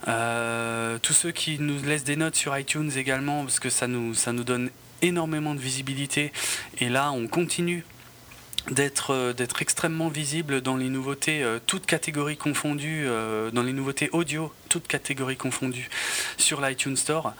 [0.08, 4.44] Euh, tous ceux qui nous laissent des notes sur iTunes également, parce que ça nous
[4.44, 4.70] donne
[5.02, 6.32] énormément de visibilité.
[6.80, 7.84] Et là, on continue
[8.72, 13.73] d'être euh, d'être extrêmement visible dans les nouveautés euh, toutes catégories confondues euh, dans les
[13.73, 15.89] nouveautés audio toutes catégories confondues
[16.38, 17.34] sur l'iTunes Store.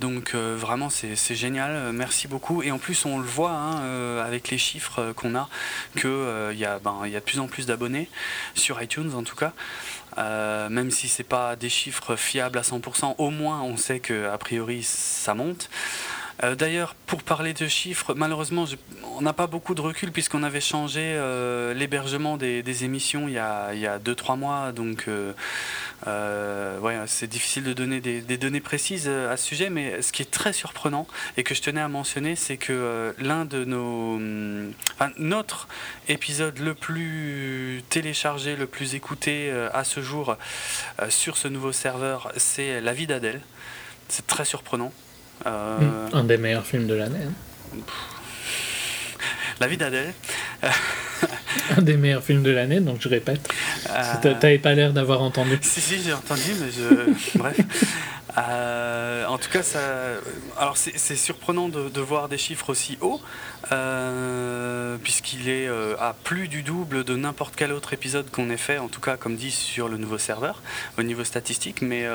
[0.00, 1.92] Donc vraiment c'est génial.
[1.92, 2.64] Merci beaucoup.
[2.64, 5.48] Et en plus on le voit hein, avec les chiffres qu'on a
[5.94, 8.10] que il y, ben, y a de plus en plus d'abonnés
[8.54, 9.52] sur iTunes en tout cas.
[10.16, 14.36] Même si c'est pas des chiffres fiables à 100%, au moins on sait que a
[14.36, 15.70] priori ça monte.
[16.42, 18.64] Euh, d'ailleurs, pour parler de chiffres, malheureusement,
[19.16, 23.38] on n'a pas beaucoup de recul puisqu'on avait changé euh, l'hébergement des, émissions il y
[23.38, 24.72] a 2-3 mois.
[24.72, 25.32] Donc, euh,
[27.06, 29.68] c'est difficile de donner des, données précises à ce sujet.
[29.68, 31.06] Mais ce qui est très surprenant
[31.36, 34.18] et que je tenais à mentionner, c'est que l'un de nos.
[35.18, 35.68] Notre
[36.08, 40.36] épisode le plus téléchargé, le plus écouté à ce jour
[41.08, 43.40] sur ce nouveau serveur, c'est La vie d'Adèle.
[44.08, 44.92] C'est très surprenant.
[45.46, 47.18] Euh, un des meilleurs films de l'année.
[47.26, 47.78] Hein.
[49.60, 50.12] La vie d'Adèle.
[51.76, 53.48] un des meilleurs films de l'année, donc je répète.
[53.90, 54.34] Euh...
[54.40, 55.58] T'avais pas l'air d'avoir entendu.
[55.60, 57.38] Si, si, j'ai entendu, mais je.
[57.38, 57.56] Bref.
[58.38, 59.80] Euh, en tout cas, ça,
[60.56, 63.20] alors c'est surprenant de, voir des chiffres aussi hauts,
[63.72, 68.56] euh, puisqu'il est euh, à plus du double de n'importe quel autre épisode qu'on ait
[68.56, 70.62] fait, en tout cas, comme dit, sur le nouveau serveur,
[70.98, 71.82] au niveau statistique.
[71.82, 72.06] Mais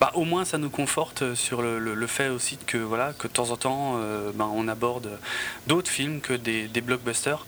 [0.00, 3.50] bah, au moins, ça nous conforte sur le, fait aussi que, voilà, que de temps
[3.50, 4.00] en temps,
[4.34, 5.10] ben, on aborde
[5.66, 7.46] d'autres films que des, blockbusters.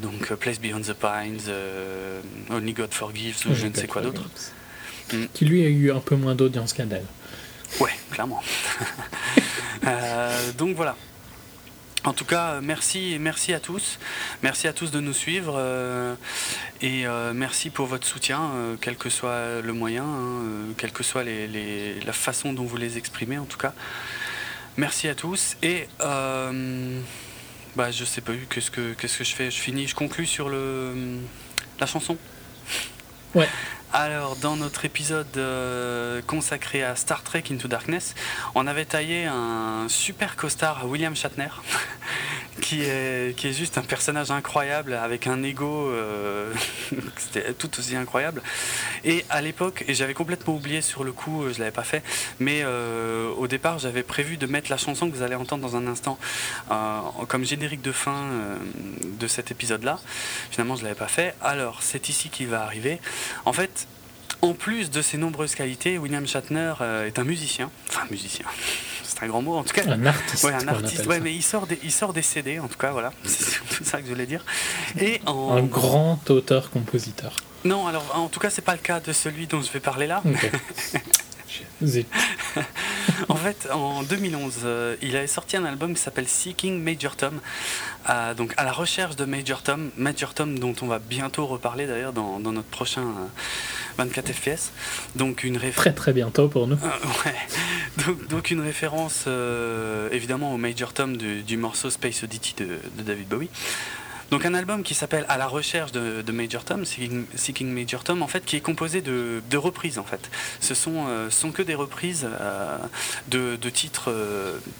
[0.00, 1.52] donc Place Beyond the Pines,
[2.50, 4.22] Only God Forgives ou je ne sais quoi d'autre.
[5.12, 5.24] Mm.
[5.34, 7.04] qui lui a eu un peu moins d'audience qu'Adèle.
[7.80, 8.42] Ouais, clairement.
[9.86, 10.96] Euh, donc voilà.
[12.04, 13.98] En tout cas, merci, merci à tous.
[14.42, 16.14] Merci à tous de nous suivre euh,
[16.80, 18.50] et euh, merci pour votre soutien,
[18.80, 22.96] quel que soit le moyen, hein, quelle que soit les, la façon dont vous les
[22.96, 23.74] exprimez en tout cas.
[24.78, 29.50] Merci à tous et bah, je sais pas qu'est-ce que qu'est-ce que je fais?
[29.50, 31.18] Je finis, je conclus sur le
[31.78, 32.16] la chanson?
[33.34, 33.48] Ouais.
[33.96, 38.16] Alors, dans notre épisode euh, consacré à Star Trek Into Darkness,
[38.56, 41.46] on avait taillé un super costard à William Shatner,
[42.60, 46.52] qui, est, qui est juste un personnage incroyable, avec un ego euh,
[47.58, 48.42] tout aussi incroyable.
[49.04, 52.02] Et à l'époque, et j'avais complètement oublié sur le coup, je l'avais pas fait,
[52.40, 55.76] mais euh, au départ, j'avais prévu de mettre la chanson que vous allez entendre dans
[55.76, 56.18] un instant
[57.28, 58.24] comme générique de fin
[59.04, 60.00] de cet épisode-là.
[60.50, 61.36] Finalement, je l'avais pas fait.
[61.40, 62.98] Alors, c'est ici qui va arriver.
[63.44, 63.83] En fait,
[64.44, 67.70] en plus de ses nombreuses qualités, William Shatner euh, est un musicien.
[67.88, 68.44] Enfin, musicien.
[69.02, 69.82] C'est un grand mot, en tout cas.
[69.86, 70.44] Un artiste.
[70.44, 71.06] Ouais, un artiste.
[71.06, 73.12] Ouais, mais il sort, des, il sort des CD, en tout cas, voilà.
[73.24, 74.44] C'est tout ça que je voulais dire.
[75.00, 77.36] Et Un grand auteur-compositeur.
[77.64, 80.06] Non, alors, en tout cas, c'est pas le cas de celui dont je vais parler
[80.06, 80.22] là.
[83.28, 87.40] en fait, en 2011, euh, il avait sorti un album qui s'appelle Seeking Major Tom,
[88.10, 91.86] euh, donc à la recherche de Major Tom, Major Tom dont on va bientôt reparler
[91.86, 93.06] d'ailleurs dans, notre prochain
[93.98, 94.72] 24 FPS.
[95.16, 96.78] Donc une très très bientôt pour nous.
[96.82, 99.26] Euh, donc, une référence
[100.10, 103.48] évidemment au Major Tom du, morceau Space Oddity de, David Bowie.
[104.30, 108.26] Donc un album qui s'appelle À la recherche de, Major Tom, Seeking, Major Tom, en
[108.26, 110.30] fait, qui est composé de, reprises en fait.
[110.60, 112.28] Ce sont, sont que des reprises
[113.28, 114.12] de, titres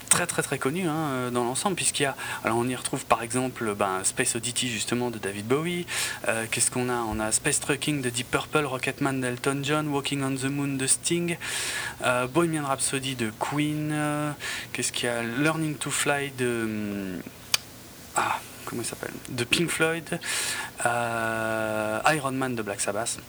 [0.09, 3.23] très très très connus hein, dans l'ensemble, puisqu'il y a, alors on y retrouve par
[3.23, 5.85] exemple ben, Space Oddity justement de David Bowie.
[6.51, 6.97] Qu'est-ce qu'on a?
[7.09, 10.87] On a Space Trucking de Deep Purple, Rocketman d'Elton John, Walking on the Moon de
[10.87, 11.37] Sting,
[12.33, 13.95] Bohemian Rhapsody de Queen.
[14.73, 15.23] Qu'est-ce qu'il y a?
[15.23, 16.63] Learning to Fly de.
[16.65, 17.21] Hum,
[18.15, 19.13] ah, comment il s'appelle?
[19.29, 20.19] De Pink Floyd,
[20.85, 23.19] euh, Iron Man de Black Sabbath.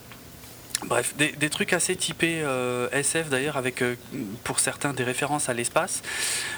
[0.84, 3.96] Bref, des, trucs assez typés euh, SF d'ailleurs, avec euh,
[4.44, 6.02] pour certains des références à l'espace.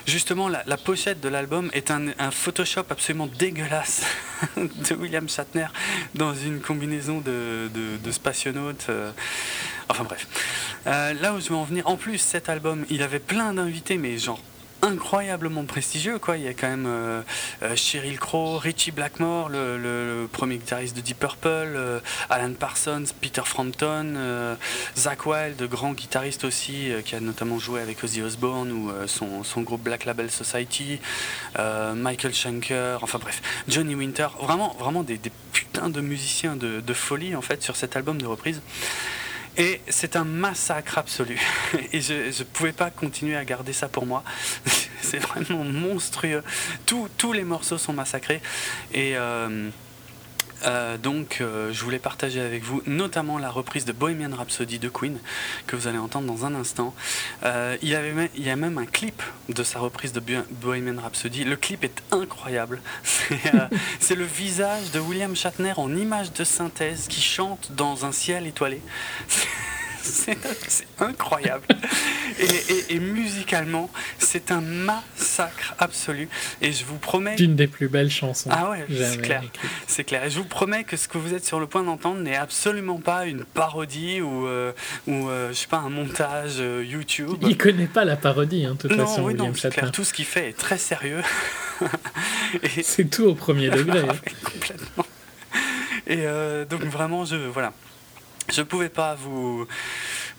[0.06, 4.02] Justement, la, pochette de l'album est un, Photoshop absolument dégueulasse
[4.56, 5.68] de William Shatner
[6.16, 8.88] dans une combinaison de, de, spationautes.
[9.88, 10.26] enfin bref.
[10.84, 14.18] là où je veux en venir, en plus, cet album, il avait plein d'invités, mais
[14.18, 14.40] genre
[14.82, 16.18] incroyablement prestigieux.
[16.18, 16.36] Quoi.
[16.36, 17.22] Il y a quand même euh,
[17.62, 22.00] euh, Cheryl Crow, Richie Blackmore, le, premier guitariste de Deep Purple, euh,
[22.30, 24.56] Alan Parsons, Peter Frampton,
[24.96, 29.82] Zach Wild, grand guitariste aussi, qui a notamment joué avec Ozzy Osbourne ou son, groupe
[29.82, 31.00] Black Label Society,
[31.94, 34.28] Michael Schenker, enfin bref, Johnny Winter.
[34.40, 35.18] Vraiment, vraiment des,
[35.52, 38.60] putains de musiciens de, de, folie en fait sur cet album de reprise.
[39.58, 41.38] Et c'est un massacre absolu.
[41.92, 44.22] Et je ne pouvais pas continuer à garder ça pour moi.
[45.02, 46.42] c'est vraiment monstrueux.
[46.86, 48.40] tous les morceaux sont massacrés.
[48.92, 49.16] Et.
[49.16, 49.70] Euh,
[50.64, 54.88] euh, donc, euh, je voulais partager avec vous notamment la reprise de Bohemian Rhapsody de
[54.88, 55.18] Queen,
[55.66, 56.94] que vous allez entendre dans un instant.
[57.44, 60.20] Euh, il, y a même un clip de sa reprise de
[60.50, 61.44] Bohemian Rhapsody.
[61.44, 62.80] Le clip est incroyable.
[64.00, 68.46] C'est le visage de William Shatner en image de synthèse qui chante dans un ciel
[68.46, 68.80] étoilé.
[70.02, 71.66] c'est incroyable.
[72.88, 76.28] Et, musicalement, c'est un massacre absolu.
[76.60, 77.36] Et je vous promets.
[77.36, 78.50] Une des plus belles chansons.
[78.52, 79.42] Ah ouais, c'est clair.
[79.86, 80.24] C'est clair.
[80.24, 82.98] Et je vous promets que ce que vous êtes sur le point d'entendre n'est absolument
[82.98, 84.72] pas une parodie ou, euh,
[85.06, 87.36] ou euh, je sais pas, un montage euh, YouTube.
[87.42, 89.22] Il connaît pas la parodie, hein, de toute façon.
[89.22, 89.92] Oui, non, clair.
[89.92, 91.22] Tout ce qu'il fait est très sérieux.
[92.82, 94.02] C'est tout au premier degré.
[94.08, 95.06] Ah complètement.
[96.06, 96.24] Et
[96.70, 97.72] donc vraiment, je voilà,
[98.52, 99.66] je ne pouvais pas vous,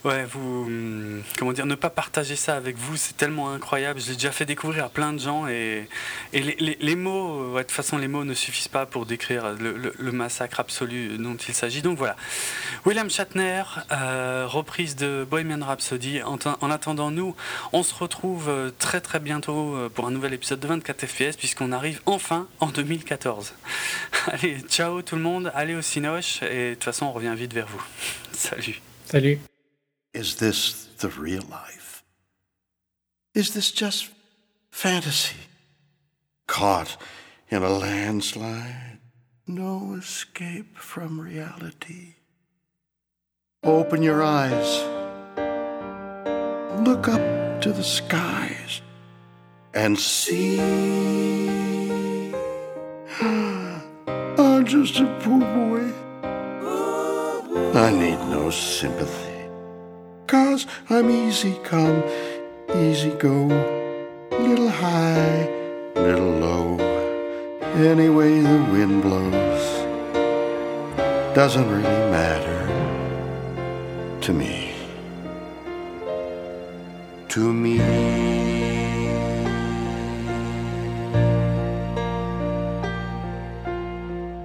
[0.06, 4.00] ouais, vous, hum, comment dire, ne pas partager ça avec vous, c'est tellement incroyable.
[4.00, 5.88] Je l'ai déjà fait découvrir à plein de gens et,
[6.34, 10.12] et les, mots, ouais, de toute façon, les mots ne suffisent pas pour décrire le,
[10.12, 11.82] massacre absolu dont il s'agit.
[11.82, 12.16] Donc voilà,
[12.86, 16.22] William Shatner, euh, reprise de Bohemian Rhapsody.
[16.24, 17.36] En, en, attendant, nous,
[17.74, 21.38] on se retrouve euh, très très bientôt euh, pour un nouvel épisode de 24 FPS
[21.38, 23.54] puisqu'on arrive enfin en 2014.
[24.28, 27.54] Allez, ciao tout le monde, allez au Cinoche et de toute façon, on revient vite
[27.54, 27.82] vers vous.
[28.34, 28.82] Salut.
[29.06, 29.40] Salut.
[30.14, 32.04] Is this the real life?
[33.36, 34.10] Is this just
[34.72, 35.36] fantasy?
[36.48, 36.98] Caught
[37.50, 38.98] in a landslide,
[39.46, 42.16] no escape from reality.
[43.64, 44.82] Open your eyes,
[46.88, 48.82] look up to the skies,
[49.76, 50.60] and see.
[53.22, 55.94] I'm just a poor boy.
[57.78, 59.29] I need no sympathy.
[60.30, 62.04] Cause I'm easy come,
[62.76, 63.48] easy go,
[64.30, 65.50] little high,
[65.96, 66.78] little low.
[67.74, 69.64] Any way the wind blows
[71.34, 72.62] doesn't really matter
[74.22, 74.76] to me.
[77.30, 77.80] To me.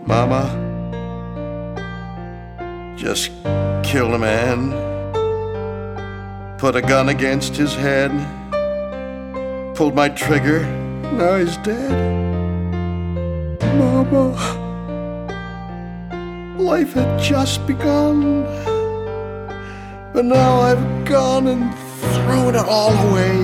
[0.06, 0.44] Mama
[2.96, 3.32] just
[3.82, 4.93] killed a man
[6.58, 8.10] put a gun against his head,
[9.74, 10.64] pulled my trigger,
[11.12, 11.90] now he's dead.
[13.76, 14.32] Mama,
[16.58, 18.44] life had just begun,
[20.12, 21.74] but now I've gone and
[22.14, 23.34] thrown it all away.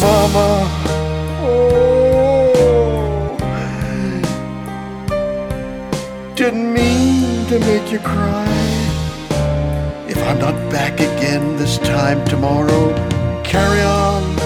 [0.00, 0.68] Mama,
[1.42, 2.56] oh,
[6.34, 8.55] didn't mean to make you cry.
[10.26, 12.92] I'm not back again this time tomorrow.
[13.44, 14.36] Carry on,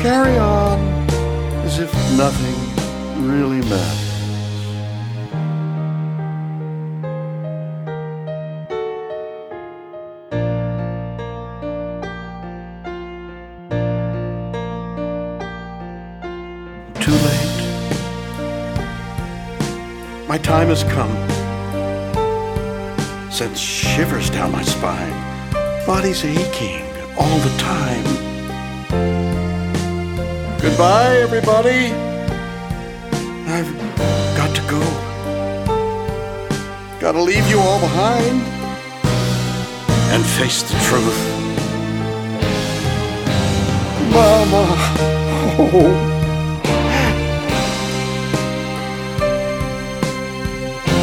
[0.00, 0.78] carry on,
[1.66, 2.56] as if nothing
[3.28, 4.06] really matters.
[17.04, 17.58] Too late.
[20.26, 21.37] My time has come
[23.38, 25.12] sent shivers down my spine.
[25.86, 26.82] Body's aching
[27.16, 28.04] all the time.
[30.60, 31.92] Goodbye, everybody.
[33.46, 33.72] I've
[34.36, 34.82] got to go.
[36.98, 38.42] Gotta leave you all behind
[40.12, 41.20] and face the truth.
[44.10, 44.64] Mama.
[45.60, 45.94] Oh.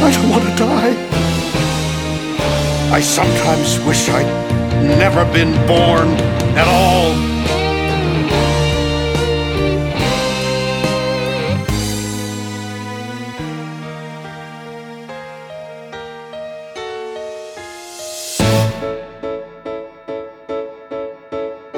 [0.04, 1.35] I don't want to die.
[2.96, 4.24] I sometimes wish I'd
[4.98, 6.08] never been born
[6.56, 7.12] at all.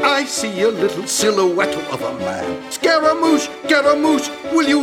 [0.05, 2.70] I see a little silhouette of a man.
[2.70, 4.77] Scaramouche, Scaramouche, will you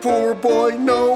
[0.00, 1.09] poor boy, no